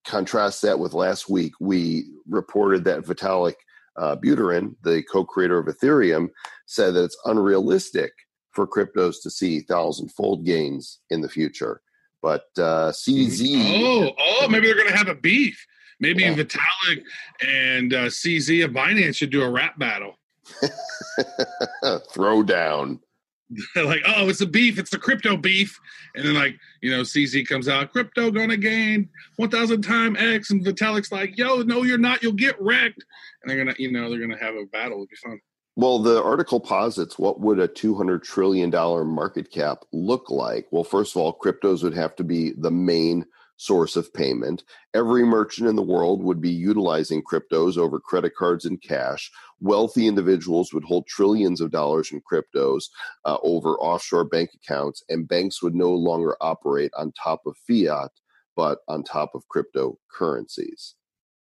contrast 0.05 0.62
that 0.62 0.79
with 0.79 0.92
last 0.92 1.31
week, 1.31 1.53
we 1.61 2.07
reported 2.27 2.83
that 2.85 3.05
Vitalik 3.05 3.55
uh, 3.97 4.16
Buterin, 4.16 4.75
the 4.83 5.03
co 5.05 5.25
creator 5.25 5.59
of 5.59 5.66
Ethereum, 5.66 6.29
said 6.66 6.94
that 6.94 7.05
it's 7.05 7.18
unrealistic 7.27 8.12
for 8.51 8.66
cryptos 8.66 9.23
to 9.23 9.31
see 9.31 9.61
thousand 9.61 10.09
fold 10.09 10.44
gains 10.44 10.99
in 11.11 11.21
the 11.21 11.29
future. 11.29 11.81
But 12.22 12.46
uh, 12.57 12.90
CZ. 12.90 13.83
Oh, 13.83 14.11
oh, 14.18 14.48
maybe 14.48 14.66
they're 14.66 14.76
gonna 14.76 14.96
have 14.96 15.09
a 15.09 15.14
beef. 15.14 15.64
Maybe 16.00 16.22
Yeah. 16.22 16.35
Vitalik 16.35 17.02
and 17.40 17.92
uh, 17.92 18.07
CZ 18.07 18.64
of 18.64 18.70
Binance 18.72 19.16
should 19.16 19.31
do 19.31 19.42
a 19.42 19.50
rap 19.50 19.78
battle. 19.78 20.18
throw 22.12 22.42
down. 22.42 23.00
like, 23.76 24.02
oh, 24.07 24.28
it's 24.28 24.42
a 24.42 24.46
beef. 24.46 24.78
It's 24.78 24.92
a 24.92 24.98
crypto 24.98 25.37
beef. 25.37 25.78
And 26.14 26.26
then 26.26 26.35
like, 26.35 26.59
you 26.83 26.90
know, 26.90 27.00
CZ 27.00 27.46
comes 27.46 27.68
out, 27.68 27.92
crypto 27.92 28.31
gonna 28.31 28.57
gain 28.57 29.09
one 29.37 29.50
thousand 29.50 29.83
time 29.83 30.16
X, 30.16 30.50
and 30.50 30.64
Vitalik's 30.64 31.11
like, 31.11 31.38
yo, 31.38 31.62
no, 31.62 31.83
you're 31.83 31.98
not. 31.98 32.22
You'll 32.22 32.33
get 32.33 32.61
wrecked. 32.61 33.04
And 33.42 33.50
they're 33.50 33.59
gonna, 33.59 33.76
you 33.78 33.90
know, 33.90 34.11
they're 34.11 34.20
gonna 34.20 34.38
have 34.38 34.54
a 34.54 34.66
battle. 34.66 34.92
It'll 34.94 35.07
be 35.07 35.16
fun. 35.16 35.40
Well, 35.79 36.01
the 36.01 36.21
article 36.21 36.59
posits 36.59 37.21
what 37.21 37.38
would 37.38 37.61
a 37.61 37.69
$200 37.69 38.25
trillion 38.25 38.69
market 38.69 39.53
cap 39.53 39.85
look 39.93 40.29
like? 40.29 40.67
Well, 40.73 40.83
first 40.83 41.14
of 41.14 41.23
all, 41.23 41.38
cryptos 41.38 41.85
would 41.85 41.95
have 41.95 42.17
to 42.17 42.25
be 42.25 42.53
the 42.59 42.73
main 42.73 43.25
source 43.59 43.95
of 43.95 44.12
payment. 44.12 44.64
Every 44.93 45.25
merchant 45.25 45.69
in 45.69 45.77
the 45.77 45.83
world 45.83 46.21
would 46.25 46.41
be 46.41 46.51
utilizing 46.51 47.23
cryptos 47.23 47.79
over 47.79 48.01
credit 48.01 48.35
cards 48.35 48.64
and 48.64 48.83
cash. 48.83 49.31
Wealthy 49.61 50.09
individuals 50.09 50.73
would 50.73 50.83
hold 50.83 51.07
trillions 51.07 51.61
of 51.61 51.71
dollars 51.71 52.11
in 52.11 52.23
cryptos 52.23 52.87
uh, 53.25 53.37
over 53.45 53.75
offshore 53.79 54.25
bank 54.25 54.51
accounts, 54.57 55.05
and 55.09 55.29
banks 55.29 55.62
would 55.62 55.77
no 55.77 55.93
longer 55.93 56.37
operate 56.41 56.91
on 56.99 57.12
top 57.12 57.43
of 57.47 57.57
fiat, 57.69 58.11
but 58.57 58.79
on 58.88 59.05
top 59.05 59.31
of 59.33 59.45
cryptocurrencies. 59.47 60.95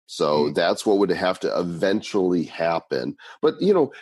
So 0.07 0.45
Mhm. 0.45 0.55
that's 0.55 0.87
what 0.87 0.99
would 0.99 1.11
have 1.11 1.41
to 1.41 1.59
eventually 1.59 2.45
happen. 2.45 3.17
But, 3.43 3.61
you 3.61 3.75
know, 3.75 3.93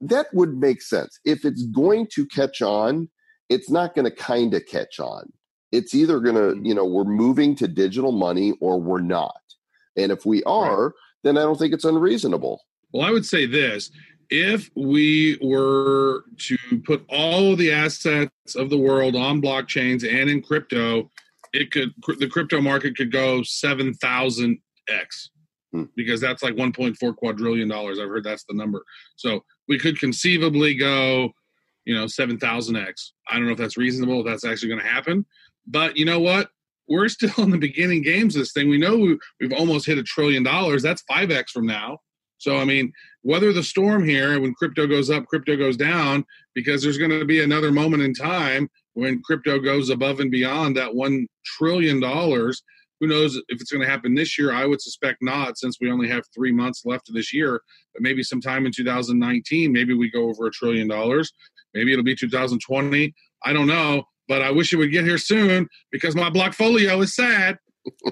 that 0.00 0.26
would 0.34 0.56
make 0.58 0.82
sense. 0.82 1.18
If 1.24 1.44
it's 1.44 1.62
going 1.64 2.08
to 2.14 2.26
catch 2.26 2.62
on, 2.62 3.08
it's 3.48 3.70
not 3.70 3.94
going 3.94 4.06
to 4.06 4.10
kind 4.10 4.54
of 4.54 4.66
catch 4.66 4.98
on. 4.98 5.32
It's 5.72 5.94
either 5.94 6.20
going 6.20 6.36
to, 6.36 6.60
Mhm. 6.60 6.66
you 6.66 6.74
know, 6.74 6.84
we're 6.84 7.04
moving 7.04 7.54
to 7.56 7.68
digital 7.68 8.12
money 8.12 8.54
or 8.60 8.80
we're 8.80 9.00
not. 9.00 9.40
And 9.96 10.10
if 10.12 10.26
we 10.26 10.42
are, 10.44 10.94
then 11.22 11.36
I 11.36 11.42
don't 11.42 11.58
think 11.58 11.74
it's 11.74 11.84
unreasonable. 11.84 12.62
Well, 12.92 13.06
I 13.06 13.10
would 13.10 13.26
say 13.26 13.46
this 13.46 13.90
if 14.30 14.70
we 14.74 15.38
were 15.42 16.24
to 16.38 16.56
put 16.84 17.04
all 17.08 17.52
of 17.52 17.58
the 17.58 17.72
assets 17.72 18.30
of 18.56 18.70
the 18.70 18.78
world 18.78 19.14
on 19.16 19.40
blockchains 19.42 20.02
and 20.08 20.28
in 20.28 20.42
crypto, 20.42 21.10
it 21.52 21.70
could 21.70 21.94
the 22.18 22.28
crypto 22.28 22.60
market 22.60 22.96
could 22.96 23.12
go 23.12 23.42
7,000x 23.42 24.60
Hmm. 25.72 25.84
because 25.96 26.20
that's 26.20 26.42
like 26.42 26.54
1.4 26.54 27.16
quadrillion 27.16 27.68
dollars. 27.68 27.98
I've 27.98 28.08
heard 28.08 28.24
that's 28.24 28.44
the 28.44 28.54
number. 28.54 28.82
So 29.16 29.44
we 29.68 29.78
could 29.78 29.98
conceivably 29.98 30.74
go, 30.74 31.30
you 31.84 31.94
know, 31.94 32.04
7,000x. 32.04 33.10
I 33.28 33.34
don't 33.34 33.46
know 33.46 33.52
if 33.52 33.58
that's 33.58 33.76
reasonable, 33.76 34.20
if 34.20 34.26
that's 34.26 34.44
actually 34.44 34.68
going 34.68 34.80
to 34.80 34.86
happen. 34.86 35.26
But 35.66 35.96
you 35.96 36.04
know 36.04 36.20
what? 36.20 36.50
We're 36.88 37.08
still 37.08 37.32
in 37.38 37.50
the 37.50 37.58
beginning 37.58 38.02
games 38.02 38.36
of 38.36 38.42
this 38.42 38.52
thing. 38.52 38.68
We 38.68 38.78
know 38.78 38.96
we, 38.96 39.18
we've 39.40 39.52
almost 39.52 39.86
hit 39.86 39.98
a 39.98 40.02
trillion 40.02 40.42
dollars. 40.42 40.82
That's 40.82 41.02
5x 41.10 41.50
from 41.50 41.66
now. 41.66 41.98
So, 42.38 42.58
I 42.58 42.64
mean, 42.64 42.92
weather 43.22 43.52
the 43.52 43.62
storm 43.62 44.06
here 44.06 44.38
when 44.40 44.54
crypto 44.54 44.86
goes 44.86 45.10
up, 45.10 45.26
crypto 45.26 45.56
goes 45.56 45.76
down, 45.76 46.24
because 46.54 46.82
there's 46.82 46.98
going 46.98 47.10
to 47.10 47.24
be 47.24 47.42
another 47.42 47.72
moment 47.72 48.02
in 48.02 48.14
time 48.14 48.68
when 48.94 49.22
crypto 49.22 49.58
goes 49.58 49.90
above 49.90 50.20
and 50.20 50.30
beyond 50.30 50.76
that 50.76 50.92
$1 50.92 51.26
trillion. 51.44 52.00
Who 53.00 53.06
knows 53.06 53.36
if 53.36 53.60
it's 53.60 53.70
going 53.70 53.84
to 53.84 53.90
happen 53.90 54.14
this 54.14 54.38
year? 54.38 54.52
I 54.52 54.66
would 54.66 54.80
suspect 54.80 55.18
not, 55.20 55.58
since 55.58 55.78
we 55.80 55.90
only 55.90 56.08
have 56.08 56.24
three 56.34 56.52
months 56.52 56.82
left 56.84 57.08
of 57.08 57.14
this 57.14 57.32
year. 57.32 57.60
But 57.92 58.02
maybe 58.02 58.22
sometime 58.22 58.64
in 58.66 58.72
2019, 58.72 59.72
maybe 59.72 59.94
we 59.94 60.10
go 60.10 60.28
over 60.28 60.46
a 60.46 60.50
trillion 60.50 60.88
dollars. 60.88 61.32
Maybe 61.74 61.92
it'll 61.92 62.04
be 62.04 62.16
2020. 62.16 63.14
I 63.44 63.52
don't 63.52 63.66
know, 63.66 64.04
but 64.28 64.42
I 64.42 64.50
wish 64.50 64.72
it 64.72 64.76
would 64.76 64.92
get 64.92 65.04
here 65.04 65.18
soon 65.18 65.68
because 65.92 66.16
my 66.16 66.30
blockfolio 66.30 67.02
is 67.02 67.14
sad. 67.14 67.58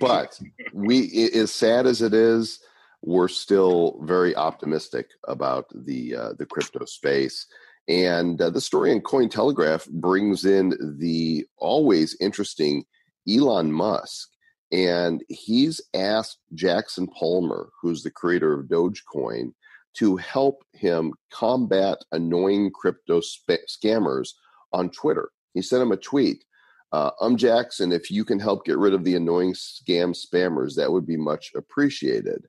But 0.00 0.38
we, 0.72 1.30
as 1.34 1.52
sad 1.52 1.86
as 1.86 2.02
it 2.02 2.14
is, 2.14 2.60
we're 3.02 3.28
still 3.28 4.00
very 4.02 4.34
optimistic 4.34 5.08
about 5.28 5.66
the 5.74 6.16
uh, 6.16 6.32
the 6.38 6.46
crypto 6.46 6.84
space. 6.84 7.46
And 7.86 8.40
uh, 8.40 8.50
the 8.50 8.62
story 8.62 8.92
in 8.92 9.02
Cointelegraph 9.02 9.88
brings 9.90 10.46
in 10.46 10.96
the 10.98 11.44
always 11.58 12.16
interesting 12.18 12.84
Elon 13.28 13.72
Musk. 13.72 14.30
And 14.72 15.22
he's 15.28 15.80
asked 15.94 16.38
Jackson 16.54 17.06
Palmer, 17.06 17.70
who's 17.80 18.02
the 18.02 18.10
creator 18.10 18.52
of 18.52 18.66
Dogecoin, 18.66 19.52
to 19.94 20.16
help 20.16 20.64
him 20.72 21.12
combat 21.32 21.98
annoying 22.10 22.72
crypto 22.72 23.20
spa- 23.20 23.54
scammers 23.68 24.30
on 24.72 24.90
Twitter. 24.90 25.30
He 25.52 25.62
sent 25.62 25.82
him 25.82 25.92
a 25.92 25.96
tweet. 25.96 26.44
Uh, 26.92 27.10
um, 27.20 27.36
Jackson, 27.36 27.92
if 27.92 28.10
you 28.10 28.24
can 28.24 28.40
help 28.40 28.64
get 28.64 28.78
rid 28.78 28.94
of 28.94 29.04
the 29.04 29.14
annoying 29.14 29.52
scam 29.52 30.16
spammers, 30.16 30.74
that 30.74 30.90
would 30.90 31.06
be 31.06 31.16
much 31.16 31.52
appreciated. 31.56 32.46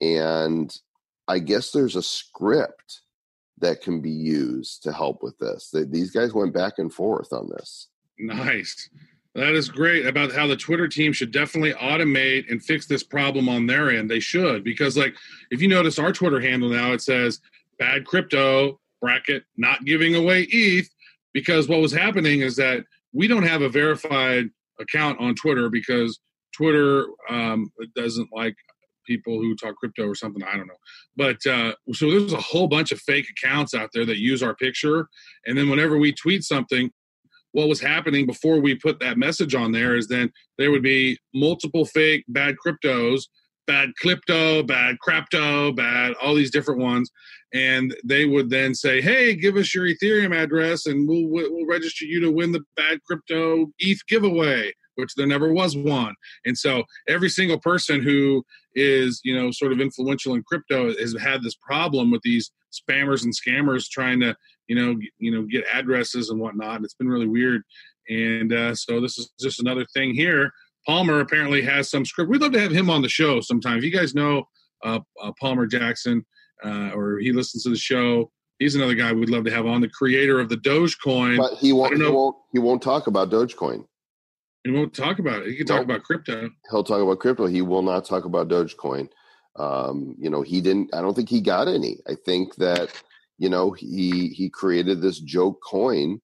And 0.00 0.74
I 1.28 1.38
guess 1.38 1.70
there's 1.70 1.96
a 1.96 2.02
script 2.02 3.02
that 3.58 3.80
can 3.82 4.00
be 4.00 4.10
used 4.10 4.82
to 4.82 4.92
help 4.92 5.22
with 5.22 5.38
this. 5.38 5.72
These 5.72 6.10
guys 6.10 6.34
went 6.34 6.52
back 6.52 6.74
and 6.78 6.92
forth 6.92 7.32
on 7.32 7.48
this. 7.50 7.88
Nice. 8.18 8.88
That 9.34 9.54
is 9.54 9.68
great 9.68 10.06
about 10.06 10.32
how 10.32 10.46
the 10.46 10.56
Twitter 10.56 10.86
team 10.86 11.12
should 11.12 11.32
definitely 11.32 11.72
automate 11.72 12.48
and 12.50 12.62
fix 12.62 12.86
this 12.86 13.02
problem 13.02 13.48
on 13.48 13.66
their 13.66 13.90
end. 13.90 14.08
They 14.08 14.20
should 14.20 14.62
because, 14.62 14.96
like, 14.96 15.16
if 15.50 15.60
you 15.60 15.66
notice 15.66 15.98
our 15.98 16.12
Twitter 16.12 16.40
handle 16.40 16.68
now, 16.68 16.92
it 16.92 17.02
says 17.02 17.40
"bad 17.78 18.06
crypto" 18.06 18.80
bracket 19.00 19.44
not 19.56 19.84
giving 19.84 20.14
away 20.14 20.46
ETH 20.50 20.88
because 21.32 21.68
what 21.68 21.80
was 21.80 21.92
happening 21.92 22.40
is 22.40 22.56
that 22.56 22.84
we 23.12 23.26
don't 23.26 23.42
have 23.42 23.62
a 23.62 23.68
verified 23.68 24.46
account 24.80 25.20
on 25.20 25.34
Twitter 25.34 25.68
because 25.68 26.20
Twitter 26.56 27.06
um, 27.28 27.70
doesn't 27.96 28.28
like 28.32 28.54
people 29.04 29.38
who 29.38 29.56
talk 29.56 29.74
crypto 29.76 30.06
or 30.06 30.14
something. 30.14 30.44
I 30.44 30.56
don't 30.56 30.68
know, 30.68 30.74
but 31.16 31.44
uh, 31.44 31.74
so 31.92 32.08
there's 32.08 32.32
a 32.32 32.40
whole 32.40 32.68
bunch 32.68 32.92
of 32.92 33.00
fake 33.00 33.26
accounts 33.30 33.74
out 33.74 33.90
there 33.92 34.06
that 34.06 34.18
use 34.18 34.44
our 34.44 34.54
picture, 34.54 35.08
and 35.44 35.58
then 35.58 35.68
whenever 35.68 35.98
we 35.98 36.12
tweet 36.12 36.44
something 36.44 36.92
what 37.54 37.68
was 37.68 37.80
happening 37.80 38.26
before 38.26 38.60
we 38.60 38.74
put 38.74 38.98
that 38.98 39.16
message 39.16 39.54
on 39.54 39.70
there 39.70 39.94
is 39.96 40.08
then 40.08 40.30
there 40.58 40.72
would 40.72 40.82
be 40.82 41.16
multiple 41.32 41.84
fake 41.84 42.24
bad 42.26 42.56
cryptos, 42.64 43.22
bad 43.68 43.90
crypto, 43.96 44.64
bad 44.64 44.98
crypto, 44.98 45.70
bad 45.72 46.14
all 46.20 46.34
these 46.34 46.50
different 46.50 46.80
ones, 46.80 47.08
and 47.54 47.94
they 48.04 48.26
would 48.26 48.50
then 48.50 48.74
say, 48.74 49.00
"Hey, 49.00 49.36
give 49.36 49.56
us 49.56 49.72
your 49.72 49.86
Ethereum 49.86 50.34
address, 50.36 50.86
and 50.86 51.08
we'll 51.08 51.28
we'll 51.28 51.66
register 51.66 52.04
you 52.04 52.18
to 52.20 52.30
win 52.32 52.50
the 52.50 52.64
bad 52.76 53.00
crypto 53.04 53.72
ETH 53.78 54.04
giveaway." 54.08 54.72
Which 54.96 55.14
there 55.14 55.26
never 55.26 55.52
was 55.52 55.76
one, 55.76 56.14
and 56.44 56.58
so 56.58 56.82
every 57.08 57.28
single 57.28 57.60
person 57.60 58.02
who 58.02 58.44
is 58.74 59.20
you 59.22 59.34
know 59.34 59.52
sort 59.52 59.72
of 59.72 59.80
influential 59.80 60.34
in 60.34 60.42
crypto 60.42 60.88
has 60.88 61.16
had 61.20 61.42
this 61.44 61.54
problem 61.54 62.10
with 62.10 62.22
these 62.22 62.50
spammers 62.72 63.22
and 63.22 63.32
scammers 63.32 63.88
trying 63.88 64.18
to 64.20 64.34
you 64.68 64.76
know, 64.76 64.98
you 65.18 65.30
know, 65.30 65.42
get 65.42 65.64
addresses 65.72 66.30
and 66.30 66.40
whatnot. 66.40 66.82
It's 66.84 66.94
been 66.94 67.08
really 67.08 67.28
weird, 67.28 67.62
and 68.08 68.52
uh, 68.52 68.74
so 68.74 69.00
this 69.00 69.18
is 69.18 69.32
just 69.40 69.60
another 69.60 69.86
thing 69.94 70.14
here. 70.14 70.50
Palmer 70.86 71.20
apparently 71.20 71.62
has 71.62 71.90
some 71.90 72.04
script. 72.04 72.30
We'd 72.30 72.42
love 72.42 72.52
to 72.52 72.60
have 72.60 72.72
him 72.72 72.90
on 72.90 73.02
the 73.02 73.08
show 73.08 73.40
sometime. 73.40 73.78
If 73.78 73.84
you 73.84 73.90
guys 73.90 74.14
know 74.14 74.44
uh, 74.84 75.00
uh, 75.22 75.32
Palmer 75.40 75.66
Jackson, 75.66 76.24
uh, 76.64 76.90
or 76.94 77.18
he 77.18 77.32
listens 77.32 77.64
to 77.64 77.70
the 77.70 77.76
show, 77.76 78.30
he's 78.58 78.74
another 78.74 78.94
guy 78.94 79.12
we'd 79.12 79.30
love 79.30 79.44
to 79.44 79.50
have 79.50 79.66
on. 79.66 79.80
The 79.80 79.88
creator 79.88 80.40
of 80.40 80.48
the 80.48 80.56
Dogecoin. 80.56 81.38
But 81.38 81.54
he 81.54 81.72
won't. 81.72 81.96
He 81.96 82.02
won't. 82.02 82.36
He 82.52 82.58
won't 82.58 82.82
talk 82.82 83.06
about 83.06 83.30
Dogecoin. 83.30 83.84
he 84.64 84.70
won't 84.70 84.94
talk 84.94 85.18
about 85.18 85.42
it. 85.42 85.48
He 85.48 85.56
can 85.56 85.66
talk 85.66 85.82
about 85.82 86.02
crypto. 86.02 86.50
He'll 86.70 86.84
talk 86.84 87.00
about 87.00 87.18
crypto. 87.18 87.46
He 87.46 87.62
will 87.62 87.82
not 87.82 88.04
talk 88.04 88.24
about 88.24 88.48
Dogecoin. 88.48 89.08
Um, 89.56 90.16
you 90.18 90.30
know, 90.30 90.42
he 90.42 90.60
didn't. 90.60 90.94
I 90.94 91.00
don't 91.00 91.14
think 91.14 91.28
he 91.28 91.40
got 91.40 91.68
any. 91.68 91.98
I 92.08 92.14
think 92.26 92.56
that 92.56 92.90
you 93.38 93.48
know 93.48 93.72
he 93.72 94.28
he 94.28 94.48
created 94.50 95.00
this 95.00 95.18
joke 95.20 95.60
coin, 95.64 96.20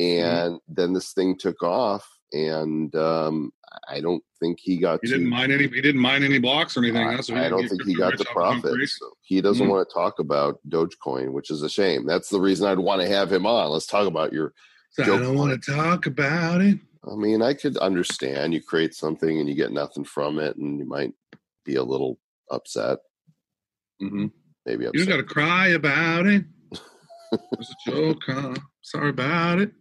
Mm-hmm. 0.00 0.52
and 0.52 0.60
then 0.68 0.94
this 0.94 1.12
thing 1.12 1.36
took 1.36 1.62
off, 1.62 2.08
and 2.32 2.94
um, 2.96 3.52
I 3.88 4.00
don't 4.00 4.24
think 4.40 4.58
he 4.60 4.78
got. 4.78 5.00
He 5.02 5.08
didn't 5.10 5.28
mine 5.28 5.50
any. 5.52 5.68
He 5.68 5.82
didn't 5.82 6.00
mine 6.00 6.22
any 6.22 6.38
blocks 6.38 6.76
or 6.76 6.80
anything. 6.82 7.06
I? 7.06 7.20
So 7.20 7.36
I 7.36 7.50
don't 7.50 7.68
think 7.68 7.84
he 7.84 7.94
got 7.94 8.12
the 8.16 8.24
rich 8.24 8.28
off 8.34 8.54
his 8.54 8.54
own 8.54 8.60
profits. 8.62 8.98
So 8.98 9.10
he 9.20 9.40
doesn't 9.42 9.66
Mhm. 9.66 9.70
want 9.70 9.86
to 9.88 9.92
talk 9.92 10.18
about 10.18 10.60
Dogecoin, 10.68 11.32
which 11.32 11.50
is 11.50 11.62
a 11.62 11.68
shame. 11.68 12.06
That's 12.06 12.30
the 12.30 12.40
reason 12.40 12.66
I'd 12.66 12.78
want 12.78 13.02
to 13.02 13.06
have 13.08 13.30
him 13.30 13.44
on. 13.46 13.70
Let's 13.70 13.86
talk 13.86 14.06
about 14.06 14.32
your. 14.32 14.54
So 14.92 15.02
I 15.02 15.06
don't 15.06 15.36
want 15.36 15.62
to 15.62 15.72
talk 15.72 16.06
about 16.06 16.62
it. 16.62 16.78
I 17.04 17.14
mean, 17.14 17.42
I 17.42 17.52
could 17.52 17.76
understand 17.76 18.54
you 18.54 18.62
create 18.62 18.94
something 18.94 19.38
and 19.40 19.48
you 19.48 19.54
get 19.54 19.72
nothing 19.72 20.04
from 20.04 20.38
it, 20.38 20.56
and 20.56 20.78
you 20.78 20.86
might 20.86 21.12
be 21.66 21.74
a 21.74 21.82
little 21.84 22.18
upset. 22.50 22.98
hmm 24.00 24.28
Maybe 24.66 24.84
You 24.84 24.90
upset. 24.90 25.08
don't 25.08 25.16
got 25.16 25.28
to 25.28 25.34
cry 25.34 25.68
about 25.68 26.26
it. 26.26 26.44
It's 27.58 27.70
a 27.86 27.90
joke. 27.90 28.18
Huh? 28.26 28.54
Sorry 28.82 29.10
about 29.10 29.60
it. 29.60 29.72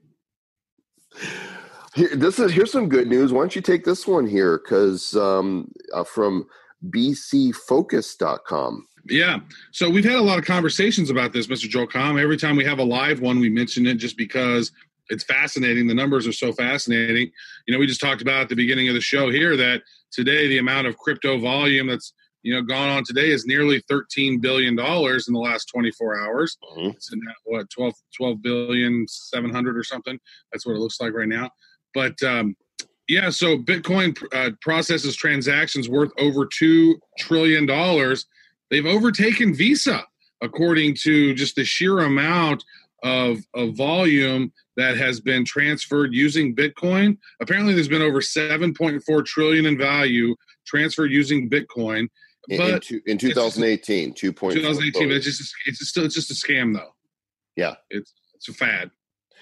Here, 1.96 2.15
this 2.15 2.39
is 2.39 2.54
here's 2.54 2.72
some 2.72 2.88
good 2.88 3.08
news. 3.08 3.34
Why 3.34 3.41
don't 3.41 3.56
you 3.56 3.62
take 3.62 3.84
this 3.84 4.08
one 4.08 4.26
here? 4.26 4.58
Because 4.63 5.15
um, 5.17 5.70
uh, 5.94 6.04
from 6.06 6.48
bcfocus.com. 6.89 8.88
Yeah. 9.10 9.39
So 9.72 9.89
we've 9.89 10.06
had 10.06 10.15
a 10.15 10.22
lot 10.22 10.39
of 10.39 10.46
conversations 10.46 11.10
about 11.10 11.34
this, 11.34 11.48
Mr. 11.48 11.67
Joel 11.67 11.88
Comm. 11.88 12.22
Every 12.22 12.38
time 12.38 12.56
we 12.56 12.63
have 12.65 12.80
a 12.80 12.84
live 12.84 13.20
one, 13.20 13.39
we 13.39 13.50
mention 13.50 13.86
it 13.88 13.96
just 13.96 14.15
because 14.15 14.72
it's 15.10 15.24
fascinating. 15.26 15.88
The 15.88 15.94
numbers 15.94 16.26
are 16.28 16.32
so 16.34 16.54
fascinating. 16.54 17.32
You 17.67 17.74
know, 17.74 17.80
we 17.80 17.88
just 17.88 18.00
talked 18.00 18.22
about 18.22 18.44
at 18.44 18.50
the 18.50 18.56
beginning 18.56 18.88
of 18.88 18.94
the 18.96 19.02
show 19.02 19.30
here 19.30 19.58
that 19.58 19.82
today 20.12 20.48
the 20.48 20.60
amount 20.60 20.88
of 20.88 20.98
crypto 20.98 21.38
volume 21.39 21.88
that's 21.88 22.13
you 22.43 22.54
know 22.54 22.62
gone 22.62 22.89
on 22.89 23.04
today 23.04 23.32
is 23.32 23.45
nearly 23.45 23.82
13 23.88 24.39
billion 24.39 24.75
dollars 24.75 25.27
in 25.27 25.34
the 25.34 25.39
last 25.39 25.65
24 25.65 26.19
hours. 26.19 26.58
Mhm. 26.75 26.93
It's 26.95 27.12
in 27.12 27.19
that, 27.19 27.36
what 27.43 27.69
12 27.69 27.93
12 28.15 28.41
billion 28.41 29.06
700 29.08 29.77
or 29.77 29.84
something. 29.84 30.19
That's 30.51 30.65
what 30.65 30.75
it 30.75 30.80
looks 30.80 30.99
like 30.99 31.13
right 31.13 31.27
now. 31.27 31.49
But 31.93 32.21
um, 32.23 32.56
yeah, 33.08 33.30
so 33.30 33.58
Bitcoin 33.58 34.17
uh, 34.34 34.51
processes 34.62 35.15
transactions 35.15 35.89
worth 35.89 36.12
over 36.17 36.45
two 36.45 36.97
trillion 37.19 37.65
dollars 37.65 38.25
they've 38.69 38.86
overtaken 38.86 39.54
Visa 39.54 40.04
according 40.41 40.95
to 40.95 41.34
just 41.36 41.56
the 41.56 41.63
sheer 41.63 41.99
amount 41.99 42.63
of, 43.04 43.39
of 43.54 43.75
volume 43.75 44.51
that 44.77 44.97
has 44.97 45.19
been 45.19 45.43
transferred 45.45 46.13
using 46.13 46.56
Bitcoin. 46.56 47.17
Apparently, 47.41 47.73
there's 47.73 47.88
been 47.88 48.01
over 48.01 48.21
7.4 48.21 49.25
trillion 49.25 49.65
in 49.65 49.77
value 49.77 50.36
transferred 50.65 51.12
using 51.12 51.49
Bitcoin. 51.49 52.08
In, 52.49 52.58
But 52.58 52.69
in, 52.73 52.80
two, 52.80 53.01
in 53.06 53.17
2018, 53.17 54.13
2.4 54.13 54.54
2018, 54.54 54.91
billion. 54.93 55.12
it's 55.17 55.25
just 55.25 55.54
it's 55.65 55.88
still 55.88 56.06
it's 56.06 56.15
just 56.15 56.32
a 56.32 56.34
scam 56.34 56.73
though. 56.75 56.93
Yeah. 57.56 57.75
it's 57.89 58.13
it's 58.36 58.47
a 58.49 58.54
fad. 58.54 58.89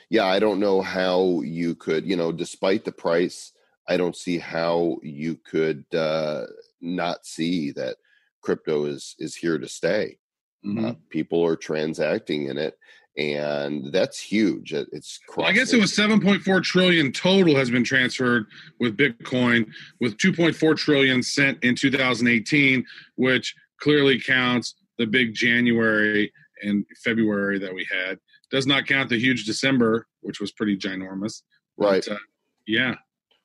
yeah, 0.10 0.26
I 0.26 0.40
don't 0.40 0.60
know 0.60 0.82
how 0.82 1.42
you 1.42 1.76
could, 1.76 2.06
you 2.06 2.18
know, 2.18 2.32
despite 2.34 2.84
the 2.84 2.92
price, 2.92 3.54
I 3.88 3.96
don't 3.96 4.16
see 4.16 4.38
how 4.38 4.98
you 5.02 5.38
could 5.38 5.86
uh, 5.96 6.46
not 6.82 7.26
see 7.26 7.72
that 7.72 7.98
crypto 8.42 8.86
is 8.86 9.16
is 9.20 9.36
here 9.36 9.58
to 9.58 9.68
stay. 9.68 10.18
Mm-hmm. 10.66 10.86
Uh, 10.86 10.94
people 11.10 11.46
are 11.46 11.56
transacting 11.56 12.48
in 12.48 12.58
it, 12.58 12.78
and 13.20 13.92
that's 13.92 14.18
huge. 14.18 14.72
It's 14.74 15.20
Well, 15.36 15.46
I 15.46 15.52
guess 15.52 15.74
it 15.74 15.80
was 15.80 15.92
7.4 15.92 16.64
trillion 16.64 17.12
total 17.12 17.56
has 17.56 17.70
been 17.70 17.84
transferred 17.84 18.46
with 18.80 18.96
Bitcoin, 18.96 19.70
with 20.00 20.18
2.4 20.18 20.78
trillion 20.78 21.22
sent 21.22 21.62
in 21.64 21.76
2018, 21.76 22.86
which 23.16 23.56
clearly 23.82 24.20
counts 24.20 24.76
the 24.98 25.06
big 25.06 25.34
January 25.34 26.32
and 26.64 26.86
February 27.04 27.60
that 27.60 27.74
we 27.74 27.86
had. 27.92 28.18
Does 28.52 28.66
not 28.66 28.88
count 28.88 29.10
the 29.10 29.20
huge 29.20 29.46
December, 29.46 30.08
which 30.22 30.40
was 30.40 30.52
pretty 30.54 30.78
ginormous. 30.78 31.42
right. 31.78 32.04
But, 32.08 32.16
uh, 32.16 32.20
yeah. 32.68 32.96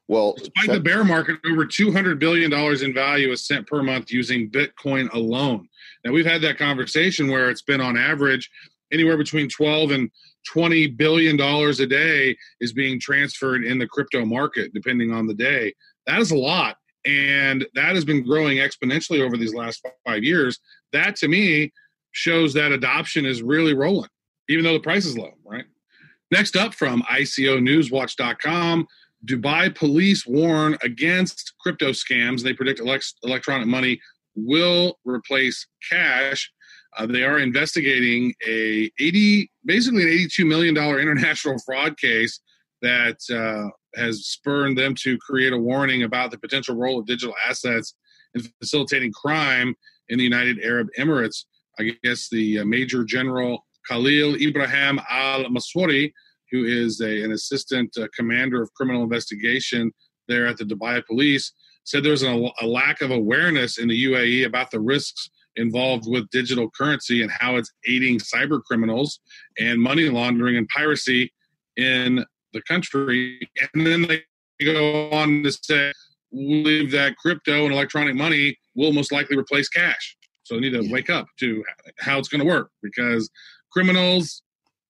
Well, 0.06 0.34
Despite 0.36 0.66
check- 0.66 0.74
the 0.74 0.80
bear 0.80 1.02
market, 1.02 1.38
over 1.50 1.64
$200 1.64 2.18
billion 2.18 2.52
in 2.52 2.94
value 2.94 3.32
is 3.32 3.46
sent 3.46 3.66
per 3.66 3.82
month 3.82 4.12
using 4.12 4.50
Bitcoin 4.50 5.12
alone. 5.14 5.68
Now, 6.04 6.12
we've 6.12 6.26
had 6.26 6.42
that 6.42 6.58
conversation 6.58 7.28
where 7.28 7.48
it's 7.50 7.62
been 7.62 7.80
on 7.80 7.96
average 7.96 8.50
anywhere 8.94 9.18
between 9.18 9.48
12 9.48 9.90
and 9.90 10.10
20 10.46 10.88
billion 10.88 11.36
dollars 11.36 11.80
a 11.80 11.86
day 11.86 12.36
is 12.60 12.72
being 12.72 13.00
transferred 13.00 13.64
in 13.64 13.78
the 13.78 13.86
crypto 13.86 14.24
market 14.24 14.72
depending 14.72 15.12
on 15.12 15.26
the 15.26 15.34
day. 15.34 15.74
That 16.06 16.20
is 16.20 16.30
a 16.30 16.36
lot 16.36 16.76
and 17.06 17.66
that 17.74 17.94
has 17.94 18.04
been 18.04 18.24
growing 18.24 18.58
exponentially 18.58 19.20
over 19.20 19.36
these 19.36 19.54
last 19.54 19.86
five 20.06 20.22
years. 20.22 20.58
That 20.92 21.16
to 21.16 21.28
me 21.28 21.72
shows 22.12 22.54
that 22.54 22.72
adoption 22.72 23.26
is 23.26 23.42
really 23.42 23.74
rolling 23.74 24.10
even 24.48 24.64
though 24.64 24.74
the 24.74 24.80
price 24.80 25.04
is 25.04 25.18
low 25.18 25.32
right? 25.44 25.64
Next 26.30 26.56
up 26.56 26.74
from 26.74 27.02
iconewswatch.com 27.02 28.86
dubai 29.24 29.74
police 29.74 30.26
warn 30.26 30.76
against 30.82 31.54
crypto 31.60 31.90
scams. 31.90 32.42
They 32.42 32.52
predict 32.52 32.80
elect- 32.80 33.14
electronic 33.22 33.66
money 33.66 34.00
will 34.34 34.98
replace 35.04 35.66
cash 35.88 36.50
uh, 36.96 37.06
they 37.06 37.24
are 37.24 37.38
investigating 37.38 38.34
a 38.46 38.90
80, 38.98 39.50
basically 39.64 40.02
an 40.02 40.08
82 40.08 40.44
million 40.44 40.74
dollar 40.74 41.00
international 41.04 41.56
fraud 41.64 41.98
case 41.98 42.40
that 42.82 43.18
uh, 43.32 43.70
has 43.98 44.26
spurred 44.26 44.76
them 44.76 44.94
to 44.94 45.16
create 45.18 45.52
a 45.52 45.58
warning 45.58 46.02
about 46.02 46.30
the 46.30 46.38
potential 46.38 46.76
role 46.76 46.98
of 46.98 47.06
digital 47.06 47.34
assets 47.48 47.94
in 48.34 48.42
facilitating 48.60 49.12
crime 49.12 49.74
in 50.08 50.18
the 50.18 50.24
United 50.24 50.60
Arab 50.62 50.88
Emirates. 50.98 51.44
I 51.78 51.92
guess 52.02 52.28
the 52.28 52.60
uh, 52.60 52.64
Major 52.64 53.04
General 53.04 53.64
Khalil 53.88 54.36
Ibrahim 54.36 55.00
Al 55.10 55.44
Mansouri, 55.44 56.12
who 56.50 56.64
is 56.64 57.00
a, 57.00 57.22
an 57.22 57.32
assistant 57.32 57.96
uh, 57.98 58.06
commander 58.14 58.62
of 58.62 58.72
criminal 58.74 59.02
investigation 59.02 59.92
there 60.28 60.46
at 60.46 60.56
the 60.56 60.64
Dubai 60.64 61.04
Police, 61.04 61.52
said 61.84 62.02
there's 62.02 62.22
a, 62.22 62.50
a 62.60 62.66
lack 62.66 63.02
of 63.02 63.10
awareness 63.10 63.78
in 63.78 63.88
the 63.88 64.04
UAE 64.04 64.46
about 64.46 64.70
the 64.70 64.80
risks 64.80 65.30
involved 65.56 66.04
with 66.08 66.28
digital 66.30 66.70
currency 66.70 67.22
and 67.22 67.30
how 67.30 67.56
it's 67.56 67.72
aiding 67.88 68.18
cyber 68.18 68.62
criminals 68.62 69.20
and 69.58 69.80
money 69.80 70.08
laundering 70.08 70.56
and 70.56 70.68
piracy 70.68 71.32
in 71.76 72.24
the 72.52 72.62
country. 72.62 73.38
And 73.74 73.86
then 73.86 74.02
they 74.02 74.22
go 74.64 75.10
on 75.10 75.42
to 75.42 75.52
say, 75.52 75.92
we 76.32 76.62
believe 76.62 76.90
that 76.92 77.16
crypto 77.16 77.64
and 77.64 77.72
electronic 77.72 78.14
money 78.14 78.56
will 78.74 78.92
most 78.92 79.12
likely 79.12 79.36
replace 79.36 79.68
cash. 79.68 80.16
So 80.42 80.54
they 80.54 80.60
need 80.60 80.72
to 80.72 80.92
wake 80.92 81.10
up 81.10 81.26
to 81.40 81.64
how 82.00 82.18
it's 82.18 82.28
going 82.28 82.40
to 82.40 82.46
work 82.46 82.70
because 82.82 83.30
criminals 83.72 84.42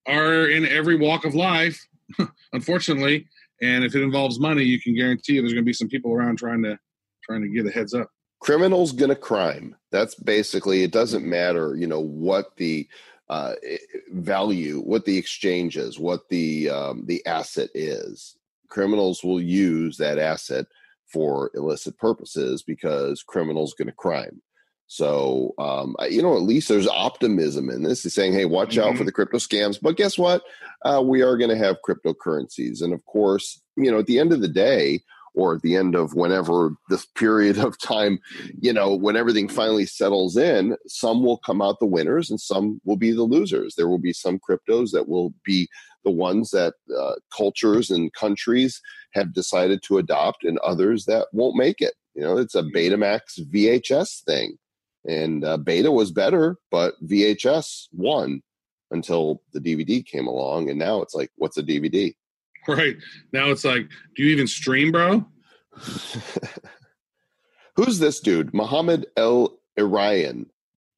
are 0.07 0.47
in 0.49 0.67
every 0.67 0.97
walk 0.97 1.25
of 1.25 1.35
life, 1.35 1.87
unfortunately. 2.53 3.27
And 3.63 3.85
if 3.85 3.95
it 3.95 4.03
involves 4.03 4.41
money, 4.41 4.65
you 4.65 4.81
can 4.81 4.95
guarantee 4.95 5.39
there's 5.39 5.53
going 5.53 5.65
to 5.65 5.69
be 5.69 5.73
some 5.73 5.89
people 5.89 6.13
around 6.13 6.39
trying 6.39 6.63
to 6.65 6.79
trying 7.23 7.43
to 7.43 7.49
get 7.49 7.67
a 7.67 7.71
heads 7.71 7.95
up. 7.95 8.11
Criminals 8.45 8.93
gonna 8.93 9.17
crime. 9.17 9.75
That's 9.91 10.15
basically 10.15 10.83
it 10.83 10.93
doesn't 10.93 11.25
matter 11.25 11.75
you 11.75 11.87
know 11.87 12.01
what 12.01 12.57
the 12.59 12.87
uh, 13.31 13.55
value 14.13 14.81
what 14.81 15.07
the 15.07 15.17
exchange 15.17 15.79
is 15.79 15.99
what 15.99 16.29
the 16.29 16.69
um, 16.69 17.07
the 17.07 17.25
asset 17.25 17.71
is. 17.73 18.37
Criminals 18.69 19.25
will 19.25 19.41
use 19.41 19.97
that 19.97 20.19
asset 20.19 20.67
for 21.07 21.51
illicit 21.55 21.97
purposes 21.97 22.63
because 22.63 23.23
criminals 23.23 23.73
gonna 23.73 23.93
crime. 23.93 24.43
So 24.89 25.55
um, 25.59 25.97
I- 25.99 26.09
you 26.09 26.21
know 26.21 26.37
at 26.37 26.43
least 26.43 26.69
there's 26.69 26.87
optimism 26.87 27.71
in 27.71 27.83
this. 27.83 28.05
Is 28.05 28.13
saying 28.13 28.35
hey 28.35 28.45
watch 28.45 28.77
out 28.77 28.99
for 28.99 29.05
the 29.05 29.13
crypto 29.13 29.39
scams. 29.39 29.79
But 29.81 29.97
guess 29.97 30.19
what? 30.19 30.43
Uh, 30.85 31.03
we 31.03 31.23
are 31.23 31.39
going 31.39 31.49
to 31.49 31.57
have 31.57 31.79
cryptocurrencies. 31.89 32.83
And 32.83 32.93
of 32.93 33.03
course 33.07 33.63
you 33.79 33.91
know 33.91 34.01
at 34.01 34.07
the 34.07 34.19
end 34.19 34.35
of 34.35 34.43
the 34.43 34.49
day 34.49 35.01
or 35.35 35.57
at 35.57 35.63
the 35.63 35.77
end 35.77 35.95
of 35.95 36.15
whenever 36.15 36.75
this 36.89 37.07
period 37.15 37.59
of 37.59 37.79
time, 37.79 38.19
you 38.61 38.73
know, 38.73 38.95
when 38.95 39.17
everything 39.17 39.49
finally 39.49 39.87
settles 39.87 40.37
in, 40.37 40.77
some 40.87 41.23
will 41.23 41.39
come 41.39 41.61
out 41.61 41.81
the 41.81 41.87
winners 41.87 42.31
and 42.31 42.41
some 42.41 42.81
will 42.85 42.97
be 42.97 43.13
the 43.13 43.25
losers. 43.25 43.75
There 43.75 43.89
will 43.89 43.99
be 43.99 44.13
some 44.13 44.39
cryptos 44.39 44.93
that 44.93 45.09
will 45.09 45.35
be 45.45 45.69
the 46.05 46.11
ones 46.11 46.51
that 46.51 46.75
uh, 46.97 47.15
cultures 47.37 47.91
and 47.91 48.13
countries 48.13 48.81
have 49.15 49.33
decided 49.33 49.83
to 49.83 49.99
adopt, 49.99 50.45
and 50.45 50.59
others 50.59 51.07
that 51.07 51.29
won't 51.33 51.57
make 51.57 51.81
it. 51.81 51.95
You 52.15 52.23
know, 52.23 52.37
it's 52.37 52.55
a 52.55 52.63
Betamax 52.63 53.41
VHS 53.41 54.23
thing, 54.25 54.59
and 55.09 55.45
uh, 55.45 55.57
Beta 55.57 55.91
was 55.91 56.13
better, 56.13 56.59
but 56.71 56.95
VHS 57.05 57.89
won 57.93 58.43
until 58.91 59.43
the 59.53 59.61
DVD 59.61 60.05
came 60.05 60.27
along, 60.27 60.69
and 60.69 60.79
now 60.79 61.01
it's 61.03 61.15
like, 61.15 61.31
what's 61.37 61.57
a 61.57 61.63
DVD? 61.63 62.15
Right. 62.69 62.97
Now 63.33 63.51
it's 63.51 63.65
like, 63.65 63.89
do 64.17 64.23
you 64.23 64.31
even 64.31 64.47
stream, 64.47 64.91
bro? 64.91 65.27
Who's 67.77 67.99
this 67.99 68.21
dude? 68.21 68.55
Muhammad 68.55 69.07
El 69.17 69.59
Irayan. 69.79 70.47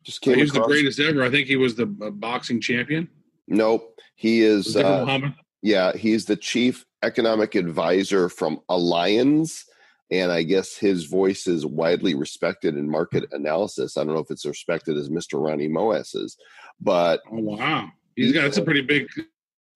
Just 0.05 0.21
came 0.21 0.37
He 0.37 0.43
was 0.43 0.53
the 0.53 0.61
greatest 0.61 1.01
ever. 1.01 1.25
I 1.25 1.31
think 1.31 1.49
he 1.49 1.57
was 1.57 1.75
the 1.75 1.93
uh, 2.01 2.11
boxing 2.11 2.61
champion. 2.61 3.09
Nope. 3.49 3.99
He 4.15 4.43
is. 4.43 4.77
Uh, 4.77 5.05
Muhammad? 5.05 5.35
yeah, 5.63 5.93
he's 5.93 6.27
the 6.27 6.37
chief 6.37 6.85
economic 7.03 7.55
advisor 7.55 8.29
from 8.29 8.61
Allianz, 8.71 9.65
and 10.11 10.31
I 10.31 10.43
guess 10.43 10.77
his 10.77 11.07
voice 11.07 11.47
is 11.47 11.67
widely 11.67 12.15
respected 12.15 12.77
in 12.77 12.89
market 12.89 13.25
analysis. 13.33 13.97
I 13.97 14.05
don't 14.05 14.15
know 14.15 14.21
if 14.21 14.31
it's 14.31 14.47
respected 14.47 14.97
as 14.97 15.09
Mr. 15.09 15.45
Ronnie 15.45 15.69
Moas's, 15.69 16.37
but 16.81 17.21
Oh 17.31 17.41
wow. 17.41 17.89
He's 18.15 18.33
got 18.33 18.43
that's 18.43 18.59
a 18.59 18.63
pretty 18.63 18.83
big 18.83 19.09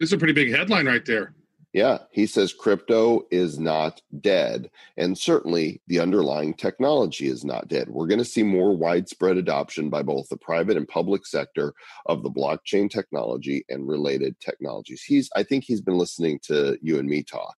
is 0.00 0.12
a 0.12 0.18
pretty 0.18 0.32
big 0.32 0.50
headline 0.50 0.86
right 0.86 1.04
there. 1.04 1.34
Yeah, 1.72 1.98
he 2.10 2.26
says 2.26 2.52
crypto 2.52 3.26
is 3.30 3.60
not 3.60 4.02
dead. 4.20 4.70
And 4.96 5.16
certainly 5.16 5.80
the 5.86 6.00
underlying 6.00 6.52
technology 6.54 7.28
is 7.28 7.44
not 7.44 7.68
dead. 7.68 7.88
We're 7.88 8.08
going 8.08 8.18
to 8.18 8.24
see 8.24 8.42
more 8.42 8.76
widespread 8.76 9.36
adoption 9.36 9.88
by 9.88 10.02
both 10.02 10.28
the 10.28 10.36
private 10.36 10.76
and 10.76 10.88
public 10.88 11.24
sector 11.26 11.72
of 12.06 12.24
the 12.24 12.30
blockchain 12.30 12.90
technology 12.90 13.64
and 13.68 13.86
related 13.86 14.38
technologies. 14.40 15.02
He's, 15.02 15.30
I 15.36 15.44
think 15.44 15.62
he's 15.64 15.80
been 15.80 15.96
listening 15.96 16.40
to 16.44 16.76
you 16.82 16.98
and 16.98 17.08
me 17.08 17.22
talk 17.22 17.54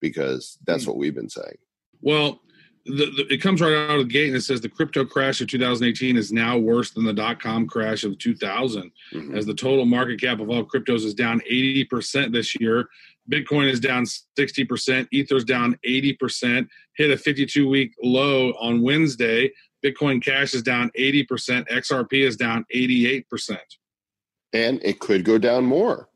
because 0.00 0.58
that's 0.66 0.84
Hmm. 0.84 0.90
what 0.90 0.98
we've 0.98 1.14
been 1.14 1.28
saying. 1.28 1.58
Well, 2.00 2.40
the, 2.86 3.06
the, 3.16 3.26
it 3.34 3.42
comes 3.42 3.60
right 3.60 3.74
out 3.74 3.98
of 3.98 4.06
the 4.06 4.12
gate 4.12 4.28
and 4.28 4.36
it 4.36 4.42
says 4.42 4.60
the 4.60 4.68
crypto 4.68 5.04
crash 5.04 5.40
of 5.40 5.48
2018 5.48 6.16
is 6.16 6.32
now 6.32 6.56
worse 6.56 6.92
than 6.92 7.04
the 7.04 7.12
dot 7.12 7.42
com 7.42 7.66
crash 7.66 8.04
of 8.04 8.16
2000. 8.18 8.90
Mhm. 9.12 9.36
As 9.36 9.44
the 9.44 9.54
total 9.54 9.84
market 9.84 10.20
cap 10.20 10.40
of 10.40 10.48
all 10.48 10.64
cryptos 10.64 11.04
is 11.04 11.12
down 11.12 11.40
80% 11.50 12.32
this 12.32 12.58
year, 12.60 12.88
Bitcoin 13.30 13.70
is 13.70 13.80
down 13.80 14.04
60%, 14.38 15.08
Ether's 15.12 15.44
down 15.44 15.78
80%, 15.86 16.68
hit 16.96 17.10
a 17.10 17.16
52 17.16 17.68
week 17.68 17.92
low 18.02 18.50
on 18.52 18.82
Wednesday. 18.82 19.50
Bitcoin 19.84 20.22
Cash 20.22 20.54
is 20.54 20.62
down 20.62 20.90
80%, 20.98 21.68
XRP 21.68 22.26
is 22.26 22.36
down 22.36 22.64
88%. 22.74 23.58
And 24.52 24.80
it 24.82 25.00
could 25.00 25.24
go 25.24 25.38
down 25.38 25.64
more. 25.64 26.08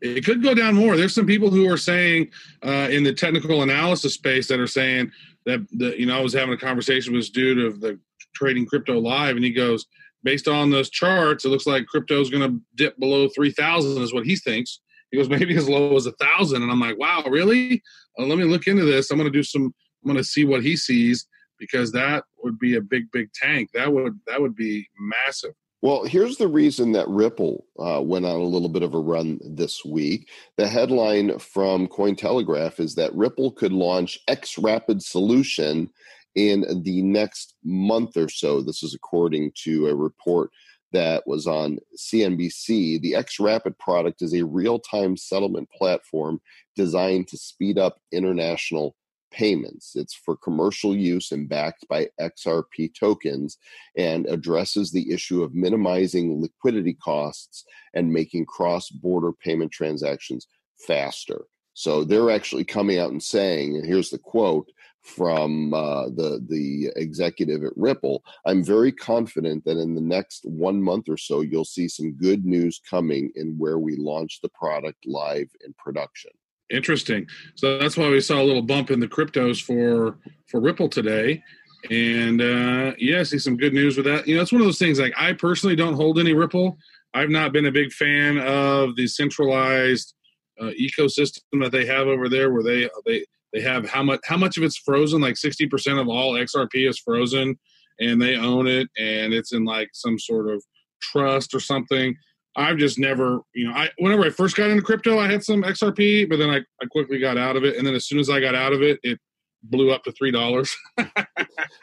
it 0.00 0.24
could 0.24 0.42
go 0.42 0.54
down 0.54 0.74
more. 0.74 0.96
There's 0.96 1.14
some 1.14 1.26
people 1.26 1.50
who 1.50 1.70
are 1.70 1.76
saying 1.76 2.30
uh, 2.64 2.88
in 2.90 3.02
the 3.04 3.12
technical 3.12 3.62
analysis 3.62 4.14
space 4.14 4.46
that 4.48 4.60
are 4.60 4.66
saying 4.66 5.10
that 5.46 5.66
the 5.72 5.98
you 5.98 6.06
know 6.06 6.18
I 6.18 6.22
was 6.22 6.32
having 6.32 6.54
a 6.54 6.58
conversation 6.58 7.12
with 7.12 7.22
this 7.22 7.30
dude 7.30 7.58
of 7.58 7.80
the 7.80 7.98
trading 8.34 8.66
crypto 8.66 8.98
live, 8.98 9.36
and 9.36 9.44
he 9.44 9.52
goes, 9.52 9.86
based 10.22 10.48
on 10.48 10.70
those 10.70 10.90
charts, 10.90 11.44
it 11.44 11.48
looks 11.48 11.66
like 11.66 11.86
crypto 11.86 12.20
is 12.20 12.30
going 12.30 12.48
to 12.48 12.60
dip 12.76 12.98
below 12.98 13.28
three 13.28 13.50
thousand, 13.50 14.00
is 14.02 14.14
what 14.14 14.26
he 14.26 14.36
thinks. 14.36 14.80
He 15.10 15.18
goes 15.18 15.28
maybe 15.28 15.56
as 15.56 15.68
low 15.68 15.96
as 15.96 16.06
a 16.06 16.12
thousand, 16.12 16.62
and 16.62 16.70
I'm 16.70 16.80
like, 16.80 16.98
wow, 16.98 17.24
really? 17.28 17.82
Uh, 18.18 18.24
let 18.24 18.38
me 18.38 18.44
look 18.44 18.66
into 18.66 18.84
this. 18.84 19.10
I'm 19.10 19.18
going 19.18 19.30
to 19.30 19.38
do 19.38 19.42
some. 19.42 19.62
I'm 19.64 20.12
going 20.12 20.16
to 20.16 20.24
see 20.24 20.44
what 20.44 20.62
he 20.62 20.76
sees. 20.76 21.26
because 21.58 21.92
that 21.92 22.24
would 22.42 22.58
be 22.58 22.76
a 22.76 22.80
big, 22.80 23.10
big 23.10 23.32
tank. 23.32 23.70
That 23.74 23.92
would 23.92 24.18
that 24.26 24.40
would 24.40 24.54
be 24.54 24.88
massive. 24.98 25.52
Well, 25.80 26.04
here's 26.04 26.38
the 26.38 26.48
reason 26.48 26.92
that 26.92 27.08
Ripple 27.08 27.64
uh, 27.78 28.00
went 28.02 28.26
on 28.26 28.36
a 28.40 28.42
little 28.42 28.68
bit 28.68 28.82
of 28.82 28.94
a 28.94 29.00
run 29.00 29.38
this 29.44 29.84
week. 29.84 30.28
The 30.56 30.66
headline 30.66 31.38
from 31.38 31.86
Cointelegraph 31.86 32.80
is 32.80 32.96
that 32.96 33.14
Ripple 33.14 33.52
could 33.52 33.72
launch 33.72 34.18
X 34.26 34.58
Rapid 34.58 35.02
solution 35.02 35.88
in 36.34 36.82
the 36.82 37.02
next 37.02 37.54
month 37.64 38.16
or 38.16 38.28
so. 38.28 38.60
This 38.60 38.82
is 38.82 38.94
according 38.94 39.52
to 39.64 39.86
a 39.88 39.94
report 39.94 40.50
that 40.92 41.26
was 41.26 41.46
on 41.46 41.78
CNBC. 41.96 43.00
The 43.00 43.12
xRapid 43.12 43.78
product 43.78 44.22
is 44.22 44.34
a 44.34 44.44
real 44.44 44.78
time 44.78 45.16
settlement 45.16 45.68
platform 45.70 46.40
designed 46.76 47.28
to 47.28 47.36
speed 47.36 47.78
up 47.78 48.00
international 48.12 48.96
payments. 49.30 49.94
It's 49.94 50.14
for 50.14 50.36
commercial 50.36 50.96
use 50.96 51.32
and 51.32 51.48
backed 51.48 51.86
by 51.88 52.08
XRP 52.20 52.94
tokens 52.94 53.58
and 53.96 54.26
addresses 54.26 54.90
the 54.90 55.12
issue 55.12 55.42
of 55.42 55.54
minimizing 55.54 56.40
liquidity 56.40 56.94
costs 56.94 57.64
and 57.94 58.12
making 58.12 58.46
cross 58.46 58.88
border 58.88 59.32
payment 59.32 59.72
transactions 59.72 60.46
faster. 60.86 61.44
So 61.74 62.02
they're 62.02 62.30
actually 62.30 62.64
coming 62.64 62.98
out 62.98 63.12
and 63.12 63.22
saying, 63.22 63.76
and 63.76 63.86
here's 63.86 64.10
the 64.10 64.18
quote 64.18 64.68
from 65.02 65.72
uh, 65.72 66.06
the 66.10 66.44
the 66.48 66.90
executive 66.96 67.64
at 67.64 67.72
Ripple. 67.76 68.22
I'm 68.46 68.62
very 68.62 68.92
confident 68.92 69.64
that 69.64 69.78
in 69.78 69.94
the 69.94 70.00
next 70.00 70.44
one 70.44 70.82
month 70.82 71.08
or 71.08 71.16
so, 71.16 71.40
you'll 71.40 71.64
see 71.64 71.88
some 71.88 72.12
good 72.12 72.44
news 72.44 72.80
coming 72.88 73.30
in 73.34 73.56
where 73.58 73.78
we 73.78 73.96
launch 73.96 74.40
the 74.42 74.50
product 74.50 75.06
live 75.06 75.48
in 75.64 75.74
production. 75.78 76.30
Interesting. 76.70 77.26
So 77.54 77.78
that's 77.78 77.96
why 77.96 78.10
we 78.10 78.20
saw 78.20 78.42
a 78.42 78.44
little 78.44 78.62
bump 78.62 78.90
in 78.90 79.00
the 79.00 79.08
cryptos 79.08 79.62
for 79.62 80.18
for 80.46 80.60
Ripple 80.60 80.88
today. 80.88 81.42
And 81.90 82.42
uh, 82.42 82.92
yeah, 82.98 83.20
I 83.20 83.22
see 83.22 83.38
some 83.38 83.56
good 83.56 83.72
news 83.72 83.96
with 83.96 84.06
that. 84.06 84.26
You 84.26 84.36
know, 84.36 84.42
it's 84.42 84.52
one 84.52 84.60
of 84.60 84.66
those 84.66 84.78
things. 84.78 84.98
Like 84.98 85.14
I 85.16 85.32
personally 85.32 85.76
don't 85.76 85.94
hold 85.94 86.18
any 86.18 86.34
Ripple. 86.34 86.76
I've 87.14 87.30
not 87.30 87.52
been 87.52 87.66
a 87.66 87.72
big 87.72 87.92
fan 87.92 88.38
of 88.38 88.96
the 88.96 89.06
centralized 89.06 90.14
uh, 90.60 90.72
ecosystem 90.78 91.40
that 91.62 91.72
they 91.72 91.86
have 91.86 92.06
over 92.06 92.28
there, 92.28 92.52
where 92.52 92.62
they 92.62 92.90
they 93.06 93.24
they 93.52 93.60
have 93.60 93.88
how 93.88 94.02
much 94.02 94.20
how 94.24 94.36
much 94.36 94.56
of 94.56 94.62
it's 94.62 94.76
frozen. 94.76 95.20
Like 95.20 95.36
sixty 95.36 95.66
percent 95.66 95.98
of 95.98 96.08
all 96.08 96.34
XRP 96.34 96.88
is 96.88 96.98
frozen, 96.98 97.58
and 98.00 98.20
they 98.20 98.36
own 98.36 98.66
it, 98.66 98.88
and 98.98 99.32
it's 99.32 99.52
in 99.52 99.64
like 99.64 99.90
some 99.92 100.18
sort 100.18 100.48
of 100.48 100.62
trust 101.00 101.54
or 101.54 101.60
something. 101.60 102.14
I've 102.56 102.76
just 102.76 102.98
never, 102.98 103.40
you 103.54 103.68
know, 103.68 103.72
I 103.72 103.88
whenever 103.98 104.24
I 104.24 104.30
first 104.30 104.56
got 104.56 104.70
into 104.70 104.82
crypto, 104.82 105.18
I 105.18 105.30
had 105.30 105.44
some 105.44 105.62
XRP, 105.62 106.28
but 106.28 106.38
then 106.38 106.50
I, 106.50 106.58
I 106.82 106.86
quickly 106.90 107.18
got 107.18 107.38
out 107.38 107.56
of 107.56 107.64
it. 107.64 107.76
And 107.76 107.86
then 107.86 107.94
as 107.94 108.06
soon 108.06 108.18
as 108.18 108.28
I 108.28 108.40
got 108.40 108.54
out 108.54 108.72
of 108.72 108.82
it, 108.82 108.98
it 109.02 109.18
blew 109.62 109.92
up 109.92 110.02
to 110.04 110.12
three 110.12 110.32
dollars. 110.32 110.74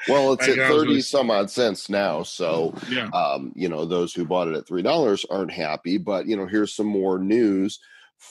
well, 0.07 0.33
it's 0.33 0.47
I 0.47 0.51
at 0.51 0.57
know, 0.57 0.63
it 0.63 0.69
was 0.69 0.77
thirty 0.77 0.89
really- 0.89 1.01
some 1.01 1.31
odd 1.31 1.49
cents 1.49 1.89
now. 1.89 2.23
So 2.23 2.75
yeah. 2.89 3.07
um, 3.13 3.53
you 3.55 3.69
know, 3.69 3.85
those 3.85 4.13
who 4.13 4.25
bought 4.25 4.49
it 4.49 4.55
at 4.55 4.67
three 4.67 4.81
dollars 4.81 5.25
aren't 5.29 5.51
happy. 5.51 5.97
But 5.97 6.27
you 6.27 6.35
know, 6.35 6.45
here's 6.45 6.73
some 6.75 6.87
more 6.87 7.17
news 7.17 7.79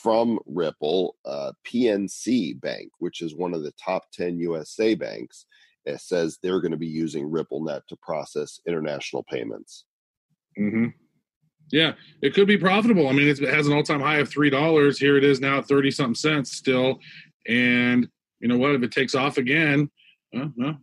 from 0.02 0.38
Ripple, 0.46 1.16
uh, 1.24 1.52
PNC 1.66 2.60
Bank, 2.60 2.90
which 2.98 3.20
is 3.22 3.34
one 3.34 3.54
of 3.54 3.62
the 3.62 3.72
top 3.72 4.04
ten 4.12 4.38
USA 4.38 4.94
banks. 4.94 5.46
It 5.84 6.00
says 6.00 6.38
they're 6.42 6.60
going 6.60 6.72
to 6.72 6.78
be 6.78 6.86
using 6.86 7.30
RippleNet 7.30 7.86
to 7.88 7.96
process 7.96 8.60
international 8.66 9.24
payments. 9.30 9.84
hmm 10.56 10.86
Yeah, 11.70 11.92
it 12.22 12.34
could 12.34 12.46
be 12.46 12.56
profitable. 12.58 13.08
I 13.08 13.12
mean, 13.12 13.28
it 13.28 13.38
has 13.38 13.66
an 13.66 13.74
all-time 13.74 14.00
high 14.00 14.18
of 14.18 14.28
three 14.28 14.50
dollars. 14.50 14.98
Here 14.98 15.16
it 15.16 15.24
is 15.24 15.40
now 15.40 15.58
at 15.58 15.68
thirty 15.68 15.90
something 15.90 16.14
cents 16.14 16.52
still. 16.52 16.98
And 17.46 18.08
you 18.40 18.48
know 18.48 18.58
what? 18.58 18.74
If 18.74 18.82
it 18.82 18.92
takes 18.92 19.14
off 19.14 19.38
again, 19.38 19.90
well, 20.32 20.52
well, 20.56 20.76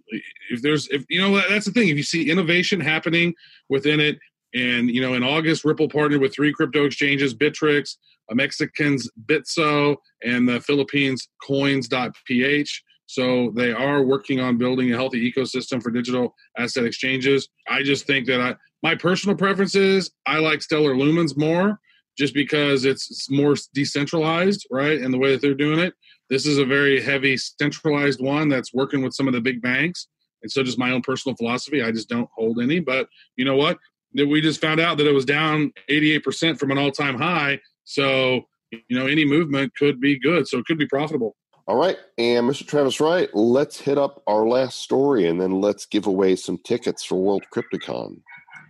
if 0.50 0.62
there's, 0.62 0.88
if 0.90 1.04
you 1.10 1.20
know, 1.20 1.42
that's 1.50 1.66
the 1.66 1.72
thing. 1.72 1.90
If 1.90 1.98
you 1.98 2.04
see 2.04 2.30
innovation 2.30 2.80
happening 2.80 3.34
within 3.70 4.00
it, 4.00 4.18
and 4.54 4.90
you 4.90 5.02
know, 5.02 5.14
in 5.14 5.24
August, 5.24 5.64
Ripple 5.66 5.90
partnered 5.90 6.22
with 6.22 6.34
three 6.34 6.54
crypto 6.54 6.86
exchanges: 6.86 7.34
Bittrex, 7.34 7.98
a 8.30 8.36
Mexicans 8.36 9.10
Bitso, 9.26 9.96
and 10.24 10.48
the 10.48 10.62
Philippines 10.62 11.28
Coins.ph. 11.44 12.84
So 13.06 13.52
they 13.56 13.74
are 13.74 14.04
working 14.04 14.40
on 14.40 14.58
building 14.58 14.94
a 14.94 14.96
healthy 14.96 15.30
ecosystem 15.30 15.84
for 15.84 15.92
digital 15.92 16.34
asset 16.58 16.86
exchanges. 16.86 17.50
I 17.68 17.84
just 17.84 18.08
think 18.08 18.26
that 18.28 18.40
I, 18.40 18.56
my 18.84 18.96
personal 18.96 19.36
preference 19.36 19.76
is 19.76 20.12
I 20.26 20.38
like 20.38 20.62
Stellar 20.62 20.96
Lumens 20.96 21.38
more 21.38 21.78
just 22.18 22.34
because 22.34 22.86
it's, 22.86 23.12
it's 23.12 23.30
more 23.30 23.56
decentralized, 23.74 24.66
right? 24.72 25.02
And 25.02 25.14
the 25.14 25.18
way 25.18 25.32
that 25.32 25.42
they're 25.42 25.54
doing 25.54 25.80
it. 25.80 25.94
This 26.30 26.46
is 26.46 26.58
a 26.58 26.66
very 26.66 27.02
heavy 27.02 27.36
centralized 27.36 28.22
one 28.22 28.48
that's 28.48 28.74
working 28.74 29.02
with 29.02 29.14
some 29.14 29.28
of 29.28 29.34
the 29.34 29.42
big 29.42 29.62
banks. 29.62 30.08
And 30.42 30.52
so 30.52 30.64
just 30.64 30.80
my 30.80 30.92
own 30.92 31.02
personal 31.02 31.36
philosophy, 31.36 31.84
I 31.84 31.92
just 31.92 32.10
don't 32.10 32.30
hold 32.34 32.60
any. 32.62 32.80
But 32.80 33.08
you 33.36 33.46
know 33.46 33.56
what? 33.56 33.78
That 34.14 34.28
we 34.28 34.42
just 34.42 34.60
found 34.60 34.80
out 34.80 34.98
that 34.98 35.08
it 35.08 35.14
was 35.14 35.26
down 35.26 35.72
88% 35.90 36.60
from 36.60 36.72
an 36.72 36.78
all-time 36.78 37.18
high. 37.18 37.60
So, 37.86 38.42
you 38.72 38.98
know, 38.98 39.08
any 39.08 39.26
movement 39.26 39.74
could 39.76 40.02
be 40.02 40.20
good. 40.20 40.48
So 40.48 40.58
it 40.58 40.66
could 40.66 40.78
be 40.78 40.88
profitable. 40.88 41.36
All 41.68 41.78
right, 41.78 41.98
and 42.18 42.50
Mr. 42.50 42.68
Travis 42.68 43.00
Wright, 43.00 43.30
let's 43.34 43.80
hit 43.80 43.98
up 43.98 44.24
our 44.28 44.48
last 44.48 44.80
story, 44.80 45.28
and 45.28 45.40
then 45.40 45.62
let's 45.62 45.86
give 45.86 46.08
away 46.08 46.36
some 46.36 46.58
tickets 46.66 47.04
for 47.04 47.16
World 47.16 47.46
CryptoCon. 47.54 48.20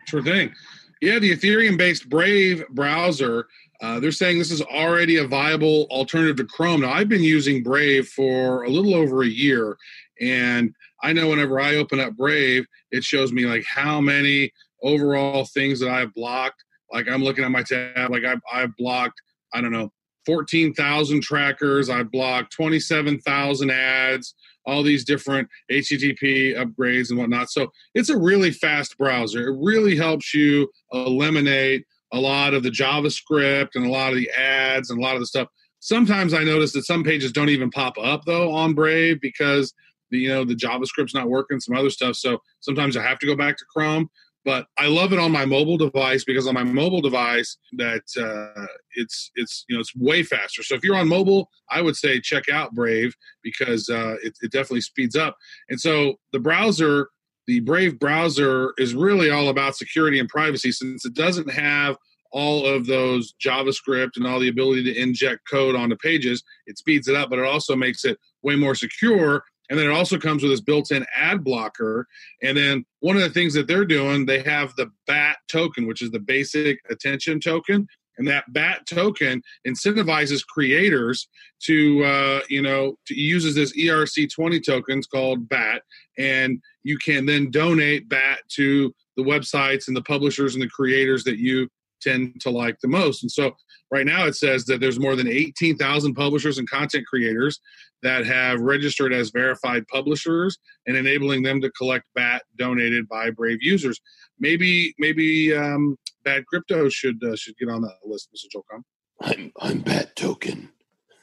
Sure 0.08 0.22
thing. 0.22 0.54
Yeah, 1.02 1.18
the 1.18 1.36
Ethereum 1.36 1.78
based 1.78 2.10
Brave 2.10 2.64
browser, 2.70 3.48
uh, 3.82 4.00
they're 4.00 4.12
saying 4.12 4.38
this 4.38 4.52
is 4.52 4.62
already 4.62 5.18
a 5.18 5.28
viable 5.28 5.88
alternative 5.90 6.36
to 6.38 6.44
Chrome. 6.44 6.82
Now, 6.82 6.92
I've 6.92 7.10
been 7.10 7.24
using 7.24 7.64
Brave 7.64 8.08
for 8.08 8.64
a 8.64 8.70
little 8.70 8.94
over 8.94 9.24
a 9.24 9.28
year, 9.28 9.78
and 10.20 10.76
I 11.02 11.14
know 11.14 11.30
whenever 11.30 11.60
I 11.60 11.78
open 11.78 12.00
up 12.00 12.16
Brave, 12.16 12.66
it 12.92 13.04
shows 13.04 13.32
me 13.32 13.46
like 13.46 13.66
how 13.66 14.00
many 14.00 14.52
overall 14.84 15.46
things 15.46 15.80
that 15.80 15.90
I've 15.90 16.14
blocked. 16.14 16.64
Like 16.92 17.08
I'm 17.08 17.24
looking 17.24 17.44
at 17.44 17.52
my 17.52 17.64
tab, 17.64 18.12
like 18.12 18.26
I've, 18.26 18.42
I've 18.52 18.76
blocked, 18.78 19.22
I 19.54 19.62
don't 19.62 19.72
know, 19.72 19.92
14,000 20.26 21.22
trackers. 21.22 21.90
I've 21.90 22.12
blocked 22.12 22.54
27,000 22.54 23.72
ads, 23.72 24.36
all 24.66 24.84
these 24.84 25.04
different 25.04 25.48
HTTP 25.72 26.56
upgrades 26.56 27.10
and 27.10 27.18
whatnot. 27.18 27.50
So 27.50 27.72
it's 27.96 28.10
a 28.10 28.18
really 28.18 28.52
fast 28.52 28.98
browser. 28.98 29.48
It 29.48 29.58
really 29.60 29.96
helps 29.96 30.34
you 30.34 30.70
eliminate 30.92 31.86
a 32.14 32.20
lot 32.20 32.54
of 32.54 32.64
the 32.64 32.70
JavaScript 32.70 33.70
and 33.76 33.86
a 33.86 33.90
lot 33.90 34.12
of 34.12 34.18
the 34.18 34.30
ads 34.32 34.90
and 34.90 35.00
a 35.00 35.02
lot 35.02 35.16
of 35.16 35.22
the 35.22 35.28
stuff. 35.28 35.48
Sometimes 35.80 36.34
I 36.34 36.44
notice 36.44 36.74
that 36.74 36.86
some 36.86 37.04
pages 37.04 37.32
don't 37.32 37.50
even 37.50 37.72
pop 37.72 37.98
up 38.00 38.24
though 38.26 38.52
on 38.52 38.74
Brave 38.74 39.20
because 39.22 39.74
the, 40.12 40.20
you 40.20 40.30
know 40.30 40.44
the 40.44 40.56
JavaScript's 40.56 41.16
not 41.16 41.30
working, 41.30 41.60
some 41.60 41.76
other 41.76 41.90
stuff. 41.90 42.16
So 42.16 42.40
sometimes 42.60 42.96
I 42.96 43.02
have 43.02 43.18
to 43.20 43.26
go 43.26 43.36
back 43.36 43.58
to 43.58 43.66
Chrome. 43.74 44.10
But 44.44 44.66
I 44.78 44.88
love 44.88 45.14
it 45.14 45.20
on 45.20 45.32
my 45.32 45.46
mobile 45.46 45.78
device 45.78 46.24
because 46.24 46.48
on 46.48 46.56
my 46.56 46.64
mobile 46.64 47.02
device 47.02 47.58
that 47.74 48.04
uh, 48.18 48.66
it's 48.96 49.32
it's 49.36 49.66
you 49.70 49.76
know 49.76 49.82
it's 49.82 49.96
way 49.96 50.24
faster. 50.24 50.64
So 50.64 50.76
if 50.76 50.84
you're 50.84 50.96
on 50.96 51.08
mobile, 51.08 51.50
I 51.70 51.82
would 51.82 51.96
say 51.96 52.20
check 52.20 52.50
out 52.50 52.74
Brave 52.74 53.16
because 53.44 53.88
uh, 53.90 54.16
it, 54.24 54.34
it 54.42 54.52
definitely 54.52 54.82
speeds 54.82 55.16
up. 55.16 55.36
And 55.70 55.80
so 55.80 56.16
the 56.34 56.40
browser, 56.40 57.10
the 57.46 57.60
Brave 57.60 58.00
browser, 58.00 58.74
is 58.78 58.96
really 58.96 59.30
all 59.30 59.50
about 59.50 59.76
security 59.76 60.20
and 60.20 60.28
privacy 60.28 60.72
since 60.72 61.06
it 61.06 61.14
doesn't 61.14 61.52
have 61.52 61.98
all 62.32 62.66
of 62.66 62.88
those 62.88 63.34
JavaScript 63.46 64.12
and 64.16 64.26
all 64.26 64.40
the 64.40 64.48
ability 64.48 64.84
to 64.86 65.00
inject 65.00 65.42
code 65.50 65.76
onto 65.76 65.96
pages. 65.98 66.44
It 66.66 66.78
speeds 66.78 67.08
it 67.08 67.16
up, 67.16 67.30
but 67.30 67.40
it 67.40 67.46
also 67.46 67.76
makes 67.76 68.06
it 68.06 68.18
way 68.42 68.56
more 68.56 68.76
secure. 68.76 69.44
And 69.70 69.80
then 69.80 69.88
it 69.88 69.94
also 69.94 70.18
comes 70.18 70.44
with 70.44 70.52
this 70.52 70.62
built-in 70.62 71.06
ad 71.16 71.44
blocker. 71.44 72.06
And 72.44 72.58
then 72.58 72.86
one 73.00 73.16
of 73.16 73.22
the 73.22 73.30
things 73.30 73.54
that 73.54 73.68
they're 73.68 73.86
doing, 73.86 74.26
they 74.26 74.44
have 74.44 74.76
the 74.76 74.92
BAT 75.08 75.38
token, 75.50 75.88
which 75.88 76.02
is 76.02 76.12
the 76.12 76.20
basic 76.20 76.80
attention 76.90 77.40
token. 77.40 77.88
And 78.18 78.28
that 78.28 78.52
BAT 78.54 78.86
token 78.86 79.42
incentivizes 79.66 80.46
creators 80.46 81.28
to, 81.64 82.04
uh, 82.04 82.42
you 82.50 82.62
know, 82.62 82.98
to 83.08 83.16
uses 83.16 83.56
this 83.56 83.76
ERC20 83.78 84.64
tokens 84.64 85.08
called 85.08 85.48
BAT, 85.48 85.82
and 86.18 86.62
you 86.84 86.98
can 86.98 87.26
then 87.26 87.50
donate 87.50 88.10
BAT 88.10 88.40
to 88.56 88.94
the 89.16 89.24
websites 89.24 89.88
and 89.88 89.96
the 89.96 90.04
publishers 90.04 90.54
and 90.54 90.62
the 90.62 90.70
creators 90.70 91.24
that 91.24 91.40
you 91.40 91.70
tend 92.02 92.42
to 92.42 92.50
like 92.50 92.80
the 92.82 92.88
most. 92.88 93.24
And 93.24 93.32
so 93.32 93.56
right 93.92 94.06
now 94.06 94.26
it 94.26 94.36
says 94.36 94.66
that 94.66 94.80
there's 94.80 95.00
more 95.00 95.16
than 95.16 95.28
18,000 95.28 96.14
publishers 96.14 96.58
and 96.58 96.70
content 96.70 97.06
creators 97.08 97.60
that 98.04 98.26
have 98.26 98.60
registered 98.62 99.14
as 99.14 99.30
verified 99.30 99.88
publishers 99.88 100.58
and 100.88 100.98
enabling 100.98 101.44
them 101.44 101.62
to 101.62 101.70
collect 101.72 102.06
BAT 102.16 102.42
donated 102.58 103.08
by 103.08 103.30
Brave 103.30 103.60
users. 103.62 104.00
Maybe 104.40 104.94
maybe 104.98 105.56
um, 105.56 105.98
Bad 106.24 106.46
Crypto 106.48 106.90
should 106.90 107.24
uh, 107.24 107.36
should 107.36 107.58
get 107.58 107.70
on 107.70 107.82
that 107.82 107.98
list, 108.04 108.30
Mr. 108.36 108.52
Joel 108.52 108.66
Comm. 108.72 108.84
I'm 109.22 109.52
I'm 109.60 109.80
Bat 109.82 110.16
Token. 110.16 110.70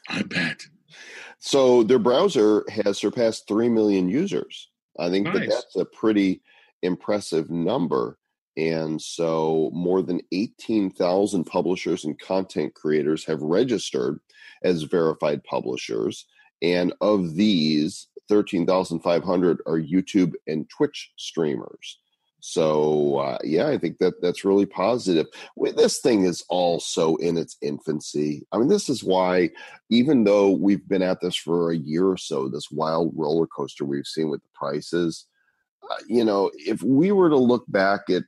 I 0.08 0.22
bet. 0.22 0.62
So 1.38 1.82
their 1.82 1.98
browser 1.98 2.64
has 2.70 2.98
surpassed 2.98 3.46
three 3.46 3.68
million 3.68 4.08
users. 4.08 4.70
I 4.98 5.10
think 5.10 5.26
that 5.32 5.48
that's 5.48 5.76
a 5.76 5.84
pretty 5.84 6.42
impressive 6.82 7.50
number. 7.50 8.18
And 8.58 9.00
so 9.00 9.70
more 9.72 10.02
than 10.02 10.20
18,000 10.32 11.44
publishers 11.44 12.04
and 12.04 12.18
content 12.18 12.74
creators 12.74 13.24
have 13.24 13.40
registered 13.40 14.18
as 14.64 14.82
verified 14.82 15.44
publishers. 15.44 16.26
And 16.60 16.92
of 17.00 17.36
these, 17.36 18.08
13,500 18.28 19.60
are 19.64 19.80
YouTube 19.80 20.32
and 20.48 20.68
Twitch 20.68 21.12
streamers. 21.16 22.00
So 22.40 23.18
uh, 23.18 23.38
yeah, 23.44 23.68
I 23.68 23.78
think 23.78 23.98
that 23.98 24.20
that's 24.20 24.44
really 24.44 24.66
positive. 24.66 25.26
This 25.76 26.00
thing 26.00 26.24
is 26.24 26.44
also 26.48 27.14
in 27.16 27.38
its 27.38 27.56
infancy. 27.62 28.44
I 28.50 28.58
mean, 28.58 28.68
this 28.68 28.88
is 28.88 29.04
why, 29.04 29.50
even 29.88 30.24
though 30.24 30.50
we've 30.50 30.86
been 30.88 31.02
at 31.02 31.20
this 31.20 31.36
for 31.36 31.70
a 31.70 31.76
year 31.76 32.08
or 32.08 32.16
so, 32.16 32.48
this 32.48 32.70
wild 32.72 33.12
roller 33.14 33.46
coaster 33.46 33.84
we've 33.84 34.06
seen 34.06 34.30
with 34.30 34.42
the 34.42 34.48
prices, 34.52 35.26
uh, 35.88 35.94
you 36.08 36.24
know, 36.24 36.50
if 36.54 36.82
we 36.82 37.12
were 37.12 37.28
to 37.28 37.36
look 37.36 37.64
back 37.68 38.02
at 38.10 38.24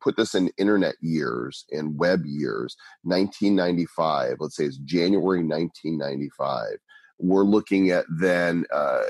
put 0.00 0.16
this 0.16 0.34
in 0.34 0.50
internet 0.58 0.94
years 1.00 1.64
and 1.70 1.98
web 1.98 2.20
years 2.24 2.76
1995 3.02 4.36
let's 4.40 4.56
say 4.56 4.64
it's 4.64 4.78
january 4.78 5.42
1995 5.42 6.78
we're 7.18 7.44
looking 7.44 7.90
at 7.90 8.04
then 8.18 8.64
uh, 8.72 9.02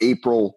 april 0.00 0.56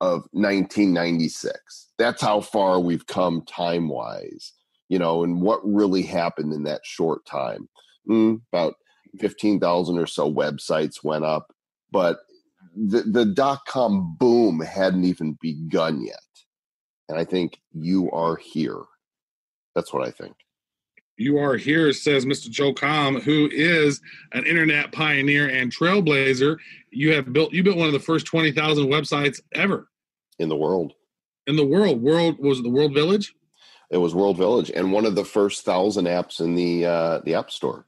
of 0.00 0.22
1996 0.32 1.92
that's 1.98 2.22
how 2.22 2.40
far 2.40 2.80
we've 2.80 3.06
come 3.06 3.42
time 3.46 3.88
wise 3.88 4.52
you 4.90 4.98
know 4.98 5.24
and 5.24 5.40
what 5.40 5.60
really 5.64 6.02
happened 6.02 6.52
in 6.52 6.64
that 6.64 6.82
short 6.84 7.24
time. 7.24 7.66
Mm, 8.08 8.42
about 8.52 8.74
15000 9.18 9.98
or 9.98 10.06
so 10.06 10.30
websites 10.32 11.02
went 11.02 11.24
up 11.24 11.52
but 11.90 12.18
the, 12.76 13.02
the 13.02 13.24
dot 13.24 13.60
com 13.66 14.16
boom 14.18 14.60
hadn't 14.60 15.04
even 15.04 15.36
begun 15.40 16.04
yet 16.04 16.20
and 17.08 17.18
i 17.18 17.24
think 17.24 17.60
you 17.72 18.10
are 18.12 18.36
here 18.36 18.82
that's 19.74 19.92
what 19.92 20.06
I 20.06 20.10
think. 20.10 20.34
You 21.16 21.38
are 21.38 21.56
here, 21.56 21.92
says 21.92 22.24
Mr. 22.24 22.48
Joel 22.48 22.74
Comm, 22.74 23.20
who 23.22 23.48
is 23.52 24.00
an 24.32 24.46
internet 24.46 24.90
pioneer 24.90 25.48
and 25.50 25.70
trailblazer. 25.70 26.56
You 26.90 27.12
have 27.14 27.32
built 27.32 27.52
you 27.52 27.62
built 27.62 27.76
one 27.76 27.86
of 27.88 27.92
the 27.92 28.00
first 28.00 28.26
twenty 28.26 28.52
thousand 28.52 28.86
websites 28.86 29.40
ever 29.54 29.88
In 30.38 30.48
the 30.48 30.56
world, 30.56 30.94
in 31.46 31.56
the 31.56 31.66
world. 31.66 32.00
World 32.00 32.38
was 32.38 32.60
it 32.60 32.62
the 32.62 32.70
World 32.70 32.94
Village? 32.94 33.34
it 33.90 33.98
was 33.98 34.14
World 34.14 34.36
Village, 34.38 34.70
and 34.74 34.92
one 34.92 35.04
of 35.04 35.14
the 35.16 35.24
first 35.24 35.64
thousand 35.64 36.06
apps 36.06 36.40
in 36.40 36.54
the 36.54 36.86
uh, 36.86 37.20
the 37.24 37.34
App 37.34 37.50
Store. 37.50 37.86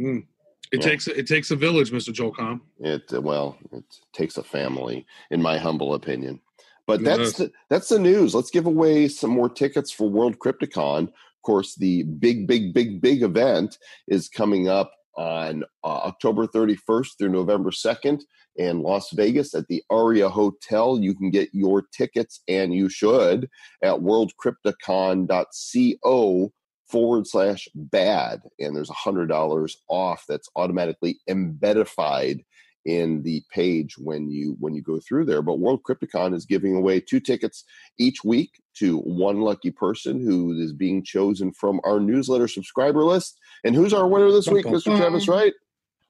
Mm. 0.00 0.26
It 0.72 0.80
Yeah. 0.82 0.88
takes 0.90 1.06
it 1.08 1.26
takes 1.26 1.50
a 1.52 1.56
village, 1.56 1.90
Mr. 1.90 2.12
Joel 2.12 2.34
Comm. 2.34 2.60
It 2.80 3.10
well, 3.22 3.56
it 3.72 3.84
takes 4.12 4.36
a 4.36 4.42
family, 4.42 5.06
in 5.30 5.40
my 5.40 5.56
humble 5.56 5.94
opinion. 5.94 6.40
But 6.86 7.02
that's 7.02 7.34
the, 7.34 7.50
that's 7.70 7.88
the 7.88 7.98
news. 7.98 8.34
Let's 8.34 8.50
give 8.50 8.66
away 8.66 9.08
some 9.08 9.30
more 9.30 9.48
tickets 9.48 9.90
for 9.90 10.06
World 10.08 10.38
CryptoCon. 10.38 11.04
Of 11.04 11.42
course, 11.42 11.74
the 11.76 12.02
big, 12.02 12.46
big, 12.46 12.74
big, 12.74 13.00
big 13.00 13.22
event 13.22 13.78
is 14.06 14.28
coming 14.28 14.68
up 14.68 14.92
on 15.16 15.64
uh, 15.82 15.86
October 15.86 16.46
31st 16.46 17.18
through 17.18 17.30
November 17.30 17.70
2nd 17.70 18.20
in 18.56 18.82
Las 18.82 19.10
Vegas 19.12 19.54
at 19.54 19.66
the 19.68 19.82
Aria 19.90 20.28
Hotel. 20.28 20.98
You 21.00 21.14
can 21.14 21.30
get 21.30 21.48
your 21.52 21.84
tickets, 21.96 22.40
and 22.48 22.74
you 22.74 22.88
should, 22.88 23.48
at 23.82 23.96
worldcryptocon.co 23.96 26.52
forward 26.88 27.26
slash 27.26 27.68
bad. 27.74 28.42
And 28.58 28.76
there's 28.76 28.90
a 28.90 28.94
$100 28.94 29.76
off 29.88 30.24
that's 30.28 30.50
automatically 30.56 31.18
embedified 31.28 32.44
in 32.84 33.22
the 33.22 33.42
page 33.50 33.96
when 33.96 34.30
you 34.30 34.56
when 34.60 34.74
you 34.74 34.82
go 34.82 35.00
through 35.00 35.24
there 35.24 35.40
but 35.40 35.58
world 35.58 35.82
cryptocon 35.82 36.34
is 36.34 36.44
giving 36.44 36.76
away 36.76 37.00
two 37.00 37.18
tickets 37.18 37.64
each 37.98 38.22
week 38.24 38.60
to 38.74 38.98
one 38.98 39.40
lucky 39.40 39.70
person 39.70 40.20
who 40.20 40.52
is 40.60 40.72
being 40.72 41.02
chosen 41.02 41.50
from 41.52 41.80
our 41.84 41.98
newsletter 41.98 42.46
subscriber 42.46 43.02
list 43.02 43.38
and 43.64 43.74
who's 43.74 43.94
our 43.94 44.06
winner 44.06 44.30
this 44.30 44.48
week 44.48 44.66
mr 44.66 44.96
travis 44.98 45.28
wright 45.28 45.54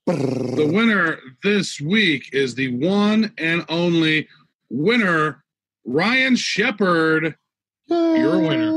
The 0.07 0.71
winner 0.71 1.19
this 1.43 1.81
week 1.81 2.29
is 2.35 2.55
the 2.55 2.77
one 2.77 3.33
and 3.39 3.65
only 3.71 4.29
winner, 4.69 5.43
Ryan 5.87 6.37
Shepard. 6.37 7.37
You're 7.87 8.35
a 8.35 8.39
winner. 8.39 8.73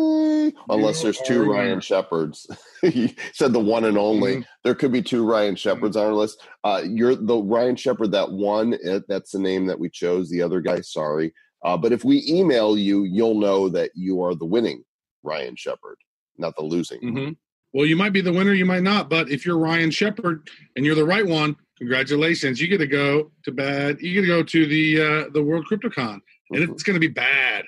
Unless 0.69 1.01
there's 1.01 1.21
two 1.21 1.43
ryan 1.51 1.79
shepherds 1.81 2.47
you 2.83 3.09
said 3.33 3.53
the 3.53 3.59
one 3.59 3.85
and 3.85 3.97
only 3.97 4.37
Mhm. 4.37 4.45
there 4.63 4.75
could 4.75 4.91
be 4.91 5.01
two 5.01 5.25
ryan 5.25 5.55
shepherds 5.55 5.95
on 5.95 6.05
our 6.07 6.13
list 6.13 6.41
uh 6.63 6.81
you're 6.85 7.15
the 7.15 7.37
ryan 7.37 7.75
shepherd 7.75 8.11
that 8.11 8.31
one 8.31 8.73
it, 8.81 9.03
that's 9.07 9.31
the 9.31 9.39
name 9.39 9.65
that 9.67 9.79
we 9.79 9.89
chose 9.89 10.29
the 10.29 10.41
other 10.41 10.59
guy 10.61 10.81
sorry 10.81 11.33
uh 11.65 11.77
but 11.77 11.91
if 11.93 12.03
we 12.03 12.23
email 12.27 12.77
you 12.77 13.03
you'll 13.03 13.39
know 13.39 13.69
that 13.69 13.91
you 13.95 14.21
are 14.21 14.35
the 14.35 14.45
winning 14.45 14.83
ryan 15.23 15.55
shepherd 15.55 15.97
not 16.37 16.55
the 16.57 16.63
losing 16.63 16.99
hmm 17.01 17.29
Well, 17.73 17.85
you 17.85 17.95
might 17.95 18.13
be 18.13 18.21
the 18.21 18.31
winner, 18.33 18.53
you 18.53 18.65
might 18.65 18.83
not. 18.83 19.09
But 19.09 19.29
if 19.29 19.45
you're 19.45 19.57
Ryan 19.57 19.91
Shepherd 19.91 20.49
and 20.75 20.85
you're 20.85 20.95
the 20.95 21.05
right 21.05 21.25
one, 21.27 21.55
congratulations! 21.77 22.61
You 22.61 22.67
get 22.67 22.77
to 22.79 22.87
go 22.87 23.31
to 23.43 23.51
bad. 23.51 23.99
You 24.01 24.13
get 24.13 24.21
to 24.21 24.27
go 24.27 24.41
to 24.41 24.65
the 24.65 24.85
uh, 25.01 25.29
the 25.33 25.43
World 25.43 25.65
CryptoCon, 25.69 26.19
and 26.51 26.59
Mhm. 26.63 26.71
it's 26.71 26.83
going 26.83 26.95
to 26.95 26.99
be 26.99 27.13
bad 27.13 27.65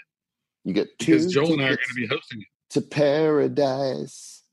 you 0.63 0.73
get 0.73 0.87
two 0.99 1.11
because 1.13 1.33
Joel 1.33 1.53
and 1.53 1.61
I 1.61 1.65
are 1.65 1.75
going 1.83 1.93
to 1.95 2.01
be 2.03 2.07
hosting 2.07 2.41
it. 2.41 2.47
To 2.71 2.81
paradise. 2.81 4.43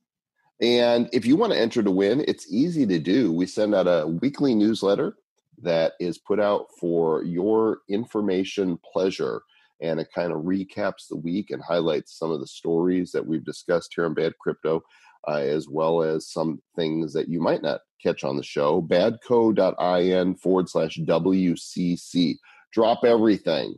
And 0.60 1.08
if 1.12 1.26
you 1.26 1.36
want 1.36 1.52
to 1.52 1.58
enter 1.58 1.82
to 1.82 1.90
win, 1.90 2.24
it's 2.26 2.50
easy 2.50 2.86
to 2.86 2.98
do. 2.98 3.32
We 3.32 3.46
send 3.46 3.74
out 3.74 3.86
a 3.86 4.06
weekly 4.06 4.54
newsletter 4.54 5.16
that 5.62 5.92
is 6.00 6.18
put 6.18 6.40
out 6.40 6.66
for 6.78 7.22
your 7.24 7.78
information 7.88 8.78
pleasure. 8.92 9.42
And 9.82 10.00
it 10.00 10.08
kind 10.14 10.32
of 10.32 10.42
recaps 10.42 11.08
the 11.08 11.16
week 11.16 11.50
and 11.50 11.62
highlights 11.62 12.18
some 12.18 12.30
of 12.30 12.40
the 12.40 12.46
stories 12.46 13.12
that 13.12 13.26
we've 13.26 13.44
discussed 13.44 13.92
here 13.94 14.06
on 14.06 14.14
Bad 14.14 14.32
Crypto, 14.40 14.82
uh, 15.28 15.32
as 15.36 15.68
well 15.68 16.02
as 16.02 16.30
some 16.30 16.62
things 16.74 17.12
that 17.12 17.28
you 17.28 17.40
might 17.40 17.62
not 17.62 17.80
catch 18.02 18.24
on 18.24 18.38
the 18.38 18.42
show. 18.42 18.80
Badco.in 18.80 20.36
forward 20.36 20.70
slash 20.70 20.98
WCC. 20.98 22.36
Drop 22.72 23.04
everything, 23.04 23.74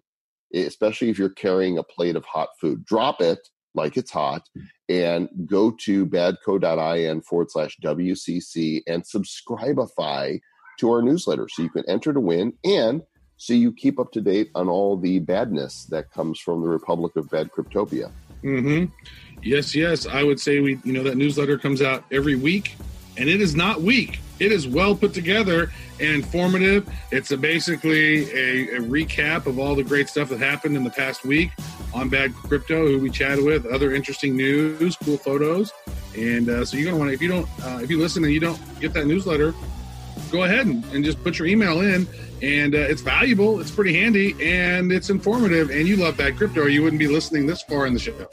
especially 0.55 1.11
if 1.11 1.19
you're 1.19 1.29
carrying 1.31 1.79
a 1.79 1.83
plate 1.83 2.15
of 2.15 2.25
hot 2.25 2.51
food. 2.61 2.85
Drop 2.85 3.21
it 3.21 3.49
like 3.75 3.97
it's 3.97 4.11
hot 4.11 4.49
and 4.89 5.29
go 5.47 5.71
to 5.71 6.07
badco.in 6.07 7.21
forward 7.23 7.51
slash 7.51 7.77
WCC 7.83 8.83
and 8.87 9.05
subscribify 9.05 10.39
to 10.79 10.91
our 10.91 11.03
newsletter 11.03 11.49
so 11.49 11.63
you 11.63 11.71
can 11.71 11.85
enter 11.89 12.13
to 12.13 12.21
win 12.21 12.53
and 12.65 13.03
so 13.37 13.53
you 13.53 13.73
keep 13.73 14.01
up 14.01 14.11
to 14.13 14.21
date 14.21 14.51
on 14.55 14.69
all 14.69 14.97
the 14.97 15.21
badness 15.21 15.87
that 15.91 16.11
comes 16.11 16.41
from 16.41 16.61
the 16.61 16.69
Republic 16.69 17.15
of 17.17 17.31
Bad 17.31 17.51
Cryptopia. 17.53 18.11
Mm-hmm. 18.43 18.93
Yes, 19.43 19.75
yes. 19.75 20.07
I 20.07 20.25
would 20.25 20.41
say 20.41 20.61
we, 20.61 20.79
you 20.85 20.93
know, 20.93 21.05
that 21.05 21.17
newsletter 21.17 21.57
comes 21.57 21.81
out 21.81 22.05
every 22.11 22.35
week, 22.35 22.77
and 23.19 23.29
it 23.29 23.41
is 23.41 23.55
not 23.55 23.83
weak. 23.83 24.21
It 24.39 24.53
is 24.53 24.69
well 24.69 24.95
put 24.95 25.13
together 25.13 25.73
and 26.01 26.15
informative. 26.15 26.89
It's 27.11 27.33
a 27.33 27.37
basically 27.37 28.31
a, 28.31 28.77
a 28.77 28.81
recap 28.81 29.47
of 29.47 29.59
all 29.59 29.75
the 29.75 29.83
great 29.83 30.09
stuff 30.09 30.29
that 30.29 30.39
happened 30.39 30.77
in 30.77 30.85
the 30.85 30.91
past 30.91 31.25
week 31.25 31.51
on 31.93 32.09
Bad 32.09 32.33
Crypto, 32.35 32.87
who 32.87 33.01
we 33.01 33.11
chatted 33.11 33.45
with, 33.45 33.67
other 33.67 33.95
interesting 33.95 34.37
news, 34.37 34.97
cool 34.97 35.17
photos, 35.17 35.73
and 36.17 36.49
uh, 36.49 36.65
so 36.65 36.77
you're 36.77 36.87
gonna 36.87 36.99
want 36.99 37.09
to. 37.09 37.15
If 37.15 37.21
you 37.21 37.29
don't, 37.29 37.49
uh, 37.65 37.81
if 37.83 37.91
you 37.91 37.99
listen 37.99 38.25
and 38.25 38.33
you 38.33 38.41
don't 38.41 38.61
get 38.81 38.93
that 38.93 39.07
newsletter, 39.07 39.55
go 40.31 40.45
ahead 40.45 40.67
and, 40.67 40.85
and 40.93 41.05
just 41.05 41.23
put 41.25 41.39
your 41.39 41.49
email 41.49 41.81
in. 41.81 42.07
And 42.41 42.77
uh, 42.77 42.79
it's 42.79 43.03
valuable, 43.03 43.59
it's 43.59 43.73
pretty 43.73 43.95
handy, 43.95 44.37
and 44.41 44.93
it's 44.93 45.11
informative. 45.11 45.71
And 45.71 45.89
you 45.89 45.97
love 45.97 46.17
Bad 46.17 46.37
Crypto, 46.37 46.67
you 46.67 46.85
wouldn't 46.85 47.01
be 47.01 47.09
listening 47.09 47.47
this 47.47 47.63
far 47.63 47.85
in 47.87 47.95
the 47.95 47.99
show. 47.99 48.29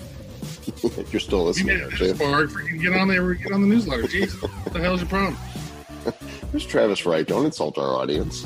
If 0.83 1.11
you're 1.13 1.19
still 1.19 1.39
You 1.39 1.45
listening, 1.45 1.67
made 1.67 1.77
it 1.77 1.83
aren't 1.83 1.99
you? 1.99 2.07
this 2.13 2.17
far. 2.17 2.43
Freaking 2.45 2.81
get 2.81 2.93
on 2.93 3.07
there. 3.07 3.33
Get 3.33 3.51
on 3.51 3.61
the 3.61 3.67
newsletter. 3.67 4.07
Jesus, 4.07 4.41
what 4.41 4.73
the 4.73 4.79
hell's 4.79 5.01
your 5.01 5.09
problem? 5.09 5.37
There's 6.51 6.65
Travis 6.65 7.05
Wright. 7.05 7.27
Don't 7.27 7.45
insult 7.45 7.77
our 7.77 7.95
audience. 7.99 8.45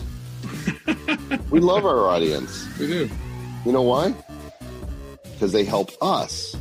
we 1.50 1.60
love 1.60 1.86
our 1.86 2.08
audience. 2.08 2.66
We 2.80 2.88
do. 2.88 3.10
You 3.66 3.72
know 3.72 3.82
why? 3.84 4.14
Because 5.34 5.52
they 5.52 5.64
help 5.64 5.92
us 6.02 6.56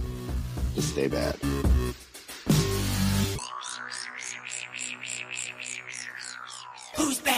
to 0.74 0.82
stay 0.82 1.06
bad. 1.08 1.36
Who's 6.96 7.18
bad? 7.20 7.37